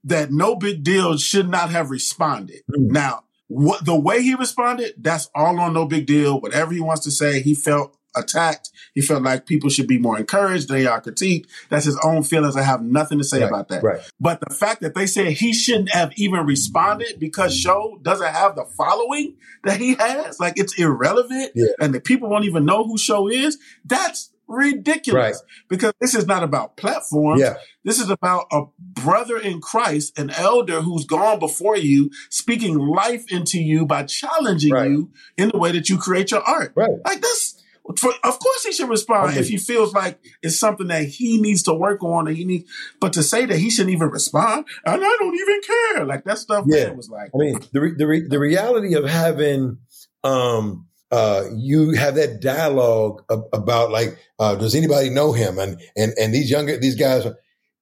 that 0.05 0.29
nobigdyl 0.29 1.19
should 1.21 1.49
not 1.49 1.71
have 1.71 1.89
responded. 1.89 2.61
Mm. 2.71 2.91
Now, 2.91 3.23
what 3.47 3.85
the 3.85 3.99
way 3.99 4.21
he 4.21 4.35
responded, 4.35 4.93
that's 4.97 5.29
all 5.35 5.59
on 5.59 5.73
nobigdyl. 5.73 6.41
Whatever 6.41 6.73
he 6.73 6.79
wants 6.79 7.03
to 7.03 7.11
say, 7.11 7.41
he 7.41 7.53
felt 7.53 7.95
attacked. 8.15 8.71
He 8.93 9.01
felt 9.01 9.23
like 9.23 9.45
people 9.45 9.69
should 9.69 9.87
be 9.87 9.97
more 9.97 10.17
encouraged. 10.17 10.69
They 10.69 10.85
are 10.85 11.01
critiqued. 11.01 11.47
That's 11.69 11.85
his 11.85 11.99
own 12.03 12.23
feelings. 12.23 12.55
I 12.55 12.63
have 12.63 12.81
nothing 12.81 13.17
to 13.17 13.23
say 13.23 13.41
right, 13.41 13.49
about 13.49 13.67
that. 13.69 13.83
Right. 13.83 13.99
But 14.19 14.39
the 14.39 14.53
fact 14.53 14.81
that 14.81 14.95
they 14.95 15.05
said 15.05 15.33
he 15.33 15.53
shouldn't 15.53 15.93
have 15.93 16.13
even 16.15 16.45
responded 16.45 17.19
because 17.19 17.55
Sho 17.55 17.99
doesn't 18.01 18.33
have 18.33 18.55
the 18.55 18.65
following 18.65 19.35
that 19.63 19.79
he 19.79 19.95
has, 19.95 20.39
like 20.39 20.53
it's 20.57 20.79
irrelevant, 20.79 21.51
yeah. 21.55 21.67
and 21.79 21.93
the 21.93 21.99
people 21.99 22.29
won't 22.29 22.45
even 22.45 22.65
know 22.65 22.85
who 22.85 22.97
Sho 22.97 23.27
is. 23.27 23.57
That's 23.83 24.31
ridiculous 24.47 25.41
right. 25.41 25.51
because 25.69 25.93
this 25.99 26.15
is 26.15 26.25
not 26.25 26.43
about 26.43 26.77
platforms. 26.77 27.41
Yeah. 27.41 27.55
This 27.83 27.99
is 27.99 28.09
about 28.09 28.47
a 28.51 28.63
brother 28.79 29.37
in 29.37 29.61
Christ, 29.61 30.17
an 30.17 30.29
elder 30.29 30.81
who's 30.81 31.05
gone 31.05 31.39
before 31.39 31.77
you, 31.77 32.09
speaking 32.29 32.77
life 32.77 33.31
into 33.31 33.59
you 33.59 33.85
by 33.85 34.03
challenging 34.03 34.73
right. 34.73 34.89
you 34.89 35.11
in 35.37 35.49
the 35.49 35.57
way 35.57 35.71
that 35.71 35.89
you 35.89 35.97
create 35.97 36.31
your 36.31 36.41
art. 36.41 36.73
Right. 36.75 36.91
Like 37.05 37.21
this. 37.21 37.61
For, 37.99 38.11
of 38.23 38.39
course, 38.39 38.63
he 38.63 38.71
should 38.71 38.89
respond 38.89 39.37
if 39.37 39.47
he 39.47 39.57
feels 39.57 39.93
like 39.93 40.19
it's 40.41 40.59
something 40.59 40.87
that 40.87 41.03
he 41.03 41.39
needs 41.39 41.61
to 41.63 41.73
work 41.75 42.03
on, 42.03 42.27
and 42.27 42.35
he 42.35 42.43
needs. 42.43 42.71
But 42.99 43.13
to 43.13 43.21
say 43.21 43.45
that 43.45 43.59
he 43.59 43.69
shouldn't 43.69 43.93
even 43.93 44.09
respond, 44.09 44.65
and 44.83 45.03
I 45.05 45.17
don't 45.19 45.35
even 45.35 45.61
care, 45.61 46.05
like 46.05 46.23
that 46.23 46.39
stuff. 46.39 46.65
Yeah, 46.67 46.89
was 46.93 47.11
like. 47.11 47.29
I 47.35 47.37
mean, 47.37 47.59
the 47.73 47.81
re- 47.81 47.93
the 47.95 48.07
re- 48.07 48.27
the 48.27 48.39
reality 48.39 48.95
of 48.95 49.07
having 49.07 49.77
um 50.23 50.87
uh, 51.15 51.49
you 51.55 51.91
have 51.91 52.15
that 52.15 52.41
dialogue 52.41 53.23
about 53.53 53.89
like, 53.89 54.17
uh, 54.37 54.55
does 54.55 54.75
anybody 54.75 55.09
know 55.09 55.31
him? 55.31 55.59
And 55.59 55.79
and 55.95 56.13
and 56.19 56.33
these 56.33 56.51
younger 56.51 56.75
these 56.77 56.95
guys, 56.95 57.25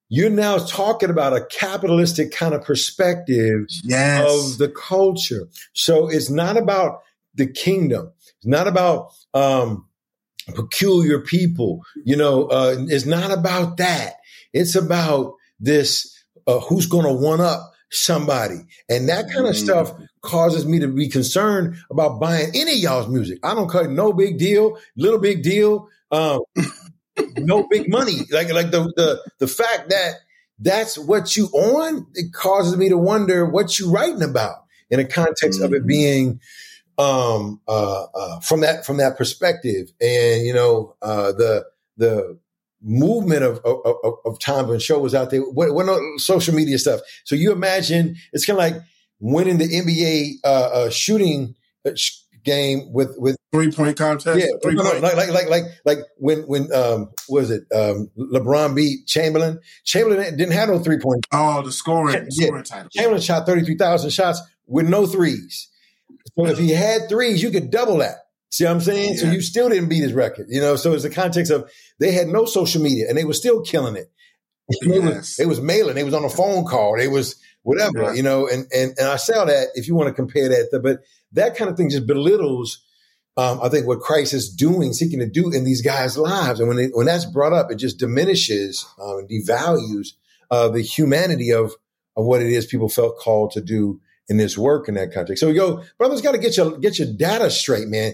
you're 0.07 0.29
now 0.29 0.59
talking 0.59 1.09
about 1.09 1.33
a 1.33 1.43
capitalistic 1.45 2.31
kind 2.31 2.53
of 2.53 2.63
perspective 2.63 3.65
yes. 3.83 4.23
of 4.23 4.59
the 4.59 4.69
culture. 4.69 5.47
So 5.73 6.09
it's 6.09 6.29
not 6.29 6.57
about 6.57 7.01
the 7.33 7.47
kingdom. 7.47 8.11
It's 8.37 8.45
not 8.45 8.67
about 8.67 9.07
um, 9.33 9.87
peculiar 10.53 11.19
people. 11.19 11.81
You 12.05 12.17
know, 12.17 12.45
uh, 12.45 12.75
it's 12.87 13.07
not 13.07 13.31
about 13.31 13.77
that. 13.77 14.17
It's 14.53 14.75
about 14.75 15.33
this 15.59 16.23
uh, 16.45 16.59
who's 16.59 16.85
going 16.85 17.07
to 17.07 17.13
one 17.13 17.41
up 17.41 17.71
somebody. 17.89 18.59
And 18.89 19.09
that 19.09 19.25
kind 19.31 19.47
of 19.47 19.55
mm. 19.55 19.63
stuff 19.63 19.91
causes 20.23 20.65
me 20.65 20.79
to 20.79 20.87
be 20.87 21.09
concerned 21.09 21.75
about 21.91 22.19
buying 22.19 22.49
any 22.55 22.73
of 22.73 22.79
y'all's 22.79 23.07
music. 23.07 23.39
I 23.43 23.53
don't 23.53 23.69
cut 23.69 23.87
nobigdyl, 23.87 24.79
little 24.95 25.19
big 25.19 25.43
deal, 25.43 25.89
um, 26.11 26.39
no 27.37 27.67
big 27.67 27.89
money. 27.89 28.21
Like 28.31 28.51
like 28.51 28.71
the 28.71 28.91
the 28.95 29.21
the 29.39 29.47
fact 29.47 29.89
that 29.89 30.15
that's 30.59 30.97
what 30.97 31.35
you 31.35 31.45
on, 31.47 32.07
it 32.15 32.33
causes 32.33 32.77
me 32.77 32.89
to 32.89 32.97
wonder 32.97 33.45
what 33.45 33.77
you 33.77 33.91
writing 33.91 34.23
about 34.23 34.63
in 34.89 34.99
a 34.99 35.05
context 35.05 35.59
mm-hmm. 35.59 35.65
of 35.65 35.73
it 35.73 35.79
mm-hmm. 35.79 35.87
being 35.87 36.39
um 36.97 37.59
uh, 37.67 38.03
uh 38.03 38.39
from 38.39 38.61
that 38.61 38.85
from 38.85 38.97
that 38.97 39.17
perspective. 39.17 39.91
And 40.01 40.45
you 40.45 40.53
know, 40.53 40.95
uh 41.01 41.33
the 41.33 41.65
the 41.97 42.39
movement 42.81 43.43
of, 43.43 43.59
of, 43.59 43.95
of, 44.03 44.13
of 44.25 44.39
time 44.39 44.67
when 44.67 44.77
Sho 44.79 44.99
was 44.99 45.15
out 45.15 45.29
there, 45.29 45.41
What 45.41 45.73
when 45.73 45.87
social 46.17 46.53
media 46.53 46.77
stuff. 46.77 47.01
So 47.23 47.35
you 47.35 47.51
imagine 47.51 48.15
it's 48.33 48.45
kind 48.45 48.59
of 48.59 48.63
like 48.63 48.83
winning 49.23 49.57
the 49.57 49.67
NBA 49.67 50.33
uh, 50.43 50.47
uh, 50.47 50.89
shooting 50.89 51.55
uh, 51.85 51.91
game 52.43 52.91
with 52.91 53.15
with 53.17 53.37
three 53.53 53.71
point 53.71 53.97
contest. 53.97 54.37
Yeah, 54.37 54.57
three 54.61 54.75
no, 54.75 54.83
no, 54.83 54.99
like 54.99 55.15
like 55.15 55.29
like 55.29 55.49
like 55.49 55.63
like 55.85 55.99
when 56.17 56.41
when 56.41 56.71
um 56.73 57.11
was 57.29 57.49
it 57.49 57.63
um 57.73 58.09
LeBron 58.17 58.75
beat 58.75 59.07
Chamberlain? 59.07 59.59
Chamberlain 59.85 60.35
didn't 60.35 60.53
have 60.53 60.69
no 60.69 60.79
three 60.79 60.99
point. 60.99 61.25
Oh, 61.31 61.61
the 61.63 61.71
scoring, 61.71 62.27
yeah. 62.31 62.47
scoring 62.47 62.63
title. 62.63 62.89
Chamberlain 62.89 63.21
shot 63.21 63.45
thirty 63.45 63.63
three 63.63 63.77
thousand 63.77 64.11
shots 64.11 64.41
with 64.67 64.87
no 64.87 65.07
threes. 65.07 65.69
So 66.37 66.47
if 66.47 66.57
he 66.57 66.71
had 66.71 67.09
threes, 67.09 67.41
you 67.41 67.49
could 67.49 67.71
double 67.71 67.97
that. 67.99 68.17
See 68.51 68.65
what 68.65 68.71
I'm 68.71 68.81
saying? 68.81 69.13
Yeah. 69.13 69.21
So 69.21 69.31
you 69.31 69.41
still 69.41 69.69
didn't 69.69 69.89
beat 69.89 70.03
his 70.03 70.13
record, 70.13 70.47
you 70.49 70.61
know. 70.61 70.75
So 70.75 70.93
it's 70.93 71.03
the 71.03 71.09
context 71.09 71.51
of 71.51 71.71
they 71.99 72.11
had 72.11 72.27
no 72.27 72.45
social 72.45 72.81
media 72.81 73.05
and 73.07 73.17
they 73.17 73.23
were 73.23 73.33
still 73.33 73.61
killing 73.61 73.95
it. 73.95 74.11
Yes. 74.69 74.95
It 74.95 75.01
was 75.03 75.39
it 75.39 75.45
was 75.47 75.61
mailing. 75.61 75.97
It 75.97 76.03
was 76.03 76.13
on 76.13 76.23
a 76.23 76.29
phone 76.29 76.65
call. 76.65 76.99
It 76.99 77.07
was 77.07 77.35
whatever, 77.63 78.03
yeah. 78.03 78.13
you 78.13 78.23
know, 78.23 78.47
and, 78.47 78.67
and, 78.73 78.93
and 78.97 79.07
I 79.07 79.15
sell 79.15 79.45
that 79.47 79.69
if 79.73 79.87
you 79.87 79.95
want 79.95 80.09
to 80.09 80.13
compare 80.13 80.49
that, 80.49 80.79
but 80.83 80.99
that 81.31 81.57
kind 81.57 81.71
of 81.71 81.75
thing 81.75 81.89
just 81.89 82.05
belittles, 82.05 82.83
um, 83.35 83.59
I 83.63 83.69
think 83.69 83.87
what 83.87 84.01
Christ 84.01 84.33
is 84.33 84.53
doing, 84.53 84.93
seeking 84.93 85.19
to 85.19 85.27
do 85.27 85.51
in 85.51 85.63
these 85.63 85.81
guys' 85.81 86.17
lives. 86.17 86.59
And 86.59 86.69
when, 86.69 86.77
it, 86.77 86.91
when 86.93 87.07
that's 87.07 87.25
brought 87.25 87.53
up, 87.53 87.71
it 87.71 87.75
just 87.75 87.97
diminishes, 87.97 88.85
um, 89.01 89.25
devalues, 89.27 90.09
uh, 90.51 90.69
the 90.69 90.81
humanity 90.81 91.51
of, 91.51 91.73
of 92.15 92.25
what 92.25 92.41
it 92.41 92.51
is 92.51 92.67
people 92.67 92.89
felt 92.89 93.17
called 93.17 93.51
to 93.51 93.61
do 93.61 93.99
in 94.29 94.37
this 94.37 94.57
work 94.57 94.87
in 94.87 94.93
that 94.95 95.11
context. 95.11 95.41
So 95.41 95.47
we 95.47 95.53
go, 95.53 95.83
brothers 95.97 96.21
got 96.21 96.33
to 96.33 96.37
get 96.37 96.55
your, 96.57 96.77
get 96.77 96.99
your 96.99 97.07
data 97.11 97.49
straight, 97.49 97.87
man. 97.87 98.13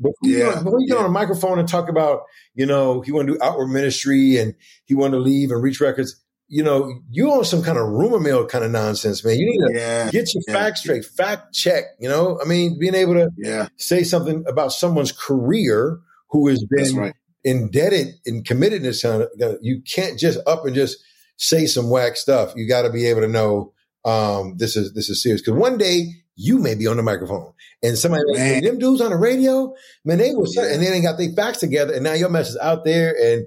Before, 0.00 0.14
yeah, 0.22 0.58
you, 0.58 0.64
before 0.64 0.80
you 0.80 0.86
get 0.86 0.98
on 0.98 1.06
a 1.06 1.08
microphone 1.08 1.58
and 1.58 1.68
talk 1.68 1.88
about, 1.88 2.22
you 2.54 2.66
know, 2.66 3.00
he 3.00 3.10
want 3.10 3.26
to 3.26 3.34
do 3.34 3.38
outward 3.42 3.68
ministry 3.68 4.36
and 4.36 4.54
he 4.84 4.94
want 4.94 5.12
to 5.14 5.18
leave 5.18 5.50
and 5.50 5.62
Reach 5.62 5.80
Records, 5.80 6.22
you 6.48 6.62
know, 6.62 7.02
you 7.10 7.30
on 7.30 7.44
some 7.44 7.62
kind 7.62 7.76
of 7.76 7.86
rumor 7.86 8.18
mill 8.18 8.46
kind 8.46 8.64
of 8.64 8.70
nonsense, 8.70 9.22
man. 9.24 9.38
You 9.38 9.46
need 9.46 9.66
to 9.66 9.78
yeah, 9.78 10.10
get 10.10 10.32
your 10.34 10.42
yeah. 10.48 10.54
facts 10.54 10.80
straight, 10.80 11.04
fact 11.04 11.54
check. 11.54 11.84
You 12.00 12.08
know, 12.08 12.40
I 12.42 12.48
mean, 12.48 12.78
being 12.78 12.94
able 12.94 13.14
to 13.14 13.30
yeah. 13.36 13.68
say 13.76 14.02
something 14.02 14.44
about 14.48 14.72
someone's 14.72 15.12
career 15.12 16.00
who 16.30 16.48
has 16.48 16.64
been 16.64 16.96
right. 16.96 17.14
indebted 17.44 18.14
and 18.24 18.46
committed 18.46 18.82
to 18.84 18.94
something, 18.94 19.28
you 19.60 19.82
can't 19.82 20.18
just 20.18 20.38
up 20.46 20.64
and 20.64 20.74
just 20.74 20.98
say 21.36 21.66
some 21.66 21.90
whack 21.90 22.16
stuff. 22.16 22.54
You 22.56 22.66
got 22.66 22.82
to 22.82 22.90
be 22.90 23.06
able 23.06 23.20
to 23.20 23.28
know 23.28 23.72
um, 24.06 24.56
this 24.56 24.74
is 24.74 24.94
this 24.94 25.10
is 25.10 25.22
serious 25.22 25.42
because 25.42 25.58
one 25.58 25.76
day 25.76 26.06
you 26.34 26.58
may 26.58 26.74
be 26.74 26.86
on 26.86 26.96
the 26.96 27.02
microphone 27.02 27.52
and 27.82 27.98
somebody 27.98 28.22
like, 28.28 28.62
them 28.62 28.78
dudes 28.78 29.02
on 29.02 29.10
the 29.10 29.16
radio, 29.16 29.74
man, 30.04 30.18
they 30.18 30.32
was 30.32 30.56
yeah. 30.56 30.72
and 30.72 30.82
then 30.82 30.92
they 30.92 31.02
got 31.02 31.18
their 31.18 31.32
facts 31.32 31.58
together, 31.58 31.92
and 31.92 32.04
now 32.04 32.14
your 32.14 32.30
mess 32.30 32.48
is 32.48 32.56
out 32.56 32.86
there, 32.86 33.10
and 33.10 33.46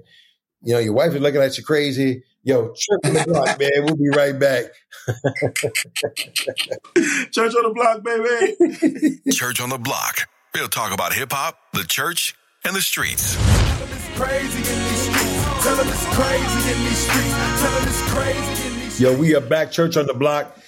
you 0.62 0.72
know 0.72 0.78
your 0.78 0.92
wife 0.92 1.14
is 1.14 1.20
looking 1.20 1.40
at 1.40 1.58
you 1.58 1.64
crazy 1.64 2.22
Yo, 2.44 2.72
Church 2.74 2.98
on 3.04 3.14
the 3.14 3.24
Block, 3.24 3.56
man. 3.60 3.70
We'll 3.84 3.94
be 3.96 4.08
right 4.08 4.36
back. 4.36 4.64
Church 7.30 7.54
on 7.54 7.62
the 7.62 7.70
Block, 7.72 8.02
baby. 8.02 9.20
Church 9.32 9.60
on 9.60 9.68
the 9.68 9.78
Block. 9.78 10.28
We'll 10.52 10.66
talk 10.66 10.92
about 10.92 11.12
hip 11.12 11.30
hop, 11.32 11.56
the 11.72 11.84
church, 11.84 12.34
and 12.64 12.74
the 12.74 12.80
streets. 12.80 13.36
Yo, 19.00 19.16
we 19.16 19.36
are 19.36 19.40
back, 19.40 19.70
Church 19.70 19.96
on 19.96 20.06
the 20.06 20.14
Block. 20.14 20.58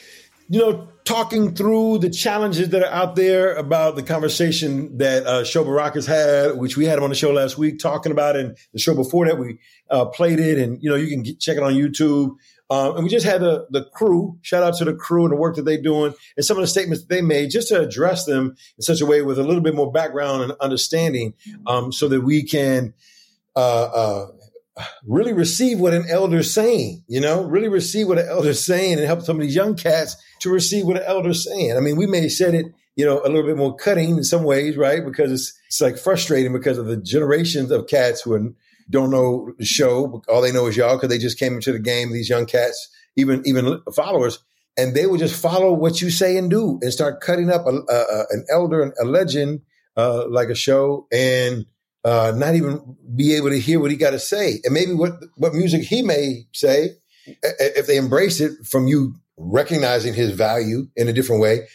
You 0.48 0.61
know, 0.61 0.88
talking 1.04 1.54
through 1.54 1.98
the 1.98 2.11
challenges 2.11 2.70
that 2.70 2.83
are 2.83 2.92
out 2.92 3.16
there 3.16 3.54
about 3.54 3.96
the 3.96 4.02
conversation 4.02 4.98
that 4.98 5.26
uh, 5.26 5.44
Sho 5.44 5.64
Baraka's 5.64 6.07
had, 6.07 6.57
which 6.57 6.76
we 6.76 6.87
had 6.87 6.98
him 6.98 7.04
on 7.04 7.11
the 7.11 7.16
show 7.16 7.33
last 7.33 7.59
week, 7.59 7.78
talking 7.78 8.12
about, 8.12 8.37
and 8.37 8.57
the 8.72 8.78
show 8.78 8.94
before 8.94 9.26
that 9.26 9.38
we 9.38 9.59
uh, 9.90 10.07
played 10.07 10.40
it, 10.40 10.59
and 10.59 10.83
you 10.83 10.90
know 10.90 10.96
you 10.96 11.09
can 11.09 11.22
get, 11.22 11.40
check 11.40 11.57
it 11.57 11.62
on 11.62 11.74
YouTube. 11.74 12.37
Um, 12.70 12.96
and 12.96 13.04
we 13.04 13.11
just 13.11 13.26
had 13.26 13.42
the 13.42 13.66
the 13.70 13.85
crew. 13.94 14.38
Shout 14.42 14.62
out 14.62 14.76
to 14.78 14.85
the 14.85 14.94
crew 14.94 15.24
and 15.24 15.33
the 15.33 15.37
work 15.37 15.57
that 15.57 15.64
they're 15.64 15.80
doing, 15.80 16.14
and 16.37 16.44
some 16.44 16.57
of 16.57 16.62
the 16.62 16.66
statements 16.66 17.04
that 17.04 17.14
they 17.14 17.22
made, 17.22 17.50
just 17.50 17.68
to 17.68 17.80
address 17.80 18.24
them 18.24 18.57
in 18.78 18.83
such 18.83 19.00
a 19.00 19.07
way 19.07 19.22
with 19.22 19.38
a 19.38 19.42
little 19.42 19.62
bit 19.62 19.74
more 19.74 19.92
background 19.92 20.42
and 20.42 20.52
understanding, 20.61 21.35
um, 21.66 21.92
so 21.92 22.09
that 22.09 22.22
we 22.22 22.42
can 22.42 22.94
uh, 23.57 23.85
uh 23.85 24.26
really 25.06 25.32
receive 25.32 25.78
what 25.78 25.94
an 25.94 26.04
elder's 26.08 26.52
saying, 26.52 27.04
you 27.06 27.20
know, 27.20 27.44
really 27.44 27.68
receive 27.68 28.08
what 28.08 28.18
an 28.18 28.28
elder's 28.28 28.64
saying 28.64 28.94
and 28.94 29.06
help 29.06 29.22
some 29.22 29.37
of 29.37 29.42
these 29.42 29.54
young 29.54 29.76
cats 29.76 30.16
to 30.40 30.50
receive 30.50 30.84
what 30.87 30.96
an 30.96 31.04
elder's 31.04 31.44
saying. 31.44 31.76
I 31.76 31.80
mean, 31.80 31.96
we 31.96 32.06
may 32.06 32.22
have 32.22 32.32
said 32.32 32.54
it, 32.54 32.66
you 32.96 33.04
know, 33.04 33.20
a 33.20 33.28
little 33.28 33.44
bit 33.44 33.56
more 33.56 33.76
cutting 33.76 34.16
in 34.16 34.24
some 34.24 34.42
ways, 34.42 34.76
right? 34.76 35.04
Because 35.04 35.30
it's, 35.30 35.58
it's 35.66 35.80
like 35.80 35.96
frustrating 35.96 36.52
because 36.52 36.78
of 36.78 36.87
the 36.87 36.96
generations 36.96 37.70
of 37.70 37.87
cats 37.87 38.22
who 38.22 38.34
are, 38.34 38.52
don't 38.90 39.10
know 39.10 39.52
the 39.58 39.64
Sho. 39.64 40.22
All 40.28 40.42
they 40.42 40.52
know 40.52 40.66
is 40.66 40.76
y'all 40.76 40.96
because 40.96 41.08
they 41.08 41.18
just 41.18 41.38
came 41.38 41.54
into 41.54 41.72
the 41.72 41.78
game, 41.78 42.12
these 42.12 42.28
young 42.28 42.46
cats, 42.46 42.88
even, 43.16 43.42
even 43.46 43.80
followers. 43.94 44.40
And 44.76 44.94
they 44.94 45.06
will 45.06 45.18
just 45.18 45.40
follow 45.40 45.72
what 45.72 46.02
you 46.02 46.10
say 46.10 46.37
and 46.37 46.50
do 46.50 46.80
and 46.82 46.92
start 46.92 47.20
cutting 47.20 47.48
up 47.48 47.64
a, 47.66 47.70
a, 47.70 48.24
an 48.30 48.44
elder, 48.50 48.82
and 48.82 48.92
a 49.00 49.04
legend, 49.04 49.62
uh, 49.96 50.24
like 50.28 50.48
a 50.48 50.54
Sho 50.54 51.06
and, 51.12 51.66
uh, 52.04 52.32
not 52.36 52.54
even 52.54 52.96
be 53.16 53.34
able 53.34 53.50
to 53.50 53.58
hear 53.58 53.80
what 53.80 53.90
he 53.90 53.96
got 53.96 54.10
to 54.10 54.18
say, 54.18 54.60
and 54.64 54.74
maybe 54.74 54.92
what 54.92 55.12
what 55.36 55.54
music 55.54 55.82
he 55.82 56.02
may 56.02 56.46
say, 56.52 56.90
if 57.24 57.86
they 57.86 57.96
embrace 57.96 58.40
it 58.40 58.52
from 58.66 58.86
you 58.86 59.14
recognizing 59.36 60.14
his 60.14 60.30
value 60.32 60.86
in 60.96 61.08
a 61.08 61.12
different 61.12 61.42
way, 61.42 61.66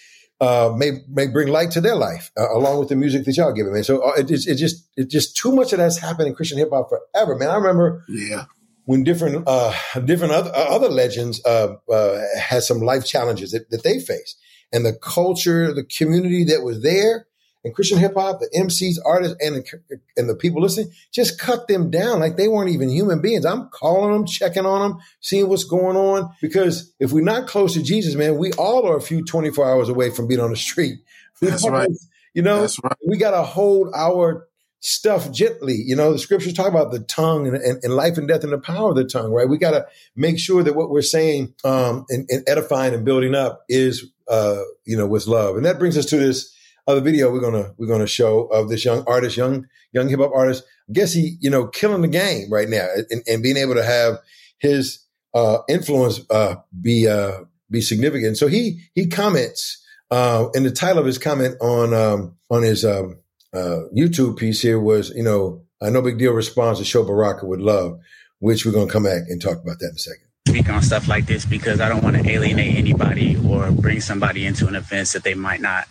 uh, 0.42 0.74
may 0.76 0.92
may 1.10 1.28
bring 1.28 1.48
light 1.50 1.72
to 1.72 1.82
their 1.82 1.96
life 1.96 2.32
uh, 2.38 2.50
along 2.52 2.80
with 2.80 2.90
the 2.90 2.96
music 2.96 3.26
that 3.26 3.36
y'all 3.36 3.52
give 3.52 3.66
them. 3.66 3.76
And 3.76 3.86
so 3.86 4.02
uh, 4.02 4.14
it, 4.18 4.32
it 4.32 4.56
just 4.56 4.88
it 4.96 5.10
just 5.10 5.36
too 5.36 5.54
much 5.54 5.74
of 5.74 5.80
that's 5.80 5.98
happened 5.98 6.28
in 6.28 6.36
Christian 6.36 6.58
hip 6.58 6.70
hop 6.72 6.90
forever, 6.90 7.36
man. 7.36 7.50
I 7.50 7.56
remember, 7.56 8.06
yeah, 8.08 8.46
when 8.86 9.04
different 9.04 9.44
uh, 9.48 9.74
different 10.06 10.34
other 10.34 10.52
other 10.56 10.90
legends 10.90 11.44
uh, 11.46 11.76
uh, 11.92 12.22
had 12.40 12.64
some 12.64 12.80
life 12.80 13.06
challenges 13.06 13.52
that, 13.52 13.70
that 13.72 13.84
they 13.84 14.00
faced, 14.00 14.40
and 14.72 14.86
the 14.86 14.94
culture, 14.94 15.74
the 15.74 15.84
community 15.84 16.44
that 16.46 16.64
was 16.64 16.84
there 16.84 17.26
and 17.64 17.76
Christian 17.76 17.98
hip 17.98 18.14
hop, 18.16 18.40
the 18.40 18.50
MCs, 18.58 18.96
artists, 19.06 19.36
and 19.42 19.56
the, 19.56 20.00
and 20.16 20.30
the 20.30 20.36
people 20.36 20.62
listening, 20.62 20.92
just 21.12 21.40
cut 21.40 21.68
them 21.68 21.90
down 21.90 22.20
like 22.20 22.38
they 22.38 22.48
weren't 22.48 22.70
even 22.70 22.90
human 22.90 23.22
beings. 23.22 23.46
I'm 23.46 23.70
calling 23.70 24.14
them, 24.14 24.26
checking 24.26 24.66
on 24.66 24.82
them, 24.82 25.00
seeing 25.20 25.50
what's 25.50 25.66
going 25.66 25.98
on. 25.98 26.30
Because 26.42 26.94
if 27.00 27.12
we're 27.12 27.24
not 27.24 27.48
close 27.48 27.74
to 27.74 27.84
Jesus, 27.84 28.16
man, 28.16 28.38
we 28.38 28.54
all 28.54 28.88
are 28.88 28.96
a 28.96 29.02
few 29.02 29.26
24 29.26 29.70
hours 29.70 29.90
away 29.90 30.10
from 30.10 30.28
being 30.28 30.40
on 30.40 30.52
the 30.52 30.58
street. 30.58 31.00
That's 31.42 31.68
right. 31.68 31.90
You 32.34 32.44
know, 32.44 32.62
right. 32.62 32.94
we 33.06 33.18
got 33.18 33.32
to 33.32 33.44
hold 33.44 33.90
our 33.96 34.48
stuff 34.82 35.30
gently. 35.32 35.76
You 35.76 35.96
know, 35.96 36.14
the 36.14 36.20
scriptures 36.20 36.54
talk 36.54 36.70
about 36.70 36.92
the 36.92 37.00
tongue 37.02 37.48
and, 37.48 37.58
and, 37.58 37.84
and 37.84 37.94
life 37.94 38.18
and 38.18 38.28
death 38.28 38.44
and 38.44 38.54
the 38.54 38.60
power 38.60 38.92
of 38.92 38.96
the 38.96 39.04
tongue, 39.04 39.32
right? 39.32 39.50
We 39.50 39.58
got 39.58 39.72
to 39.72 39.86
make 40.16 40.40
sure 40.40 40.64
that 40.64 40.76
what 40.76 40.90
we're 40.90 41.02
saying 41.02 41.54
um, 41.66 42.06
and, 42.10 42.30
and 42.30 42.48
edifying 42.48 42.94
and 42.94 43.04
building 43.04 43.36
up 43.36 43.66
is, 43.68 44.06
uh, 44.30 44.62
you 44.86 44.96
know, 44.96 45.08
with 45.08 45.28
love. 45.28 45.58
And 45.58 45.66
that 45.66 45.80
brings 45.80 45.98
us 45.98 46.06
to 46.08 46.18
this 46.18 46.56
other 46.88 47.02
video 47.02 47.32
we're 47.32 47.42
gonna 47.42 47.74
we're 47.78 47.88
gonna 47.88 48.08
show 48.08 48.46
of 48.46 48.70
this 48.70 48.86
young 48.86 49.04
artist, 49.08 49.38
young 49.38 49.68
young 49.92 50.10
hip 50.10 50.20
hop 50.20 50.32
artist. 50.34 50.64
I 50.90 50.94
guess 50.94 51.14
he 51.14 51.38
you 51.40 51.50
know 51.50 51.68
killing 51.68 52.02
the 52.02 52.08
game 52.08 52.52
right 52.52 52.70
now 52.70 52.88
and, 53.10 53.24
and 53.28 53.44
being 53.44 53.58
able 53.58 53.76
to 53.76 53.84
have 53.84 54.20
his 54.60 55.06
uh, 55.34 55.60
influence 55.70 56.22
uh, 56.30 56.56
be 56.82 57.08
uh, 57.08 57.42
be 57.70 57.82
significant. 57.82 58.38
So 58.38 58.48
he 58.48 58.82
he 58.96 59.08
comments 59.08 59.84
uh, 60.12 60.48
in 60.54 60.64
the 60.64 60.72
title 60.72 61.00
of 61.00 61.06
his 61.06 61.18
comment 61.18 61.56
on 61.62 61.94
um, 61.94 62.36
on 62.50 62.64
his 62.64 62.84
um, 62.84 63.20
uh, 63.54 63.82
YouTube 63.96 64.38
piece 64.38 64.62
here 64.62 64.80
was, 64.80 65.10
you 65.12 65.24
know, 65.24 65.64
a 65.82 65.88
nobigdyl 65.88 66.36
response 66.36 66.78
to 66.80 66.86
Sho 66.86 67.04
Baraka 67.04 67.46
with 67.46 67.60
love, 67.60 68.00
which 68.40 68.66
we're 68.66 68.72
to 68.72 68.88
come 68.92 69.04
back 69.04 69.24
and 69.28 69.42
talk 69.42 69.62
about 69.62 69.80
that 69.80 69.90
in 69.90 69.96
a 69.96 70.00
second. 70.00 70.26
Speak 70.48 70.70
on 70.70 70.82
stuff 70.82 71.08
like 71.08 71.26
this 71.26 71.46
because 71.46 71.80
I 71.80 71.90
don't 71.90 72.04
want 72.04 72.18
to 72.18 72.28
alienate 72.28 72.76
anybody 72.76 73.38
or 73.48 73.72
bring 73.72 74.02
somebody 74.02 74.46
into 74.46 74.68
an 74.68 74.76
offense 74.76 75.14
that 75.14 75.24
they 75.24 75.36
might 75.36 75.62
not 75.62 75.88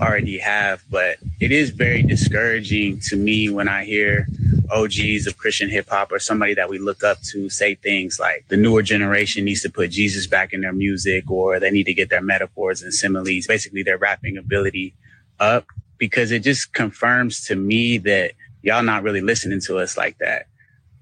already 0.00 0.38
have. 0.38 0.82
But 0.90 1.18
it 1.40 1.52
is 1.52 1.70
very 1.70 2.02
discouraging 2.02 3.00
to 3.08 3.16
me 3.16 3.50
when 3.50 3.68
I 3.68 3.84
hear 3.84 4.26
OGs 4.70 5.26
of 5.26 5.36
Christian 5.36 5.68
hip 5.68 5.88
hop 5.88 6.12
or 6.12 6.18
somebody 6.18 6.54
that 6.54 6.68
we 6.68 6.78
look 6.78 7.02
up 7.02 7.20
to 7.32 7.48
say 7.48 7.74
things 7.74 8.18
like 8.20 8.46
the 8.48 8.56
newer 8.56 8.82
generation 8.82 9.44
needs 9.44 9.62
to 9.62 9.70
put 9.70 9.90
Jesus 9.90 10.26
back 10.26 10.52
in 10.52 10.60
their 10.60 10.72
music 10.72 11.30
or 11.30 11.58
they 11.58 11.70
need 11.70 11.84
to 11.84 11.94
get 11.94 12.10
their 12.10 12.22
metaphors 12.22 12.82
and 12.82 12.94
similes, 12.94 13.46
basically 13.46 13.82
their 13.82 13.98
rapping 13.98 14.36
ability 14.36 14.94
up 15.38 15.66
because 15.98 16.30
it 16.32 16.40
just 16.40 16.72
confirms 16.72 17.44
to 17.46 17.56
me 17.56 17.98
that 17.98 18.32
y'all 18.62 18.82
not 18.82 19.02
really 19.02 19.20
listening 19.20 19.60
to 19.60 19.78
us 19.78 19.96
like 19.96 20.18
that. 20.18 20.46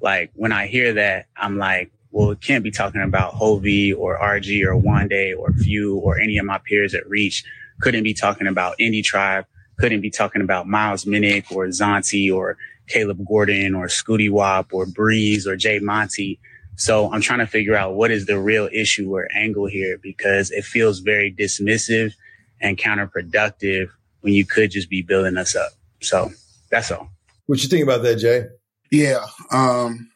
Like 0.00 0.30
when 0.34 0.52
I 0.52 0.66
hear 0.66 0.94
that, 0.94 1.26
I'm 1.36 1.58
like, 1.58 1.90
well, 2.10 2.30
it 2.30 2.40
can't 2.40 2.64
be 2.64 2.70
talking 2.70 3.02
about 3.02 3.34
Hulvey 3.34 3.96
or 3.96 4.18
RG 4.18 4.64
or 4.64 4.74
Wande 4.80 5.38
or 5.38 5.52
Phew 5.52 5.96
or 5.96 6.18
any 6.18 6.38
of 6.38 6.46
my 6.46 6.58
peers 6.58 6.94
at 6.94 7.08
Reach. 7.08 7.44
Couldn't 7.80 8.04
be 8.04 8.14
talking 8.14 8.46
about 8.46 8.76
Indie 8.78 9.04
Tribe. 9.04 9.46
Couldn't 9.78 10.00
be 10.00 10.10
talking 10.10 10.42
about 10.42 10.66
Miles 10.66 11.04
Minnick 11.04 11.52
or 11.52 11.66
Zauntee 11.66 12.34
or 12.34 12.56
Caleb 12.88 13.24
Gordon 13.26 13.74
or 13.74 13.86
Scootie 13.86 14.30
Wop 14.30 14.72
or 14.72 14.86
Breeze 14.86 15.46
or 15.46 15.56
Jay 15.56 15.78
Monty. 15.78 16.40
So 16.76 17.12
I'm 17.12 17.20
trying 17.20 17.40
to 17.40 17.46
figure 17.46 17.74
out 17.74 17.94
what 17.94 18.10
is 18.10 18.26
the 18.26 18.38
real 18.38 18.68
issue 18.72 19.14
or 19.14 19.28
angle 19.34 19.66
here 19.66 19.98
because 19.98 20.50
it 20.50 20.64
feels 20.64 21.00
very 21.00 21.32
dismissive 21.32 22.14
and 22.60 22.78
counterproductive 22.78 23.88
when 24.20 24.32
you 24.32 24.44
could 24.44 24.70
just 24.70 24.88
be 24.88 25.02
building 25.02 25.36
us 25.36 25.54
up. 25.54 25.72
So 26.00 26.30
that's 26.70 26.90
all. 26.90 27.10
What 27.46 27.62
you 27.62 27.68
think 27.68 27.82
about 27.82 28.02
that, 28.02 28.16
Jay? 28.16 28.46
Yeah. 28.90 29.26
Um, 29.50 30.10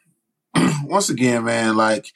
once 0.83 1.09
again, 1.09 1.43
man, 1.43 1.75
like 1.75 2.07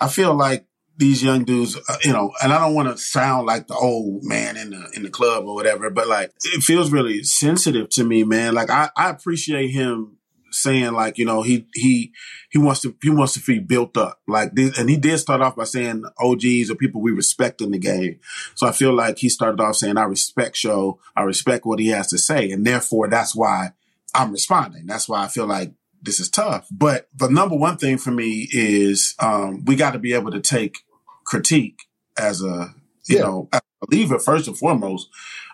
I 0.00 0.08
feel 0.08 0.34
like 0.34 0.64
these 0.98 1.22
young 1.22 1.44
dudes, 1.44 1.76
uh, 1.76 1.96
you 2.02 2.12
know, 2.12 2.32
and 2.42 2.52
I 2.52 2.58
don't 2.58 2.74
want 2.74 2.88
to 2.88 2.98
sound 2.98 3.46
like 3.46 3.68
the 3.68 3.74
old 3.74 4.24
man 4.24 4.56
in 4.56 4.70
the 4.70 4.90
in 4.94 5.04
the 5.04 5.10
club 5.10 5.46
or 5.46 5.54
whatever, 5.54 5.90
but 5.90 6.08
like 6.08 6.32
it 6.44 6.62
feels 6.62 6.90
really 6.90 7.22
sensitive 7.22 7.88
to 7.90 8.04
me, 8.04 8.24
man. 8.24 8.54
Like 8.54 8.68
I, 8.68 8.90
I 8.96 9.08
appreciate 9.08 9.68
him 9.68 10.18
saying 10.50 10.92
like 10.92 11.18
you 11.18 11.24
know 11.24 11.42
he 11.42 11.68
he 11.74 12.12
he 12.50 12.58
wants 12.58 12.80
to 12.80 12.96
he 13.00 13.10
wants 13.10 13.34
to 13.34 13.40
be 13.40 13.60
built 13.60 13.96
up 13.96 14.20
like 14.26 14.54
this, 14.54 14.76
and 14.76 14.90
he 14.90 14.96
did 14.96 15.18
start 15.18 15.40
off 15.40 15.54
by 15.54 15.64
saying 15.64 16.04
OGs 16.18 16.70
or 16.70 16.74
people 16.74 17.00
we 17.00 17.12
respect 17.12 17.60
in 17.60 17.70
the 17.70 17.78
game. 17.78 18.18
So 18.56 18.66
I 18.66 18.72
feel 18.72 18.92
like 18.92 19.18
he 19.18 19.28
started 19.28 19.60
off 19.60 19.76
saying 19.76 19.96
I 19.96 20.04
respect 20.04 20.56
Sho 20.56 20.98
I 21.16 21.22
respect 21.22 21.64
what 21.64 21.78
he 21.78 21.88
has 21.88 22.08
to 22.08 22.18
say, 22.18 22.50
and 22.50 22.66
therefore 22.66 23.08
that's 23.08 23.36
why 23.36 23.70
I'm 24.14 24.32
responding. 24.32 24.86
That's 24.86 25.08
why 25.08 25.22
I 25.22 25.28
feel 25.28 25.46
like 25.46 25.74
this 26.02 26.18
is 26.18 26.28
tough. 26.28 26.66
But 26.72 27.08
the 27.14 27.28
number 27.28 27.56
one 27.56 27.76
thing 27.76 27.98
for 27.98 28.10
me 28.10 28.48
is 28.50 29.14
um, 29.20 29.64
we 29.64 29.76
got 29.76 29.92
to 29.92 29.98
be 29.98 30.14
able 30.14 30.32
to 30.32 30.40
take 30.40 30.78
critique 31.28 31.82
as 32.18 32.42
a 32.42 32.74
you 33.06 33.16
yeah. 33.16 33.22
know 33.22 33.48
as 33.52 33.60
a 33.82 33.86
believer 33.86 34.18
first 34.18 34.48
and 34.48 34.58
foremost. 34.58 35.08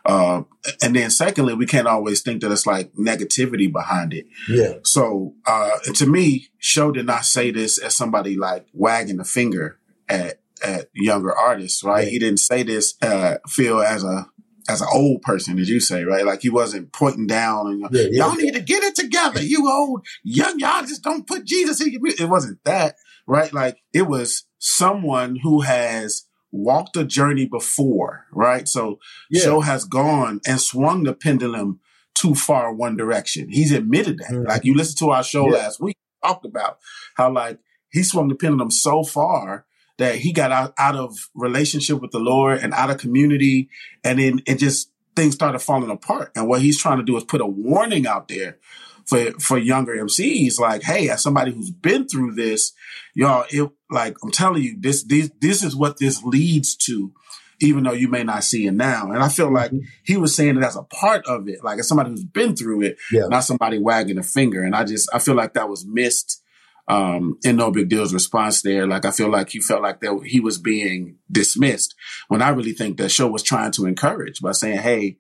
Uh, 0.07 0.43
and 0.83 0.95
then 0.95 1.11
secondly, 1.11 1.55
we 1.55 1.64
can't 1.64 1.87
always 1.87 2.20
think 2.20 2.43
that 2.43 2.53
it's 2.53 2.66
like 2.66 2.93
negativity 2.93 3.72
behind 3.72 4.12
it. 4.12 4.27
Yeah. 4.49 4.75
So, 4.83 5.35
uh, 5.47 5.79
to 5.95 6.07
me, 6.07 6.49
Sho 6.59 6.93
did 6.93 7.07
not 7.07 7.25
say 7.25 7.51
this 7.51 7.79
as 7.79 7.97
somebody 7.97 8.37
like 8.37 8.66
wagging 8.75 9.16
the 9.16 9.25
finger 9.25 9.79
at, 10.07 10.41
at 10.62 10.91
younger 10.93 11.35
artists, 11.35 11.83
right? 11.83 12.05
Yeah. 12.05 12.11
He 12.11 12.18
didn't 12.18 12.41
say 12.41 12.62
this, 12.64 12.95
uh, 13.01 13.37
feel 13.49 13.81
as 13.81 14.05
a, 14.05 14.27
as 14.68 14.83
an 14.83 14.89
old 14.93 15.22
person, 15.22 15.59
as 15.59 15.70
you 15.70 15.81
say, 15.81 16.05
right? 16.05 16.27
Like 16.27 16.43
he 16.43 16.51
wasn't 16.51 16.93
pointing 16.93 17.27
down 17.27 17.68
and 17.68 17.87
yeah, 17.91 18.09
yeah, 18.11 18.27
y'all 18.27 18.37
need 18.37 18.55
to 18.55 18.61
get 18.61 18.83
it 18.83 18.95
together. 18.95 19.43
You 19.43 19.70
old 19.70 20.07
young, 20.22 20.59
y'all 20.59 20.83
just 20.83 21.03
don't 21.03 21.27
put 21.27 21.47
Jesus 21.47 21.81
in 21.81 21.93
your. 21.93 22.01
It 22.05 22.29
wasn't 22.29 22.62
that, 22.64 22.97
right? 23.27 23.53
Like 23.53 23.79
it 23.93 24.03
was 24.03 24.45
someone 24.65 25.37
who 25.43 25.61
has 25.61 26.25
walked 26.51 26.97
a 26.97 27.05
journey 27.05 27.45
before, 27.45 28.25
right? 28.33 28.67
So 28.67 28.99
yeah. 29.29 29.43
Sho 29.43 29.61
has 29.61 29.85
gone 29.85 30.41
and 30.47 30.59
swung 30.59 31.03
the 31.03 31.12
pendulum 31.12 31.81
too 32.15 32.35
far 32.35 32.73
one 32.73 32.97
direction. 32.97 33.51
He's 33.51 33.73
admitted 33.73 34.19
that. 34.19 34.31
Mm-hmm. 34.31 34.49
Like 34.49 34.65
you 34.65 34.75
listened 34.75 34.99
to 35.01 35.11
our 35.11 35.23
show 35.23 35.47
yeah. 35.47 35.59
last 35.59 35.81
week, 35.81 35.99
talked 36.25 36.47
about 36.47 36.79
how 37.15 37.31
like 37.31 37.59
he 37.91 38.03
swung 38.03 38.29
the 38.29 38.35
pendulum 38.35 38.71
so 38.71 39.05
far 39.05 39.67
that 39.99 40.17
he 40.17 40.33
got 40.33 40.51
out, 40.51 40.73
out 40.79 40.97
of 40.97 41.29
relationship 41.35 42.01
with 42.01 42.12
the 42.12 42.19
Lord 42.19 42.61
and 42.61 42.73
out 42.73 42.91
of 42.91 42.97
community. 42.97 43.69
And 44.03 44.19
then 44.19 44.41
it 44.47 44.59
just 44.59 44.91
things 45.15 45.35
started 45.35 45.59
falling 45.59 45.91
apart. 45.91 46.33
And 46.35 46.49
what 46.49 46.62
he's 46.62 46.81
trying 46.81 46.99
to 46.99 47.05
do 47.05 47.19
is 47.19 47.25
put 47.25 47.43
a 47.43 47.47
warning 47.47 48.07
out 48.07 48.29
there 48.29 48.59
for 49.07 49.33
for 49.33 49.59
younger 49.59 49.95
MCs, 49.95 50.59
like, 50.59 50.83
hey, 50.83 51.09
as 51.09 51.23
somebody 51.23 51.53
who's 51.53 51.71
been 51.71 52.07
through 52.07 52.35
this, 52.35 52.73
y'all, 53.15 53.45
it 53.51 53.71
like 53.91 54.17
I'm 54.23 54.31
telling 54.31 54.63
you, 54.63 54.77
this 54.79 55.05
this 55.05 55.31
this 55.41 55.63
is 55.63 55.77
what 55.77 55.99
this 55.99 56.23
leads 56.23 56.77
to, 56.77 57.13
even 57.61 57.85
though 57.85 57.93
you 57.93 58.09
may 58.09 58.25
not 58.25 58.45
see 58.45 58.67
it 58.67 58.73
now. 58.73 59.11
And 59.13 59.23
I 59.23 59.29
feel 59.29 59.53
like 59.53 59.71
mm-hmm. 59.71 59.87
he 60.05 60.17
was 60.17 60.35
saying 60.35 60.57
it 60.57 60.65
as 60.65 60.77
a 60.77 60.83
part 60.83 61.27
of 61.27 61.49
it, 61.49 61.63
like 61.63 61.79
as 61.79 61.89
somebody 61.89 62.11
who's 62.11 62.25
been 62.25 62.57
through 62.57 62.83
it, 62.83 62.99
yeah. 63.13 63.27
not 63.29 63.45
somebody 63.45 63.79
wagging 63.79 64.19
a 64.19 64.23
finger. 64.23 64.63
And 64.63 64.75
I 64.75 64.85
just 64.85 65.09
I 65.13 65.19
feel 65.19 65.35
like 65.35 65.55
that 65.55 65.69
was 65.69 65.87
missed 65.87 66.43
um, 66.89 67.39
in 67.45 67.57
nobigdyl's 67.57 68.13
response 68.13 68.63
there. 68.63 68.87
Like 68.87 69.05
I 69.05 69.11
feel 69.11 69.31
like 69.31 69.51
he 69.51 69.61
felt 69.61 69.83
like 69.83 70.01
that 70.01 70.21
he 70.25 70.41
was 70.41 70.59
being 70.59 71.17
dismissed 71.31 71.95
when 72.29 72.43
I 72.43 72.51
really 72.51 72.73
think 72.73 72.99
that 72.99 73.11
Sho 73.11 73.27
was 73.29 73.43
trying 73.43 73.73
to 73.73 73.87
encourage 73.87 74.41
by 74.41 74.53
saying, 74.53 74.79
Hey, 74.79 75.19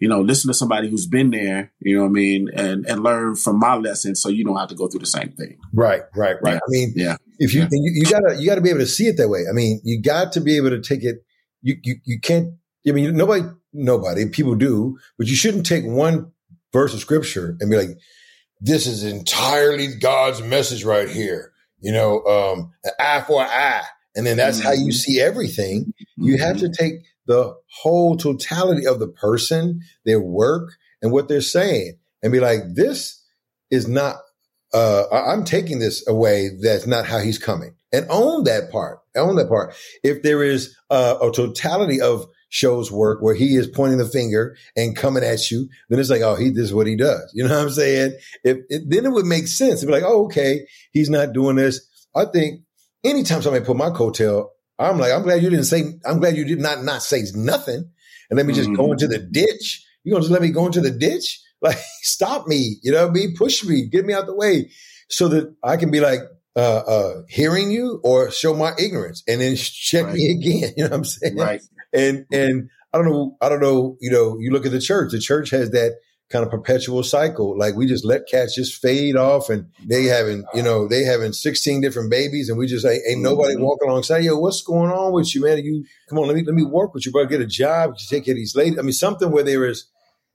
you 0.00 0.08
know, 0.08 0.20
listen 0.20 0.48
to 0.48 0.54
somebody 0.54 0.88
who's 0.88 1.06
been 1.06 1.30
there, 1.30 1.72
you 1.80 1.96
know 1.96 2.02
what 2.02 2.08
I 2.08 2.12
mean, 2.12 2.48
and 2.54 2.86
and 2.86 3.02
learn 3.02 3.36
from 3.36 3.58
my 3.58 3.76
lessons 3.76 4.20
so 4.20 4.28
you 4.28 4.44
don't 4.44 4.56
have 4.56 4.68
to 4.68 4.74
go 4.74 4.88
through 4.88 5.00
the 5.00 5.06
same 5.06 5.30
thing. 5.32 5.58
Right, 5.72 6.02
right, 6.14 6.36
right. 6.42 6.54
Yeah. 6.54 6.58
I 6.58 6.68
mean, 6.68 6.92
yeah. 6.96 7.16
If 7.38 7.54
you, 7.54 7.62
yeah. 7.62 7.68
you 7.72 7.92
you 7.94 8.10
gotta 8.10 8.36
you 8.38 8.46
gotta 8.46 8.60
be 8.60 8.70
able 8.70 8.80
to 8.80 8.86
see 8.86 9.06
it 9.06 9.16
that 9.16 9.28
way. 9.28 9.44
I 9.48 9.52
mean, 9.52 9.80
you 9.84 10.00
got 10.02 10.32
to 10.32 10.40
be 10.40 10.56
able 10.56 10.70
to 10.70 10.80
take 10.80 11.04
it. 11.04 11.24
You 11.62 11.76
you 11.82 11.96
you 12.04 12.20
can't. 12.20 12.54
I 12.86 12.92
mean, 12.92 13.16
nobody 13.16 13.44
nobody 13.72 14.28
people 14.28 14.54
do, 14.54 14.98
but 15.18 15.26
you 15.26 15.36
shouldn't 15.36 15.66
take 15.66 15.84
one 15.84 16.32
verse 16.72 16.92
of 16.94 17.00
scripture 17.00 17.56
and 17.60 17.70
be 17.70 17.76
like, 17.76 17.98
this 18.60 18.86
is 18.86 19.04
entirely 19.04 19.88
God's 19.96 20.42
message 20.42 20.84
right 20.84 21.08
here. 21.08 21.52
You 21.80 21.92
know, 21.92 22.24
um, 22.24 22.72
an 22.84 22.92
eye 22.98 23.24
for 23.26 23.42
an 23.42 23.48
eye, 23.50 23.84
and 24.16 24.26
then 24.26 24.36
that's 24.36 24.58
mm-hmm. 24.58 24.66
how 24.66 24.72
you 24.72 24.88
mm-hmm. 24.88 24.90
see 24.90 25.20
everything. 25.20 25.92
You 26.16 26.38
have 26.38 26.58
to 26.58 26.66
mm-hmm. 26.66 26.72
take 26.72 26.94
the 27.26 27.54
whole 27.82 28.16
totality 28.16 28.86
of 28.86 28.98
the 28.98 29.08
person, 29.08 29.80
their 30.04 30.20
work, 30.20 30.72
and 31.02 31.12
what 31.12 31.28
they're 31.28 31.40
saying, 31.40 31.98
and 32.22 32.32
be 32.32 32.40
like, 32.40 32.60
this 32.74 33.22
is 33.70 33.88
not. 33.88 34.16
Uh, 34.72 35.04
I'm 35.12 35.44
taking 35.44 35.78
this 35.78 36.06
away. 36.08 36.50
That's 36.60 36.86
not 36.86 37.06
how 37.06 37.20
he's 37.20 37.38
coming, 37.38 37.74
and 37.92 38.06
own 38.10 38.44
that 38.44 38.70
part. 38.72 38.98
Own 39.16 39.36
that 39.36 39.48
part. 39.48 39.74
If 40.02 40.22
there 40.22 40.42
is 40.42 40.76
uh, 40.90 41.16
a 41.22 41.30
totality 41.30 42.00
of 42.00 42.26
Sho's 42.54 42.90
work 42.90 43.20
where 43.20 43.34
he 43.34 43.56
is 43.56 43.66
pointing 43.66 43.98
the 43.98 44.06
finger 44.06 44.56
and 44.76 44.96
coming 44.96 45.24
at 45.24 45.50
you, 45.50 45.68
then 45.88 45.98
it's 45.98 46.08
like, 46.08 46.22
oh, 46.22 46.36
he 46.36 46.50
this 46.50 46.66
is 46.66 46.74
what 46.74 46.86
he 46.86 46.96
does. 46.96 47.28
You 47.34 47.48
know 47.48 47.56
what 47.56 47.64
I'm 47.64 47.70
saying? 47.70 48.16
If 48.44 48.58
it, 48.68 48.82
then 48.88 49.06
it 49.06 49.12
would 49.12 49.26
make 49.26 49.48
sense. 49.48 49.80
to 49.80 49.86
be 49.86 49.92
like, 49.92 50.04
oh, 50.04 50.26
okay, 50.26 50.60
he's 50.92 51.10
not 51.10 51.32
doing 51.32 51.56
this. 51.56 51.80
I 52.14 52.26
think 52.26 52.60
anytime 53.02 53.42
somebody 53.42 53.64
put 53.64 53.76
my 53.76 53.90
coattail, 53.90 54.50
I'm 54.78 54.98
like, 54.98 55.12
I'm 55.12 55.22
glad 55.22 55.42
you 55.42 55.50
didn't 55.50 55.66
say, 55.66 55.82
I'm 56.04 56.18
glad 56.18 56.36
you 56.36 56.44
did 56.44 56.60
not 56.60 56.82
not 56.82 57.02
say 57.02 57.22
nothing 57.34 57.90
and 58.30 58.36
let 58.36 58.46
me 58.46 58.54
just 58.54 58.68
mm-hmm. 58.68 58.76
go 58.76 58.92
into 58.92 59.06
the 59.06 59.18
ditch. 59.18 59.84
You're 60.02 60.14
gonna 60.14 60.22
just 60.22 60.32
let 60.32 60.42
me 60.42 60.50
go 60.50 60.66
into 60.66 60.80
the 60.80 60.90
ditch? 60.90 61.40
Like, 61.62 61.78
stop 62.02 62.46
me, 62.46 62.76
you 62.82 62.92
know 62.92 63.06
what 63.06 63.10
I 63.10 63.14
mean? 63.14 63.34
Push 63.38 63.64
me, 63.64 63.88
get 63.88 64.04
me 64.04 64.12
out 64.12 64.26
the 64.26 64.34
way 64.34 64.70
so 65.08 65.28
that 65.28 65.54
I 65.62 65.78
can 65.78 65.90
be 65.90 65.98
like, 65.98 66.18
uh, 66.56 66.82
uh, 66.86 67.22
hearing 67.26 67.70
you 67.70 68.02
or 68.04 68.30
show 68.30 68.54
my 68.54 68.72
ignorance 68.78 69.22
and 69.26 69.40
then 69.40 69.56
check 69.56 70.04
right. 70.04 70.14
me 70.14 70.30
again. 70.30 70.72
You 70.76 70.84
know 70.84 70.90
what 70.90 70.96
I'm 70.96 71.04
saying? 71.04 71.36
Right. 71.38 71.62
And, 71.94 72.26
and 72.30 72.68
I 72.92 72.98
don't 72.98 73.06
know, 73.06 73.38
I 73.40 73.48
don't 73.48 73.62
know, 73.62 73.96
you 74.02 74.10
know, 74.10 74.36
you 74.38 74.50
look 74.50 74.66
at 74.66 74.72
the 74.72 74.80
church, 74.80 75.12
the 75.12 75.20
church 75.20 75.48
has 75.50 75.70
that 75.70 75.92
kind 76.30 76.44
of 76.44 76.50
perpetual 76.50 77.02
cycle. 77.02 77.56
Like 77.56 77.74
we 77.74 77.86
just 77.86 78.04
let 78.04 78.28
cats 78.28 78.54
just 78.54 78.80
fade 78.80 79.16
off 79.16 79.50
and 79.50 79.68
they 79.84 80.04
having, 80.04 80.44
you 80.54 80.62
know, 80.62 80.88
they 80.88 81.04
having 81.04 81.32
16 81.32 81.80
different 81.80 82.10
babies 82.10 82.48
and 82.48 82.58
we 82.58 82.66
just 82.66 82.86
ain't, 82.86 83.02
ain't 83.08 83.20
nobody 83.20 83.54
mm-hmm. 83.54 83.64
walking 83.64 83.88
alongside. 83.88 84.24
Yo, 84.24 84.38
what's 84.38 84.62
going 84.62 84.90
on 84.90 85.12
with 85.12 85.34
you, 85.34 85.42
man? 85.42 85.58
You 85.58 85.84
come 86.08 86.18
on, 86.18 86.26
let 86.26 86.36
me, 86.36 86.42
let 86.44 86.54
me 86.54 86.64
work 86.64 86.94
with 86.94 87.04
you, 87.06 87.12
bro. 87.12 87.26
Get 87.26 87.40
a 87.40 87.46
job, 87.46 87.96
to 87.98 88.08
take 88.08 88.24
care 88.24 88.32
of 88.32 88.36
these 88.36 88.56
ladies. 88.56 88.78
I 88.78 88.82
mean, 88.82 88.92
something 88.92 89.30
where 89.30 89.44
there 89.44 89.66
is 89.66 89.86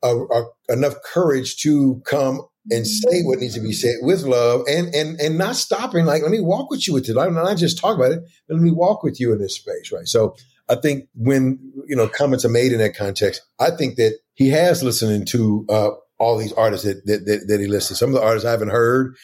a, 0.03 0.15
a, 0.15 0.45
enough 0.69 0.95
courage 1.03 1.57
to 1.63 2.01
come 2.05 2.41
and 2.71 2.85
say 2.85 3.21
what 3.23 3.39
needs 3.39 3.55
to 3.55 3.61
be 3.61 3.73
said 3.73 3.95
with 4.01 4.23
love 4.23 4.61
and, 4.69 4.93
and, 4.93 5.19
and 5.19 5.37
not 5.37 5.55
stopping. 5.55 6.05
Like, 6.05 6.21
let 6.21 6.31
me 6.31 6.39
walk 6.39 6.69
with 6.69 6.87
you 6.87 6.93
with 6.93 7.09
it. 7.09 7.17
I'm 7.17 7.33
not 7.33 7.57
just 7.57 7.79
talk 7.79 7.97
about 7.97 8.11
it, 8.11 8.21
but 8.47 8.55
let 8.55 8.63
me 8.63 8.71
walk 8.71 9.01
with 9.01 9.19
you 9.19 9.33
in 9.33 9.39
this 9.39 9.55
space. 9.55 9.91
Right. 9.91 10.07
So 10.07 10.35
I 10.69 10.75
think 10.75 11.07
when, 11.15 11.59
you 11.87 11.95
know, 11.95 12.07
comments 12.07 12.45
are 12.45 12.49
made 12.49 12.71
in 12.71 12.77
that 12.77 12.95
context, 12.95 13.41
I 13.59 13.71
think 13.71 13.95
that 13.95 14.19
he 14.39 14.49
has 14.51 14.81
listening 14.81 15.25
to, 15.25 15.65
uh, 15.67 15.89
all 16.17 16.37
these 16.37 16.53
artists 16.53 16.85
that, 16.85 17.05
that, 17.05 17.25
that, 17.25 17.45
that, 17.47 17.59
he 17.59 17.67
listed. 17.67 17.97
Some 17.97 18.09
of 18.09 18.15
the 18.15 18.21
artists 18.21 18.47
I 18.47 18.51
haven't 18.51 18.69
heard, 18.69 19.15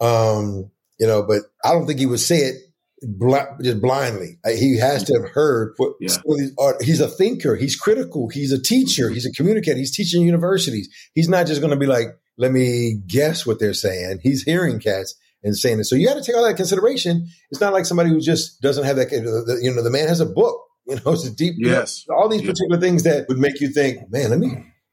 um, 0.00 0.70
you 0.98 1.06
know, 1.06 1.22
but 1.22 1.42
I 1.62 1.72
don't 1.72 1.86
think 1.86 1.98
he 1.98 2.06
would 2.06 2.20
say 2.20 2.38
it 2.38 2.56
bl- 3.02 3.36
just 3.62 3.82
blindly. 3.82 4.38
He 4.46 4.78
has 4.78 5.04
to 5.04 5.14
have 5.14 5.30
heard 5.30 5.74
what 5.76 5.94
yeah. 6.00 6.16
these 6.24 6.52
art. 6.58 6.82
He's 6.82 7.00
a 7.00 7.08
thinker. 7.08 7.56
He's 7.56 7.76
critical. 7.76 8.28
He's 8.28 8.52
a 8.52 8.60
teacher. 8.60 9.10
He's 9.10 9.26
a 9.26 9.32
communicator. 9.32 9.78
He's 9.78 9.94
teaching 9.94 10.22
universities. 10.22 10.88
He's 11.14 11.28
not 11.28 11.46
just 11.46 11.60
going 11.60 11.72
to 11.72 11.78
be 11.78 11.86
like, 11.86 12.08
let 12.38 12.52
me 12.52 13.00
guess 13.06 13.46
what 13.46 13.58
they're 13.58 13.74
saying. 13.74 14.20
He's 14.22 14.42
hearing 14.42 14.80
cats 14.80 15.14
and 15.42 15.56
saying 15.56 15.80
it. 15.80 15.84
So 15.84 15.96
you 15.96 16.06
got 16.06 16.14
to 16.14 16.22
take 16.22 16.36
all 16.36 16.46
that 16.46 16.56
consideration. 16.56 17.28
It's 17.50 17.60
not 17.60 17.72
like 17.72 17.84
somebody 17.84 18.10
who 18.10 18.20
just 18.20 18.60
doesn't 18.62 18.84
have 18.84 18.96
that. 18.96 19.10
You 19.10 19.74
know, 19.74 19.82
the 19.82 19.90
man 19.90 20.08
has 20.08 20.20
a 20.20 20.26
book. 20.26 20.60
You 20.92 21.00
know, 21.04 21.12
it's 21.12 21.26
a 21.26 21.34
deep. 21.34 21.54
Yes. 21.58 22.04
You 22.06 22.14
know, 22.14 22.20
all 22.20 22.28
these 22.28 22.42
particular 22.42 22.78
things 22.80 23.02
that 23.04 23.28
would 23.28 23.38
make 23.38 23.60
you 23.60 23.68
think, 23.68 24.10
man, 24.10 24.30
let 24.30 24.38
me 24.38 24.48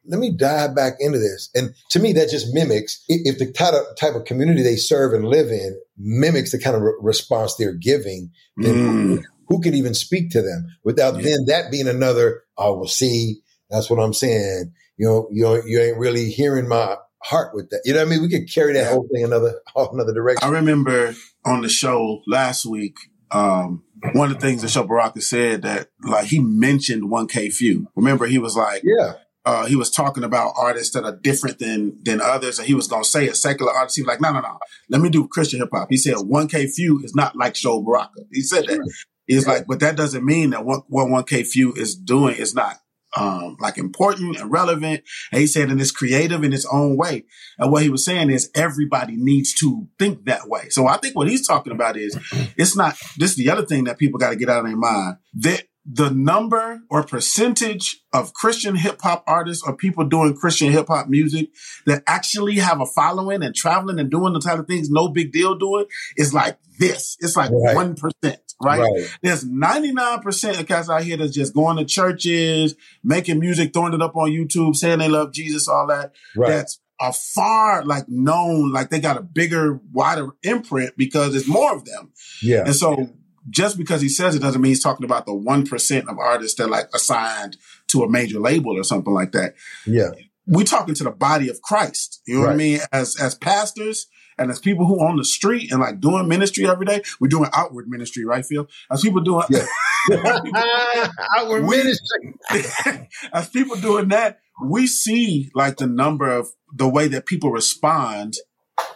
let 0.09 0.19
me 0.19 0.31
dive 0.31 0.75
back 0.75 0.93
into 0.99 1.19
this. 1.19 1.49
And 1.53 1.73
to 1.91 1.99
me, 1.99 2.13
that 2.13 2.29
just 2.29 2.53
mimics 2.53 3.03
if 3.07 3.37
the 3.37 3.51
type 3.51 3.73
of, 3.73 3.95
type 3.97 4.15
of 4.15 4.25
community 4.25 4.63
they 4.63 4.75
serve 4.75 5.13
and 5.13 5.25
live 5.25 5.49
in 5.49 5.79
mimics 5.97 6.51
the 6.51 6.59
kind 6.59 6.75
of 6.75 6.81
re- 6.81 6.93
response 7.01 7.55
they're 7.55 7.73
giving, 7.73 8.31
then 8.57 8.73
mm. 8.73 9.23
who, 9.47 9.61
can 9.61 9.75
even 9.75 9.93
speak 9.93 10.31
to 10.31 10.41
them 10.41 10.67
without 10.83 11.15
yeah. 11.17 11.21
then 11.21 11.45
that 11.47 11.71
being 11.71 11.87
another, 11.87 12.43
oh, 12.57 12.77
well, 12.77 12.87
see, 12.87 13.41
that's 13.69 13.89
what 13.89 13.99
I'm 13.99 14.13
saying. 14.13 14.73
You 14.97 15.07
know, 15.07 15.27
you 15.31 15.43
know, 15.43 15.61
you 15.65 15.79
ain't 15.79 15.97
really 15.97 16.29
hearing 16.31 16.67
my 16.67 16.97
heart 17.21 17.53
with 17.53 17.69
that. 17.69 17.81
You 17.85 17.93
know 17.93 17.99
what 17.99 18.07
I 18.07 18.09
mean? 18.09 18.21
We 18.21 18.29
could 18.29 18.51
carry 18.51 18.73
that 18.73 18.85
yeah. 18.85 18.89
whole 18.89 19.07
thing 19.13 19.23
another, 19.23 19.61
another 19.75 20.13
direction. 20.13 20.47
I 20.47 20.51
remember 20.51 21.13
on 21.45 21.61
the 21.61 21.69
show 21.69 22.21
last 22.25 22.65
week, 22.65 22.95
um, 23.31 23.83
one 24.13 24.31
of 24.31 24.39
the 24.39 24.45
things 24.45 24.61
that 24.61 24.69
Sho 24.69 24.83
Baraka 24.83 25.21
said 25.21 25.63
that 25.63 25.89
like 26.03 26.27
he 26.27 26.39
mentioned 26.39 27.03
1K 27.03 27.53
Phew. 27.53 27.87
Remember, 27.95 28.25
he 28.25 28.37
was 28.37 28.55
like, 28.55 28.81
yeah, 28.83 29.13
uh, 29.45 29.65
he 29.65 29.75
was 29.75 29.89
talking 29.89 30.23
about 30.23 30.53
artists 30.57 30.93
that 30.93 31.05
are 31.05 31.15
different 31.15 31.59
than 31.59 31.97
than 32.03 32.21
others, 32.21 32.59
and 32.59 32.67
he 32.67 32.73
was 32.73 32.87
gonna 32.87 33.03
say 33.03 33.27
a 33.27 33.35
secular 33.35 33.71
artist. 33.71 33.95
He 33.95 34.01
was 34.01 34.07
like, 34.07 34.21
no, 34.21 34.31
no, 34.31 34.41
no, 34.41 34.57
let 34.89 35.01
me 35.01 35.09
do 35.09 35.27
Christian 35.27 35.59
hip 35.59 35.69
hop. 35.71 35.87
He 35.89 35.97
said 35.97 36.15
1K 36.15 36.71
Phew 36.73 37.01
is 37.03 37.15
not 37.15 37.35
like 37.35 37.55
Sho 37.55 37.81
Baraka. 37.81 38.21
He 38.31 38.41
said 38.41 38.65
that. 38.67 38.79
He's 39.27 39.45
like, 39.45 39.67
but 39.67 39.79
that 39.81 39.95
doesn't 39.95 40.25
mean 40.25 40.49
that 40.49 40.65
what, 40.65 40.85
what 40.87 41.07
1K 41.07 41.45
Phew 41.45 41.73
is 41.73 41.95
doing 41.95 42.35
is 42.35 42.55
not 42.55 42.77
um, 43.15 43.57
like 43.59 43.77
important 43.77 44.37
and 44.39 44.51
relevant. 44.51 45.03
And 45.31 45.41
he 45.41 45.47
said, 45.47 45.69
and 45.69 45.81
it's 45.81 45.91
creative 45.91 46.43
in 46.43 46.53
its 46.53 46.65
own 46.71 46.97
way. 46.97 47.25
And 47.57 47.71
what 47.71 47.83
he 47.83 47.89
was 47.89 48.05
saying 48.05 48.29
is 48.29 48.51
everybody 48.55 49.15
needs 49.15 49.53
to 49.55 49.87
think 49.97 50.25
that 50.25 50.47
way. 50.47 50.69
So 50.69 50.87
I 50.87 50.97
think 50.97 51.15
what 51.15 51.29
he's 51.29 51.47
talking 51.47 51.73
about 51.73 51.97
is 51.97 52.17
it's 52.57 52.75
not, 52.75 52.97
this 53.17 53.31
is 53.31 53.37
the 53.37 53.49
other 53.49 53.65
thing 53.65 53.85
that 53.85 53.97
people 53.97 54.19
got 54.19 54.29
to 54.31 54.35
get 54.35 54.49
out 54.49 54.59
of 54.59 54.65
their 54.65 54.77
mind 54.77 55.17
that 55.35 55.63
the 55.91 56.11
number 56.11 56.81
or 56.91 57.03
percentage 57.03 58.03
of 58.13 58.33
Christian 58.33 58.75
hip 58.75 59.01
hop 59.01 59.23
artists 59.25 59.63
or 59.65 59.75
people 59.75 60.05
doing 60.05 60.35
Christian 60.35 60.71
hip 60.71 60.87
hop 60.87 61.07
music 61.07 61.49
that 61.87 62.03
actually 62.05 62.57
have 62.57 62.79
a 62.79 62.85
following 62.85 63.41
and 63.41 63.55
traveling 63.55 63.97
and 63.97 64.11
doing 64.11 64.33
the 64.33 64.39
type 64.39 64.59
of 64.59 64.67
things 64.67 64.91
nobigdyl 64.91 65.59
doing 65.59 65.85
is 66.15 66.31
like 66.31 66.59
this. 66.77 67.17
It's 67.21 67.35
like 67.35 67.49
right. 67.49 67.75
1%, 67.75 68.03
right? 68.23 68.37
right? 68.61 69.17
There's 69.23 69.43
99% 69.43 70.59
of 70.59 70.67
cats 70.67 70.91
out 70.91 71.03
here 71.03 71.17
that's 71.17 71.33
just 71.33 71.55
going 71.55 71.77
to 71.77 71.85
churches, 71.85 72.75
making 73.03 73.39
music, 73.39 73.73
throwing 73.73 73.93
it 73.95 74.01
up 74.01 74.15
on 74.15 74.29
YouTube, 74.29 74.75
saying 74.75 74.99
they 74.99 75.09
love 75.09 75.33
Jesus, 75.33 75.67
all 75.67 75.87
that. 75.87 76.13
Right. 76.35 76.49
That's 76.49 76.79
are 76.99 77.13
far 77.13 77.85
like 77.85 78.09
known, 78.09 78.71
like 78.71 78.89
they 78.89 78.99
got 78.99 79.17
a 79.17 79.21
bigger, 79.21 79.79
wider 79.91 80.31
imprint 80.43 80.97
because 80.97 81.31
there's 81.31 81.47
more 81.47 81.73
of 81.73 81.85
them. 81.85 82.11
Yeah. 82.41 82.65
And 82.65 82.75
so 82.75 83.09
just 83.49 83.77
because 83.77 84.01
he 84.01 84.09
says 84.09 84.35
it 84.35 84.41
doesn't 84.41 84.61
mean 84.61 84.69
he's 84.69 84.83
talking 84.83 85.05
about 85.05 85.25
the 85.25 85.31
1% 85.31 86.07
of 86.07 86.17
artists 86.17 86.57
that 86.57 86.69
like 86.69 86.89
assigned 86.93 87.57
to 87.87 88.03
a 88.03 88.09
major 88.09 88.39
label 88.39 88.77
or 88.77 88.83
something 88.83 89.13
like 89.13 89.31
that. 89.33 89.55
Yeah. 89.85 90.11
We're 90.45 90.65
talking 90.65 90.95
to 90.95 91.03
the 91.03 91.11
body 91.11 91.49
of 91.49 91.61
Christ. 91.61 92.21
You 92.25 92.35
know 92.35 92.41
right. 92.41 92.47
what 92.47 92.53
I 92.53 92.57
mean? 92.57 92.79
As, 92.91 93.19
as 93.19 93.35
pastors 93.35 94.07
and 94.39 94.49
as 94.49 94.59
people 94.59 94.85
who 94.85 94.99
on 95.05 95.17
the 95.17 95.25
street 95.25 95.71
and 95.71 95.81
like 95.81 95.99
doing 95.99 96.27
ministry 96.27 96.67
every 96.67 96.85
day, 96.85 97.01
we're 97.19 97.27
doing 97.27 97.49
outward 97.53 97.87
ministry, 97.87 98.25
right, 98.25 98.45
Phil? 98.45 98.67
As 98.89 99.01
people 99.01 99.21
doing 99.21 99.45
yeah. 99.49 99.65
outward 101.37 101.65
we, 101.65 101.77
ministry. 101.77 102.35
as 103.33 103.49
people 103.49 103.75
doing 103.75 104.07
that, 104.09 104.39
we 104.63 104.87
see 104.87 105.51
like 105.53 105.77
the 105.77 105.87
number 105.87 106.29
of 106.29 106.49
the 106.73 106.87
way 106.87 107.07
that 107.09 107.25
people 107.25 107.51
respond 107.51 108.35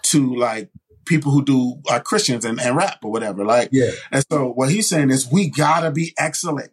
to 0.03 0.35
like 0.35 0.69
people 1.05 1.31
who 1.31 1.43
do 1.43 1.81
are 1.89 1.99
Christians 2.01 2.45
and, 2.45 2.59
and 2.59 2.75
rap 2.75 2.99
or 3.03 3.11
whatever. 3.11 3.43
Like, 3.43 3.69
yeah. 3.71 3.91
And 4.11 4.23
so 4.31 4.49
what 4.49 4.69
he's 4.69 4.89
saying 4.89 5.11
is 5.11 5.31
we 5.31 5.49
gotta 5.49 5.91
be 5.91 6.13
excellent 6.17 6.71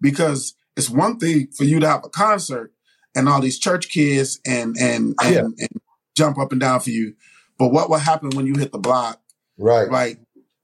because 0.00 0.54
it's 0.76 0.90
one 0.90 1.18
thing 1.18 1.48
for 1.56 1.64
you 1.64 1.80
to 1.80 1.88
have 1.88 2.04
a 2.04 2.08
concert 2.08 2.72
and 3.14 3.28
all 3.28 3.40
these 3.40 3.58
church 3.58 3.88
kids 3.88 4.40
and 4.46 4.76
and 4.78 5.14
and, 5.22 5.34
yeah. 5.34 5.40
and 5.40 5.80
jump 6.16 6.38
up 6.38 6.52
and 6.52 6.60
down 6.60 6.80
for 6.80 6.90
you. 6.90 7.14
But 7.58 7.68
what 7.68 7.90
will 7.90 7.98
happen 7.98 8.30
when 8.30 8.46
you 8.46 8.54
hit 8.54 8.72
the 8.72 8.78
block? 8.78 9.20
Right. 9.58 9.88
Right. 9.88 10.16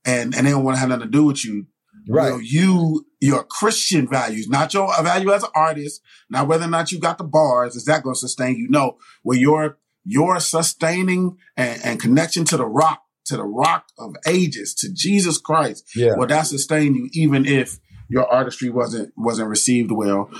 And 0.04 0.34
and 0.34 0.46
they 0.46 0.50
don't 0.50 0.64
want 0.64 0.76
to 0.76 0.80
have 0.80 0.88
nothing 0.88 1.06
to 1.06 1.10
do 1.10 1.24
with 1.24 1.44
you. 1.44 1.66
Right. 2.08 2.26
You, 2.26 2.32
know, 2.32 2.38
you 2.40 3.06
your 3.20 3.44
Christian 3.44 4.06
values, 4.06 4.48
not 4.48 4.74
your 4.74 4.92
value 5.02 5.32
as 5.32 5.42
an 5.42 5.50
artist, 5.54 6.02
not 6.28 6.46
whether 6.46 6.64
or 6.64 6.68
not 6.68 6.92
you 6.92 7.00
got 7.00 7.18
the 7.18 7.24
bars, 7.24 7.74
is 7.74 7.86
that 7.86 8.02
going 8.02 8.14
to 8.14 8.18
sustain 8.18 8.56
you? 8.56 8.68
No, 8.68 8.98
where 9.22 9.38
your 9.38 9.78
your 10.04 10.38
sustaining 10.40 11.38
and, 11.56 11.80
and, 11.84 12.00
connection 12.00 12.44
to 12.44 12.56
the 12.56 12.66
rock, 12.66 13.02
to 13.26 13.36
the 13.36 13.44
rock 13.44 13.86
of 13.98 14.14
ages, 14.26 14.74
to 14.74 14.92
Jesus 14.92 15.38
Christ. 15.38 15.88
Yeah. 15.96 16.14
Well, 16.16 16.28
that 16.28 16.42
sustain 16.42 16.94
you 16.94 17.08
even 17.12 17.46
if 17.46 17.78
your 18.08 18.26
artistry 18.30 18.70
wasn't 18.70 19.12
wasn't 19.16 19.48
received 19.48 19.90
well. 19.90 20.30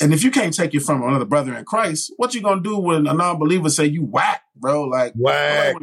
And 0.00 0.12
if 0.12 0.24
you 0.24 0.30
can't 0.30 0.54
take 0.54 0.74
it 0.74 0.80
from 0.80 1.02
another 1.02 1.24
brother 1.24 1.54
in 1.54 1.64
Christ, 1.64 2.12
what 2.16 2.34
you 2.34 2.40
gonna 2.40 2.62
do 2.62 2.78
when 2.78 3.06
a 3.06 3.14
non-believer 3.14 3.70
say 3.70 3.86
you 3.86 4.04
whack, 4.04 4.42
bro? 4.56 4.84
Like 4.84 5.12
whack. 5.14 5.76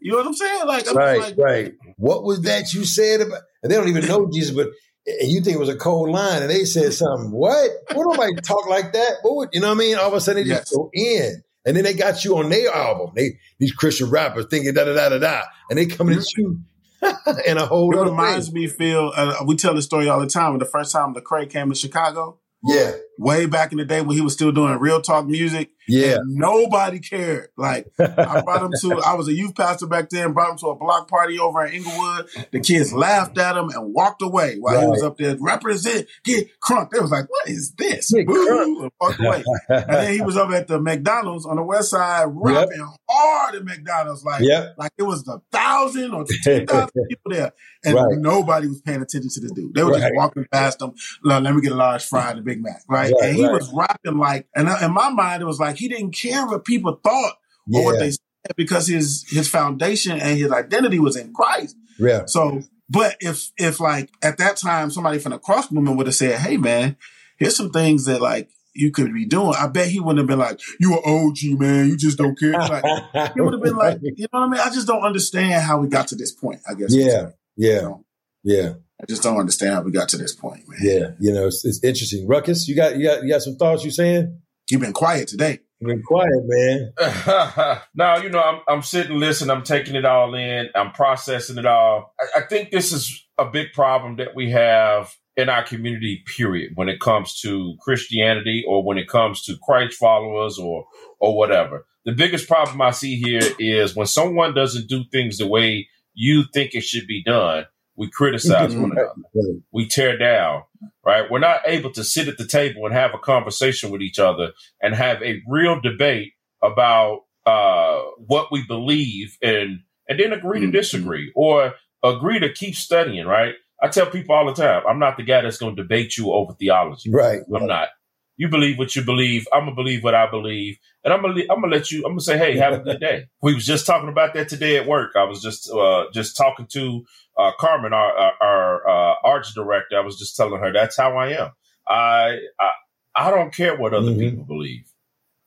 You 0.00 0.10
know 0.10 0.16
what 0.16 0.26
I'm 0.26 0.34
saying? 0.34 0.66
Like 0.66 0.90
right, 0.92 1.20
like, 1.20 1.38
right. 1.38 1.74
What 1.96 2.24
was 2.24 2.42
that 2.42 2.72
you 2.72 2.84
said 2.84 3.20
about? 3.20 3.42
And 3.62 3.70
they 3.70 3.76
don't 3.76 3.88
even 3.88 4.06
know 4.06 4.28
Jesus, 4.32 4.54
but 4.54 4.68
and 5.06 5.30
you 5.30 5.40
think 5.40 5.56
it 5.56 5.60
was 5.60 5.68
a 5.68 5.76
cold 5.76 6.10
line, 6.10 6.42
and 6.42 6.50
they 6.50 6.64
said 6.64 6.92
something. 6.92 7.30
What? 7.30 7.70
What 7.92 8.04
nobody 8.10 8.34
talk 8.36 8.68
like 8.68 8.92
that? 8.92 9.16
What 9.22 9.36
would 9.36 9.48
you 9.52 9.60
know? 9.60 9.68
what 9.68 9.76
I 9.76 9.78
mean, 9.78 9.96
all 9.96 10.08
of 10.08 10.14
a 10.14 10.20
sudden 10.20 10.42
they 10.42 10.48
just 10.48 10.70
yes. 10.70 10.76
go 10.76 10.90
in. 10.92 11.42
And 11.64 11.76
then 11.76 11.84
they 11.84 11.94
got 11.94 12.24
you 12.24 12.38
on 12.38 12.48
their 12.48 12.74
album. 12.74 13.12
They 13.14 13.38
these 13.58 13.72
Christian 13.72 14.10
rappers 14.10 14.46
thinking 14.50 14.74
da 14.74 14.84
da 14.84 14.94
da 14.94 15.08
da 15.10 15.18
da, 15.18 15.42
and 15.70 15.78
they 15.78 15.86
coming 15.86 16.18
at 16.18 16.36
you 16.36 16.60
and 17.46 17.58
a 17.58 17.66
whole. 17.66 17.96
It 17.96 18.02
reminds 18.02 18.52
me, 18.52 18.66
Phil. 18.66 19.12
Uh, 19.14 19.44
we 19.46 19.56
tell 19.56 19.74
the 19.74 19.82
story 19.82 20.08
all 20.08 20.20
the 20.20 20.26
time. 20.26 20.58
The 20.58 20.64
first 20.64 20.92
time 20.92 21.14
Lecrae 21.14 21.48
came 21.48 21.68
to 21.68 21.74
Chicago, 21.74 22.38
yeah. 22.64 22.92
Way 23.22 23.46
back 23.46 23.72
in 23.72 23.78
the 23.78 23.84
day 23.84 24.00
when 24.00 24.16
he 24.16 24.22
was 24.22 24.32
still 24.32 24.52
doing 24.52 24.76
real 24.78 25.00
talk 25.00 25.26
music. 25.26 25.70
Yeah. 25.88 26.18
Nobody 26.24 27.00
cared. 27.00 27.48
Like 27.56 27.86
I 27.98 28.40
brought 28.44 28.62
him 28.62 28.72
to, 28.80 29.02
I 29.04 29.14
was 29.14 29.28
a 29.28 29.32
youth 29.32 29.54
pastor 29.54 29.86
back 29.86 30.10
then, 30.10 30.32
brought 30.32 30.52
him 30.52 30.58
to 30.58 30.68
a 30.68 30.76
block 30.76 31.08
party 31.08 31.38
over 31.38 31.64
in 31.64 31.74
Englewood. 31.74 32.28
The 32.50 32.60
kids 32.60 32.92
laughed 32.92 33.38
at 33.38 33.56
him 33.56 33.68
and 33.70 33.92
walked 33.92 34.22
away 34.22 34.56
while 34.58 34.74
right. 34.74 34.84
he 34.84 34.88
was 34.88 35.02
up 35.02 35.18
there. 35.18 35.36
Represent, 35.40 36.06
get 36.24 36.48
crunk. 36.60 36.90
They 36.90 37.00
was 37.00 37.10
like, 37.10 37.28
what 37.28 37.48
is 37.48 37.72
this? 37.72 38.12
Boo! 38.12 38.82
And 38.82 38.90
walked 39.00 39.20
away. 39.20 39.42
and 39.68 39.88
then 39.88 40.12
he 40.14 40.20
was 40.20 40.36
up 40.36 40.50
at 40.50 40.68
the 40.68 40.80
McDonald's 40.80 41.46
on 41.46 41.56
the 41.56 41.62
west 41.62 41.90
side 41.90 42.26
rapping 42.28 42.78
yep. 42.78 42.88
hard 43.08 43.54
at 43.54 43.64
McDonald's. 43.64 44.24
Like, 44.24 44.42
yep. 44.42 44.74
like 44.78 44.92
it 44.98 45.04
was 45.04 45.26
a 45.28 45.40
thousand 45.50 46.12
or 46.14 46.24
two 46.24 46.66
thousand 46.66 46.90
people 47.08 47.30
there. 47.30 47.52
And 47.84 47.94
right. 47.94 48.18
nobody 48.18 48.68
was 48.68 48.80
paying 48.80 49.02
attention 49.02 49.28
to 49.28 49.40
this 49.40 49.50
dude. 49.52 49.74
They 49.74 49.82
were 49.82 49.90
right. 49.90 50.00
just 50.00 50.12
walking 50.14 50.46
past 50.52 50.80
him. 50.80 50.92
Let 51.24 51.42
me 51.42 51.60
get 51.60 51.72
a 51.72 51.76
large 51.76 52.04
fry 52.04 52.30
and 52.30 52.38
a 52.38 52.42
Big 52.42 52.62
Mac, 52.62 52.82
right? 52.88 53.11
Right 53.20 53.30
and 53.30 53.36
he 53.36 53.42
was 53.42 53.72
rapping 53.72 54.18
like, 54.18 54.46
and 54.54 54.68
in 54.82 54.92
my 54.92 55.10
mind, 55.10 55.42
it 55.42 55.46
was 55.46 55.60
like 55.60 55.76
he 55.76 55.88
didn't 55.88 56.12
care 56.12 56.46
what 56.46 56.64
people 56.64 57.00
thought 57.02 57.34
yeah. 57.66 57.80
or 57.80 57.84
what 57.84 57.98
they 57.98 58.10
said 58.10 58.56
because 58.56 58.86
his 58.86 59.24
his 59.28 59.48
foundation 59.48 60.12
and 60.12 60.38
his 60.38 60.50
identity 60.50 60.98
was 60.98 61.16
in 61.16 61.32
Christ. 61.32 61.76
Yeah. 61.98 62.24
So, 62.26 62.62
but 62.88 63.16
if 63.20 63.50
if 63.56 63.80
like 63.80 64.10
at 64.22 64.38
that 64.38 64.56
time 64.56 64.90
somebody 64.90 65.18
from 65.18 65.32
the 65.32 65.38
cross 65.38 65.70
movement 65.70 65.96
would 65.96 66.06
have 66.06 66.14
said, 66.14 66.38
"Hey, 66.38 66.56
man, 66.56 66.96
here's 67.38 67.56
some 67.56 67.70
things 67.70 68.04
that 68.06 68.20
like 68.20 68.50
you 68.74 68.90
could 68.90 69.12
be 69.12 69.26
doing," 69.26 69.54
I 69.58 69.68
bet 69.68 69.88
he 69.88 70.00
wouldn't 70.00 70.18
have 70.18 70.26
been 70.26 70.38
like, 70.38 70.60
"You 70.80 70.94
are 70.94 71.06
OG, 71.06 71.58
man. 71.58 71.88
You 71.88 71.96
just 71.96 72.18
don't 72.18 72.38
care." 72.38 72.52
Like, 72.52 73.34
he 73.34 73.40
would 73.40 73.54
have 73.54 73.62
been 73.62 73.76
like, 73.76 73.98
"You 74.02 74.26
know 74.32 74.40
what 74.40 74.46
I 74.46 74.48
mean?" 74.48 74.60
I 74.60 74.70
just 74.70 74.86
don't 74.86 75.02
understand 75.02 75.62
how 75.62 75.78
we 75.78 75.88
got 75.88 76.08
to 76.08 76.16
this 76.16 76.32
point. 76.32 76.60
I 76.68 76.74
guess. 76.74 76.94
Yeah. 76.94 77.30
Yeah. 77.56 77.74
You 77.74 77.82
know? 77.82 78.04
Yeah. 78.44 78.72
I 79.02 79.06
just 79.08 79.22
don't 79.22 79.38
understand 79.38 79.74
how 79.74 79.82
we 79.82 79.90
got 79.90 80.08
to 80.10 80.16
this 80.16 80.34
point, 80.34 80.68
man. 80.68 80.78
Yeah, 80.80 81.10
you 81.18 81.32
know, 81.32 81.46
it's, 81.46 81.64
it's 81.64 81.82
interesting. 81.82 82.26
Ruckus, 82.28 82.68
you 82.68 82.76
got 82.76 82.96
you 82.96 83.04
got 83.04 83.22
you 83.22 83.30
got 83.30 83.42
some 83.42 83.56
thoughts 83.56 83.84
you 83.84 83.90
saying? 83.90 84.40
You've 84.70 84.80
been 84.80 84.92
quiet 84.92 85.28
today. 85.28 85.58
You've 85.80 85.88
been 85.88 86.02
quiet, 86.02 86.30
man. 86.44 86.92
now, 87.94 88.18
you 88.18 88.30
know, 88.30 88.40
I'm 88.40 88.60
I'm 88.68 88.82
sitting, 88.82 89.18
listening, 89.18 89.50
I'm 89.50 89.64
taking 89.64 89.96
it 89.96 90.04
all 90.04 90.34
in, 90.34 90.68
I'm 90.76 90.92
processing 90.92 91.58
it 91.58 91.66
all. 91.66 92.14
I, 92.20 92.38
I 92.38 92.42
think 92.42 92.70
this 92.70 92.92
is 92.92 93.26
a 93.38 93.44
big 93.44 93.72
problem 93.72 94.16
that 94.16 94.36
we 94.36 94.50
have 94.50 95.12
in 95.36 95.48
our 95.48 95.64
community, 95.64 96.22
period, 96.36 96.72
when 96.76 96.88
it 96.88 97.00
comes 97.00 97.40
to 97.40 97.74
Christianity 97.80 98.64
or 98.68 98.84
when 98.84 98.98
it 98.98 99.08
comes 99.08 99.42
to 99.44 99.56
Christ 99.64 99.98
followers 99.98 100.58
or 100.58 100.86
or 101.18 101.36
whatever. 101.36 101.86
The 102.04 102.12
biggest 102.12 102.46
problem 102.48 102.80
I 102.80 102.92
see 102.92 103.16
here 103.16 103.42
is 103.58 103.96
when 103.96 104.06
someone 104.06 104.54
doesn't 104.54 104.88
do 104.88 105.04
things 105.10 105.38
the 105.38 105.46
way 105.46 105.88
you 106.14 106.44
think 106.52 106.74
it 106.74 106.84
should 106.84 107.06
be 107.06 107.22
done, 107.24 107.64
we 107.96 108.10
criticize 108.10 108.74
one 108.74 108.92
another. 108.92 109.14
We 109.72 109.86
tear 109.86 110.18
down, 110.18 110.62
right? 111.04 111.30
We're 111.30 111.38
not 111.38 111.60
able 111.66 111.92
to 111.92 112.04
sit 112.04 112.28
at 112.28 112.36
the 112.36 112.46
table 112.46 112.84
and 112.84 112.94
have 112.94 113.14
a 113.14 113.18
conversation 113.18 113.90
with 113.90 114.02
each 114.02 114.18
other 114.18 114.52
and 114.80 114.94
have 114.94 115.22
a 115.22 115.40
real 115.48 115.80
debate 115.80 116.32
about 116.62 117.20
uh, 117.46 118.00
what 118.18 118.52
we 118.52 118.64
believe 118.66 119.36
and 119.42 119.80
and 120.08 120.20
then 120.20 120.32
agree 120.32 120.60
to 120.60 120.66
mm-hmm. 120.66 120.72
disagree 120.72 121.32
or 121.34 121.74
agree 122.02 122.38
to 122.38 122.52
keep 122.52 122.74
studying, 122.74 123.26
right? 123.26 123.54
I 123.82 123.88
tell 123.88 124.06
people 124.06 124.34
all 124.34 124.46
the 124.46 124.54
time, 124.54 124.82
I'm 124.88 124.98
not 124.98 125.16
the 125.16 125.22
guy 125.22 125.40
that's 125.40 125.58
going 125.58 125.74
to 125.76 125.82
debate 125.82 126.16
you 126.16 126.32
over 126.32 126.52
theology. 126.54 127.10
Right. 127.10 127.40
I'm 127.46 127.52
right. 127.52 127.62
not. 127.66 127.88
You 128.36 128.48
believe 128.48 128.78
what 128.78 128.96
you 128.96 129.02
believe. 129.04 129.46
I'm 129.52 129.60
gonna 129.64 129.74
believe 129.76 130.02
what 130.02 130.14
I 130.14 130.28
believe, 130.30 130.78
and 131.04 131.12
I'm 131.12 131.22
gonna 131.22 131.42
I'm 131.50 131.60
gonna 131.60 131.74
let 131.74 131.90
you. 131.90 131.98
I'm 132.04 132.12
gonna 132.12 132.20
say, 132.20 132.38
hey, 132.38 132.56
have 132.58 132.74
a 132.74 132.78
good 132.78 133.00
day. 133.00 133.26
we 133.42 133.54
was 133.54 133.66
just 133.66 133.86
talking 133.86 134.08
about 134.08 134.34
that 134.34 134.48
today 134.48 134.76
at 134.78 134.86
work. 134.86 135.12
I 135.16 135.24
was 135.24 135.42
just 135.42 135.70
uh, 135.70 136.06
just 136.12 136.36
talking 136.36 136.66
to 136.72 137.04
uh, 137.38 137.52
Carmen, 137.60 137.92
our 137.92 138.12
our, 138.12 138.32
our 138.42 138.88
uh, 138.88 139.14
arts 139.24 139.52
director. 139.54 139.96
I 139.98 140.00
was 140.02 140.18
just 140.18 140.36
telling 140.36 140.60
her 140.60 140.72
that's 140.72 140.96
how 140.96 141.16
I 141.16 141.28
am. 141.30 141.50
I 141.86 142.38
I, 142.58 142.70
I 143.16 143.30
don't 143.30 143.54
care 143.54 143.76
what 143.76 143.94
other 143.94 144.10
Mhm. 144.12 144.18
people 144.18 144.44
believe. 144.44 144.84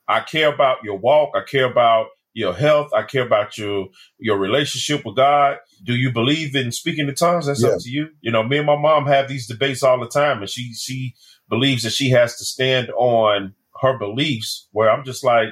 I 0.07 0.21
care 0.21 0.53
about 0.53 0.83
your 0.83 0.97
walk. 0.97 1.31
I 1.35 1.41
care 1.41 1.65
about 1.65 2.07
your 2.33 2.53
health. 2.53 2.93
I 2.93 3.03
care 3.03 3.25
about 3.25 3.57
your 3.57 3.87
your 4.19 4.37
relationship 4.37 5.05
with 5.05 5.15
God. 5.15 5.57
Do 5.83 5.95
you 5.95 6.11
believe 6.11 6.55
in 6.55 6.71
speaking 6.71 7.07
in 7.09 7.15
tongues? 7.15 7.47
That's 7.47 7.63
Yeah. 7.63 7.69
up 7.71 7.79
to 7.81 7.89
you. 7.89 8.09
You 8.21 8.31
know, 8.31 8.43
me 8.43 8.57
and 8.57 8.67
my 8.67 8.77
mom 8.77 9.07
have 9.07 9.27
these 9.27 9.47
debates 9.47 9.83
all 9.83 9.99
the 9.99 10.07
time, 10.07 10.41
and 10.41 10.49
she 10.49 10.73
she 10.73 11.15
believes 11.49 11.83
that 11.83 11.91
she 11.93 12.09
has 12.11 12.35
to 12.37 12.45
stand 12.45 12.89
on 12.91 13.53
her 13.81 13.97
beliefs. 13.97 14.67
Where 14.71 14.89
I'm 14.89 15.03
just 15.05 15.23
like, 15.23 15.49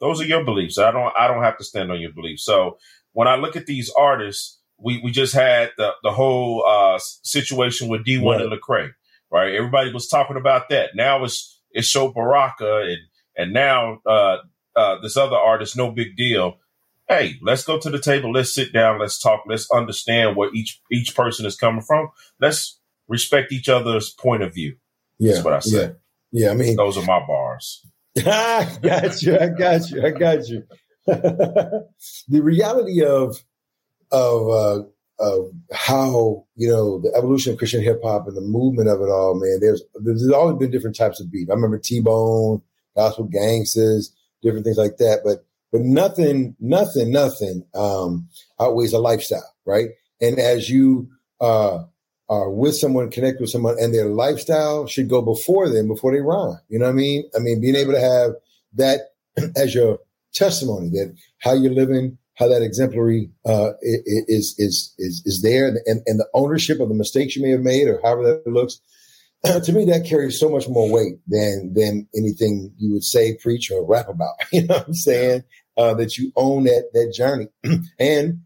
those 0.00 0.20
are 0.20 0.24
your 0.26 0.44
beliefs. 0.44 0.78
I 0.78 0.90
don't 0.90 1.12
I 1.18 1.26
don't 1.28 1.42
have 1.42 1.58
to 1.58 1.64
stand 1.64 1.90
on 1.90 2.00
your 2.00 2.12
beliefs. 2.12 2.44
So 2.44 2.78
when 3.12 3.28
I 3.28 3.36
look 3.36 3.56
at 3.56 3.66
these 3.66 3.90
artists, 3.96 4.58
we 4.78 5.00
we 5.02 5.10
just 5.10 5.34
had 5.34 5.70
the 5.78 5.92
the 6.02 6.12
whole 6.12 6.64
uh, 6.66 6.98
situation 7.22 7.88
with 7.88 8.04
D1 8.04 8.24
Right. 8.24 8.40
and 8.42 8.52
Lecrae, 8.52 8.90
right? 9.30 9.54
Everybody 9.54 9.92
was 9.92 10.06
talking 10.08 10.36
about 10.36 10.68
that. 10.70 10.90
Now 10.94 11.24
it's 11.24 11.60
it's 11.70 11.88
Sho 11.88 12.12
Baraka 12.12 12.82
and 12.86 12.98
and 13.36 13.52
now 13.52 14.00
uh, 14.06 14.38
uh, 14.74 14.98
this 15.00 15.16
other 15.16 15.36
artist, 15.36 15.76
nobigdyl. 15.76 16.56
Hey, 17.08 17.34
let's 17.40 17.62
go 17.64 17.78
to 17.78 17.88
the 17.88 18.00
table. 18.00 18.32
Let's 18.32 18.52
sit 18.52 18.72
down. 18.72 18.98
Let's 18.98 19.20
talk. 19.20 19.44
Let's 19.46 19.70
understand 19.70 20.34
where 20.36 20.52
each 20.54 20.80
each 20.90 21.14
person 21.14 21.46
is 21.46 21.56
coming 21.56 21.82
from. 21.82 22.08
Let's 22.40 22.80
respect 23.08 23.52
each 23.52 23.68
other's 23.68 24.10
point 24.10 24.42
of 24.42 24.52
view. 24.52 24.76
Yeah. 25.18 25.32
That's 25.32 25.44
what 25.44 25.52
I 25.54 25.56
Yeah. 25.56 25.60
said. 25.80 25.96
Yeah. 26.32 26.50
I 26.50 26.54
mean, 26.54 26.76
Those 26.76 26.98
are 26.98 27.04
my 27.04 27.24
bars. 27.26 27.84
I 28.18 28.78
got 28.82 29.22
you. 29.22 29.38
I 29.38 29.48
got 29.48 29.90
you. 29.90 30.04
I 30.06 30.10
got 30.10 30.48
you. 30.48 30.62
the 31.06 31.86
reality 32.28 33.02
of 33.04 33.36
of 34.10 34.48
uh, 34.48 34.82
of 35.18 35.50
how 35.72 36.44
you 36.56 36.68
know 36.68 37.00
the 37.00 37.12
evolution 37.16 37.52
of 37.52 37.58
Christian 37.58 37.82
hip 37.82 38.00
hop 38.02 38.26
and 38.26 38.36
the 38.36 38.40
movement 38.40 38.88
of 38.88 39.00
it 39.00 39.08
all, 39.10 39.34
man. 39.40 39.58
There's 39.60 39.82
there's 40.02 40.28
always 40.30 40.56
been 40.56 40.70
different 40.70 40.96
types 40.96 41.20
of 41.20 41.30
beef. 41.30 41.48
I 41.50 41.54
remember 41.54 41.78
T 41.78 42.00
Bone, 42.00 42.62
Gospel 42.96 43.28
Gangstaz, 43.28 44.10
different 44.42 44.64
things 44.64 44.78
like 44.78 44.96
that. 44.98 45.20
But 45.24 45.44
but 45.72 45.82
nothing, 45.82 46.56
nothing, 46.60 47.10
nothing 47.10 47.64
um, 47.74 48.28
outweighs 48.60 48.92
a 48.92 48.98
lifestyle, 48.98 49.54
right? 49.64 49.88
And 50.20 50.38
as 50.38 50.70
you 50.70 51.08
uh, 51.40 51.84
are 52.28 52.50
with 52.50 52.76
someone, 52.76 53.10
connect 53.10 53.40
with 53.40 53.50
someone, 53.50 53.76
and 53.80 53.94
their 53.94 54.08
lifestyle 54.08 54.86
should 54.86 55.08
go 55.08 55.22
before 55.22 55.68
them, 55.68 55.88
before 55.88 56.12
they 56.12 56.20
rhyme. 56.20 56.58
You 56.68 56.78
know 56.78 56.86
what 56.86 56.92
I 56.92 56.94
mean? 56.94 57.24
I 57.34 57.38
mean, 57.38 57.60
being 57.60 57.76
able 57.76 57.92
to 57.92 58.00
have 58.00 58.32
that 58.74 59.00
as 59.56 59.74
your 59.74 59.98
testimony, 60.32 60.90
that 60.90 61.14
how 61.40 61.54
you're 61.54 61.72
living, 61.72 62.18
how 62.34 62.48
that 62.48 62.62
exemplary 62.62 63.30
uh, 63.46 63.72
is 63.82 64.54
is 64.58 64.94
is 64.98 65.22
is 65.24 65.42
there, 65.42 65.68
and, 65.68 66.02
and 66.06 66.20
the 66.20 66.28
ownership 66.34 66.80
of 66.80 66.88
the 66.88 66.94
mistakes 66.94 67.36
you 67.36 67.42
may 67.42 67.50
have 67.50 67.60
made, 67.60 67.88
or 67.88 68.00
however 68.02 68.24
that 68.44 68.50
looks. 68.50 68.80
to 69.64 69.72
me, 69.72 69.84
that 69.84 70.06
carries 70.06 70.40
so 70.40 70.48
much 70.48 70.68
more 70.68 70.90
weight 70.90 71.18
than 71.26 71.72
than 71.74 72.08
anything 72.16 72.72
you 72.78 72.92
would 72.92 73.04
say, 73.04 73.36
preach, 73.36 73.70
or 73.70 73.86
rap 73.86 74.08
about. 74.08 74.34
You 74.52 74.66
know 74.66 74.74
what 74.74 74.88
I'm 74.88 74.94
saying? 74.94 75.44
Uh, 75.76 75.94
that 75.94 76.16
you 76.16 76.32
own 76.36 76.64
that 76.64 76.90
that 76.92 77.12
journey, 77.14 77.48
and 77.98 78.40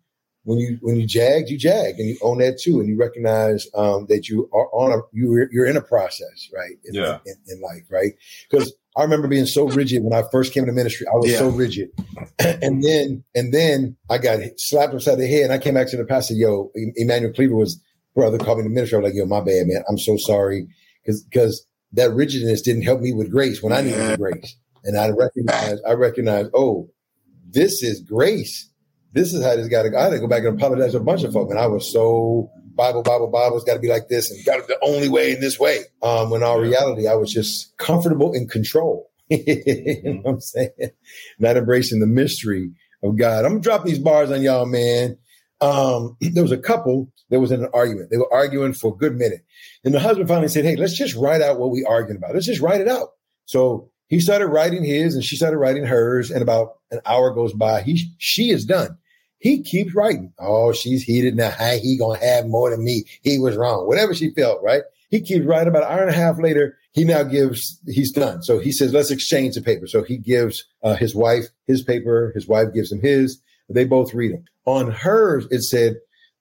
when 0.45 0.59
you 0.59 0.79
when 0.81 0.97
you 0.97 1.07
jag, 1.07 1.49
you 1.49 1.59
jag, 1.59 1.99
and 1.99 2.09
you 2.09 2.17
own 2.23 2.39
that 2.39 2.59
too, 2.59 2.81
and 2.81 2.89
you 2.89 2.97
recognize 2.97 3.69
um, 3.75 4.07
that 4.09 4.29
you 4.29 4.49
are 4.53 4.69
on 4.73 4.93
a 4.93 5.03
you 5.13 5.47
you're 5.51 5.67
in 5.67 5.77
a 5.77 5.83
process, 5.83 6.49
right? 6.55 6.73
In, 6.85 6.95
Yeah. 6.95 7.19
in, 7.27 7.35
in 7.49 7.61
life, 7.61 7.85
right? 7.91 8.13
Because 8.51 8.73
I 8.97 9.03
remember 9.03 9.29
being 9.29 9.47
so 9.47 9.67
rigid 9.69 10.03
when 10.03 10.13
I 10.13 10.23
first 10.33 10.53
came 10.53 10.67
to 10.67 10.73
ministry. 10.73 11.07
I 11.07 11.17
was 11.17 11.31
Yeah. 11.31 11.39
so 11.39 11.49
rigid, 11.49 11.91
and 12.39 12.83
then 12.83 13.23
and 13.35 13.53
then 13.53 13.97
I 14.09 14.19
got 14.19 14.41
slapped 14.57 14.95
upside 14.95 15.19
the 15.19 15.27
head, 15.27 15.45
and 15.45 15.53
I 15.53 15.59
came 15.59 15.75
back 15.75 15.89
to 15.89 15.97
the 15.97 16.05
pastor. 16.05 16.35
Yo, 16.35 16.71
Emanuel 16.97 17.33
Cleaver 17.33 17.55
was 17.57 17.81
brother 18.15 18.39
called 18.39 18.59
me 18.59 18.65
to 18.65 18.71
ministry. 18.71 18.97
I 18.97 19.01
was 19.03 19.11
like, 19.11 19.17
yo, 19.19 19.27
my 19.27 19.41
bad, 19.41 19.67
man. 19.67 19.85
I'm 19.89 19.99
so 19.99 20.17
sorry 20.17 20.67
because 21.03 21.23
because 21.25 21.67
that 21.93 22.13
rigidness 22.13 22.63
didn't 22.63 22.83
help 22.83 23.01
me 23.01 23.13
with 23.13 23.31
grace 23.31 23.63
when 23.63 23.73
I 23.73 23.83
needed 23.83 24.17
grace, 24.19 24.57
and 24.85 24.97
I 24.97 25.11
recognize 25.11 25.81
I 25.87 25.93
recognize 25.93 26.47
oh, 26.55 26.89
this 27.51 27.83
is 27.83 28.01
grace 28.01 28.70
this 29.13 29.35
is 29.35 29.45
how 29.45 29.57
this 29.57 29.69
got 29.69 29.83
to 29.83 29.91
go. 29.91 29.99
I 29.99 30.05
had 30.05 30.11
to 30.11 30.19
go 30.19 30.29
back 30.29 30.45
and 30.45 30.57
apologize 30.57 30.93
to 30.93 30.99
a 30.99 31.05
bunch 31.05 31.25
of 31.25 31.33
folk. 31.33 31.51
And 31.51 31.59
I 31.59 31.67
was 31.67 31.91
so 31.91 32.51
Bible, 32.75 33.03
Bible, 33.03 33.29
Bible, 33.29 33.57
it's 33.57 33.65
got 33.65 33.75
to 33.75 33.81
be 33.81 33.89
like 33.89 34.09
this 34.09 34.31
and 34.31 34.45
got 34.45 34.59
it 34.59 34.69
the 34.69 34.79
only 34.83 35.09
way 35.09 35.33
in 35.33 35.41
this 35.41 35.59
way. 35.59 35.81
Um, 36.03 36.31
when 36.31 36.43
our 36.43 36.61
reality, 36.61 37.07
I 37.07 37.15
was 37.15 37.33
just 37.33 37.77
comfortable 37.77 38.33
in 38.33 38.49
control. 38.49 39.11
you 39.29 40.03
know 40.05 40.21
what 40.23 40.31
I'm 40.35 40.41
saying? 40.41 40.91
Not 41.39 41.57
embracing 41.57 42.01
the 42.01 42.07
mystery 42.07 42.71
of 43.03 43.17
God. 43.17 43.45
I'm 43.45 43.53
gonna 43.53 43.61
drop 43.61 43.85
these 43.85 43.99
bars 43.99 44.31
on 44.31 44.43
y'all, 44.43 44.67
man. 44.67 45.19
Um, 45.61 46.17
there 46.21 46.43
was 46.43 46.53
a 46.53 46.59
couple 46.59 47.13
that 47.31 47.41
was 47.41 47.53
in 47.53 47.63
an 47.63 47.71
argument. 47.73 48.11
They 48.11 48.17
were 48.17 48.33
arguing 48.33 48.73
for 48.73 48.93
a 48.93 48.97
good 48.97 49.17
minute. 49.17 49.45
And 49.85 49.95
the 49.95 50.01
husband 50.01 50.29
finally 50.29 50.49
said, 50.49 50.65
Hey, 50.65 50.77
let's 50.77 50.97
just 50.97 51.15
write 51.15 51.43
out 51.43 51.59
what 51.59 51.71
we 51.71 51.85
arguing 51.85 52.17
about. 52.17 52.35
Let's 52.35 52.47
just 52.47 52.61
write 52.61 52.81
it 52.81 52.89
out. 52.89 53.11
So 53.47 53.91
he 54.09 54.21
started 54.21 54.49
writing 54.49 54.85
his 54.85 55.15
and 55.15 55.25
she 55.25 55.37
started 55.37 55.59
writing 55.59 55.85
hers. 55.85 56.31
And 56.31 56.43
about 56.43 56.79
an 56.91 57.01
hour 57.07 57.33
goes 57.33 57.53
by. 57.53 57.83
He 57.83 58.11
she 58.19 58.51
is 58.51 58.65
done. 58.65 58.97
He 59.41 59.63
keeps 59.63 59.95
writing. 59.95 60.33
Oh, 60.39 60.73
she's 60.73 61.03
heated 61.03 61.35
now. 61.35 61.51
How 61.51 61.77
he 61.77 61.97
gonna 61.99 62.19
have 62.25 62.47
more 62.47 62.71
than 62.71 62.85
me? 62.85 63.05
He 63.23 63.39
was 63.39 63.57
wrong. 63.57 63.87
Whatever 63.87 64.15
she 64.15 64.31
felt, 64.31 64.63
right? 64.63 64.83
He 65.11 65.21
keeps 65.21 65.47
writing. 65.47 65.69
About 65.69 65.83
an 65.83 65.93
hour 65.93 66.03
and 66.03 66.11
a 66.11 66.17
half 66.17 66.39
later, 66.39 66.77
he 66.93 67.05
now 67.05 67.23
gives. 67.23 67.81
He's 67.87 68.13
done. 68.13 68.43
So 68.43 68.59
he 68.59 68.71
says, 68.71 68.93
"Let's 68.93 69.11
exchange 69.11 69.55
the 69.55 69.63
paper." 69.63 69.87
So 69.87 70.03
he 70.03 70.19
gives 70.19 70.65
uh, 70.85 70.95
his 70.95 71.15
wife 71.15 71.47
his 71.67 71.83
paper. 71.83 72.33
His 72.35 72.47
wife 72.47 72.69
gives 72.75 72.93
him 72.93 73.01
his. 73.01 73.41
They 73.71 73.85
both 73.85 74.13
read 74.15 74.35
them. 74.35 74.45
On 74.67 74.91
hers, 74.91 75.47
it 75.51 75.63
said, 75.63 75.97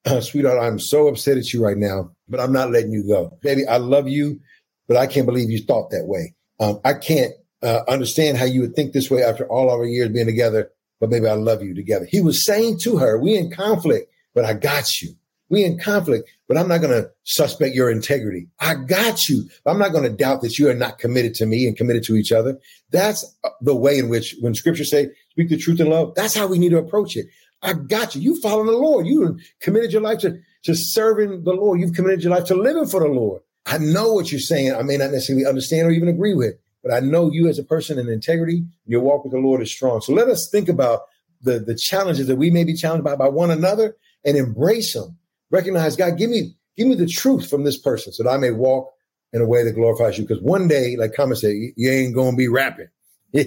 uh, 0.06 0.20
"Sweetheart, 0.20 0.62
I'm 0.62 0.78
so 0.78 1.08
upset 1.08 1.38
at 1.38 1.54
you 1.54 1.64
right 1.64 1.78
now, 1.78 2.12
but 2.28 2.42
I'm 2.42 2.54
not 2.54 2.72
letting 2.72 2.92
you 2.92 3.08
go, 3.08 3.38
baby. 3.42 3.66
I 3.66 3.78
love 3.78 4.10
you, 4.10 4.42
but 4.90 4.98
I 4.98 5.08
can't 5.08 5.26
believe 5.26 5.50
you 5.50 5.64
thought 5.64 5.92
that 5.92 6.06
way. 6.06 6.36
Um, 6.60 6.82
I 6.84 6.96
can't 6.96 7.34
uh, 7.64 7.82
understand 7.88 8.38
how 8.38 8.46
you 8.46 8.60
would 8.62 8.76
think 8.76 8.92
this 8.92 9.10
way 9.10 9.24
after 9.24 9.48
all 9.48 9.70
our 9.70 9.86
years 9.86 10.10
being 10.10 10.26
together." 10.26 10.70
But 11.00 11.10
maybe 11.10 11.28
I 11.28 11.34
love 11.34 11.64
you 11.64 11.74
together. 11.74 12.06
He 12.06 12.22
was 12.22 12.46
saying 12.46 12.80
to 12.80 12.98
her, 12.98 13.20
we 13.20 13.36
in 13.36 13.52
conflict, 13.52 14.12
but 14.34 14.46
I 14.46 14.54
got 14.54 15.02
you. 15.02 15.14
We 15.50 15.64
in 15.64 15.80
conflict, 15.80 16.30
but 16.48 16.58
I'm 16.58 16.68
not 16.68 16.82
going 16.82 16.94
to 16.94 17.10
suspect 17.24 17.74
your 17.74 17.90
integrity. 17.90 18.48
I 18.60 18.76
got 18.76 19.28
you. 19.28 19.50
I'm 19.66 19.80
not 19.80 19.92
going 19.92 20.04
to 20.04 20.16
doubt 20.16 20.42
that 20.42 20.60
you 20.60 20.70
are 20.70 20.76
not 20.76 21.00
committed 21.00 21.34
to 21.36 21.48
me 21.48 21.66
and 21.66 21.76
committed 21.76 22.04
to 22.04 22.16
each 22.16 22.32
other. 22.32 22.60
That's 22.92 23.26
uh, 23.44 23.50
the 23.62 23.76
way 23.76 23.98
in 23.98 24.10
which 24.10 24.36
when 24.42 24.54
scripture 24.54 24.86
say, 24.86 25.10
speak 25.32 25.50
the 25.50 25.58
truth 25.58 25.80
in 25.80 25.90
love, 25.90 26.14
that's 26.16 26.36
how 26.36 26.46
we 26.46 26.60
need 26.60 26.70
to 26.70 26.78
approach 26.78 27.18
it. 27.18 27.26
I 27.64 27.74
got 27.74 28.16
you. 28.16 28.22
You 28.22 28.40
following 28.40 28.68
the 28.68 28.74
Lord. 28.74 29.08
You 29.08 29.40
committed 29.60 29.92
your 29.92 30.04
life 30.04 30.20
to, 30.20 30.40
to 30.64 30.76
serving 30.76 31.44
the 31.44 31.54
Lord. 31.54 31.80
You've 31.80 31.96
committed 31.96 32.24
your 32.24 32.34
life 32.34 32.46
to 32.46 32.56
living 32.56 32.86
for 32.86 33.00
the 33.00 33.08
Lord. 33.08 33.42
I 33.66 33.80
know 33.80 34.14
what 34.14 34.32
you're 34.32 34.40
saying. 34.40 34.74
I 34.74 34.84
may 34.84 34.98
not 34.98 35.12
necessarily 35.12 35.46
understand 35.46 35.88
or 35.88 35.92
even 35.92 36.10
agree 36.10 36.34
with, 36.34 36.56
but 36.84 36.94
I 36.94 37.00
know 37.00 37.32
you 37.32 37.48
as 37.48 37.60
a 37.60 37.64
person 37.64 38.00
in 38.00 38.10
integrity, 38.10 38.66
your 38.86 39.02
walk 39.02 39.24
with 39.24 39.34
the 39.34 39.40
Lord 39.40 39.62
is 39.62 39.72
strong. 39.72 40.02
So 40.02 40.14
let 40.14 40.28
us 40.28 40.50
think 40.52 40.70
about 40.70 41.02
the, 41.42 41.60
the 41.60 41.76
challenges 41.76 42.28
that 42.28 42.36
we 42.36 42.50
may 42.50 42.64
be 42.64 42.74
challenged 42.74 43.04
by 43.04 43.16
by 43.16 43.28
one 43.28 43.52
another 43.52 43.96
and 44.26 44.38
embrace 44.38 44.94
them. 44.94 45.18
Recognize, 45.52 45.96
God, 45.96 46.18
give 46.18 46.30
me, 46.30 46.56
give 46.78 46.88
me 46.88 46.96
the 46.96 47.08
truth 47.08 47.50
from 47.50 47.64
this 47.64 47.78
person 47.78 48.14
so 48.14 48.24
that 48.24 48.30
I 48.30 48.38
may 48.38 48.52
walk 48.52 48.92
in 49.34 49.42
a 49.42 49.48
way 49.48 49.64
that 49.64 49.74
glorifies 49.74 50.18
you. 50.18 50.26
Because 50.26 50.42
one 50.42 50.68
day, 50.68 50.96
like 50.98 51.14
Kama 51.14 51.36
said, 51.36 51.54
you, 51.54 51.74
you 51.76 51.92
ain't 51.92 52.16
gonna 52.16 52.38
be 52.38 52.48
rapping. 52.48 52.90
and 53.34 53.46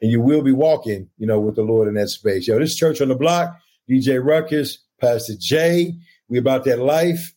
you 0.00 0.20
will 0.20 0.42
be 0.42 0.52
walking, 0.52 1.08
you 1.18 1.26
know, 1.26 1.38
with 1.38 1.54
the 1.54 1.62
Lord 1.62 1.86
in 1.88 1.94
that 1.94 2.08
space. 2.08 2.48
Yo, 2.48 2.58
this 2.58 2.76
church 2.76 3.00
on 3.00 3.08
the 3.08 3.14
block, 3.14 3.56
DJ 3.88 4.24
Ruckus, 4.24 4.78
Pastor 5.00 5.34
Jay. 5.38 5.94
We 6.28 6.38
about 6.38 6.64
that 6.64 6.80
life. 6.80 7.34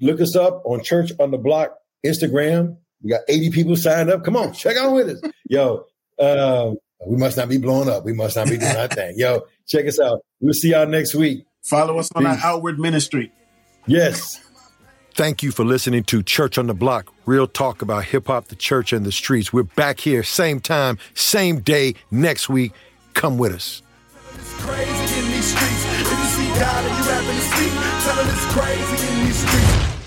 Look 0.00 0.20
us 0.20 0.36
up 0.36 0.62
on 0.64 0.82
Church 0.82 1.12
on 1.18 1.32
the 1.32 1.38
Block 1.38 1.76
Instagram. 2.06 2.76
We 3.02 3.10
got 3.10 3.20
80 3.28 3.50
people 3.50 3.76
signed 3.76 4.10
up. 4.10 4.24
Come 4.24 4.36
on, 4.36 4.52
check 4.52 4.76
out 4.76 4.92
with 4.92 5.08
us. 5.08 5.32
Yo, 5.48 5.84
uh, 6.18 6.72
we 7.06 7.16
must 7.16 7.36
not 7.36 7.48
be 7.48 7.58
blowing 7.58 7.88
up. 7.88 8.04
We 8.04 8.12
must 8.12 8.36
not 8.36 8.48
be 8.48 8.58
doing 8.58 8.76
our 8.76 8.88
thing. 8.88 9.14
Yo, 9.16 9.46
check 9.66 9.86
us 9.86 10.00
out. 10.00 10.20
We'll 10.40 10.52
see 10.52 10.70
y'all 10.70 10.86
next 10.86 11.14
week. 11.14 11.44
Follow 11.62 11.98
us 11.98 12.10
on 12.14 12.26
our 12.26 12.38
outward 12.42 12.78
ministry. 12.78 13.32
Yes. 13.86 14.40
Thank 15.14 15.42
you 15.42 15.50
for 15.50 15.64
listening 15.64 16.04
to 16.04 16.22
Church 16.22 16.58
on 16.58 16.68
the 16.68 16.74
Block, 16.74 17.12
real 17.26 17.48
talk 17.48 17.82
about 17.82 18.04
hip 18.04 18.28
hop, 18.28 18.48
the 18.48 18.54
church, 18.54 18.92
and 18.92 19.04
the 19.04 19.10
streets. 19.10 19.52
We're 19.52 19.64
back 19.64 19.98
here, 19.98 20.22
same 20.22 20.60
time, 20.60 20.98
same 21.14 21.60
day, 21.60 21.94
next 22.12 22.48
week. 22.48 22.72
Come 23.14 23.36
with 23.36 23.52
us. 23.52 23.82
Crazy 24.58 25.18
in 25.18 25.30
these 25.32 25.52
streets. 25.52 25.84
If 26.00 26.10
you 26.10 26.24
see 26.24 26.48
God 26.60 26.84
and 26.84 26.96
you 26.96 27.10
happen 27.10 27.34
to 27.34 27.40
speak, 27.40 27.72
tell 28.04 28.16
him 28.22 28.28
it's 28.30 28.46
crazy 28.54 29.12
in 29.12 29.26
these 29.26 29.36
streets. 29.36 29.97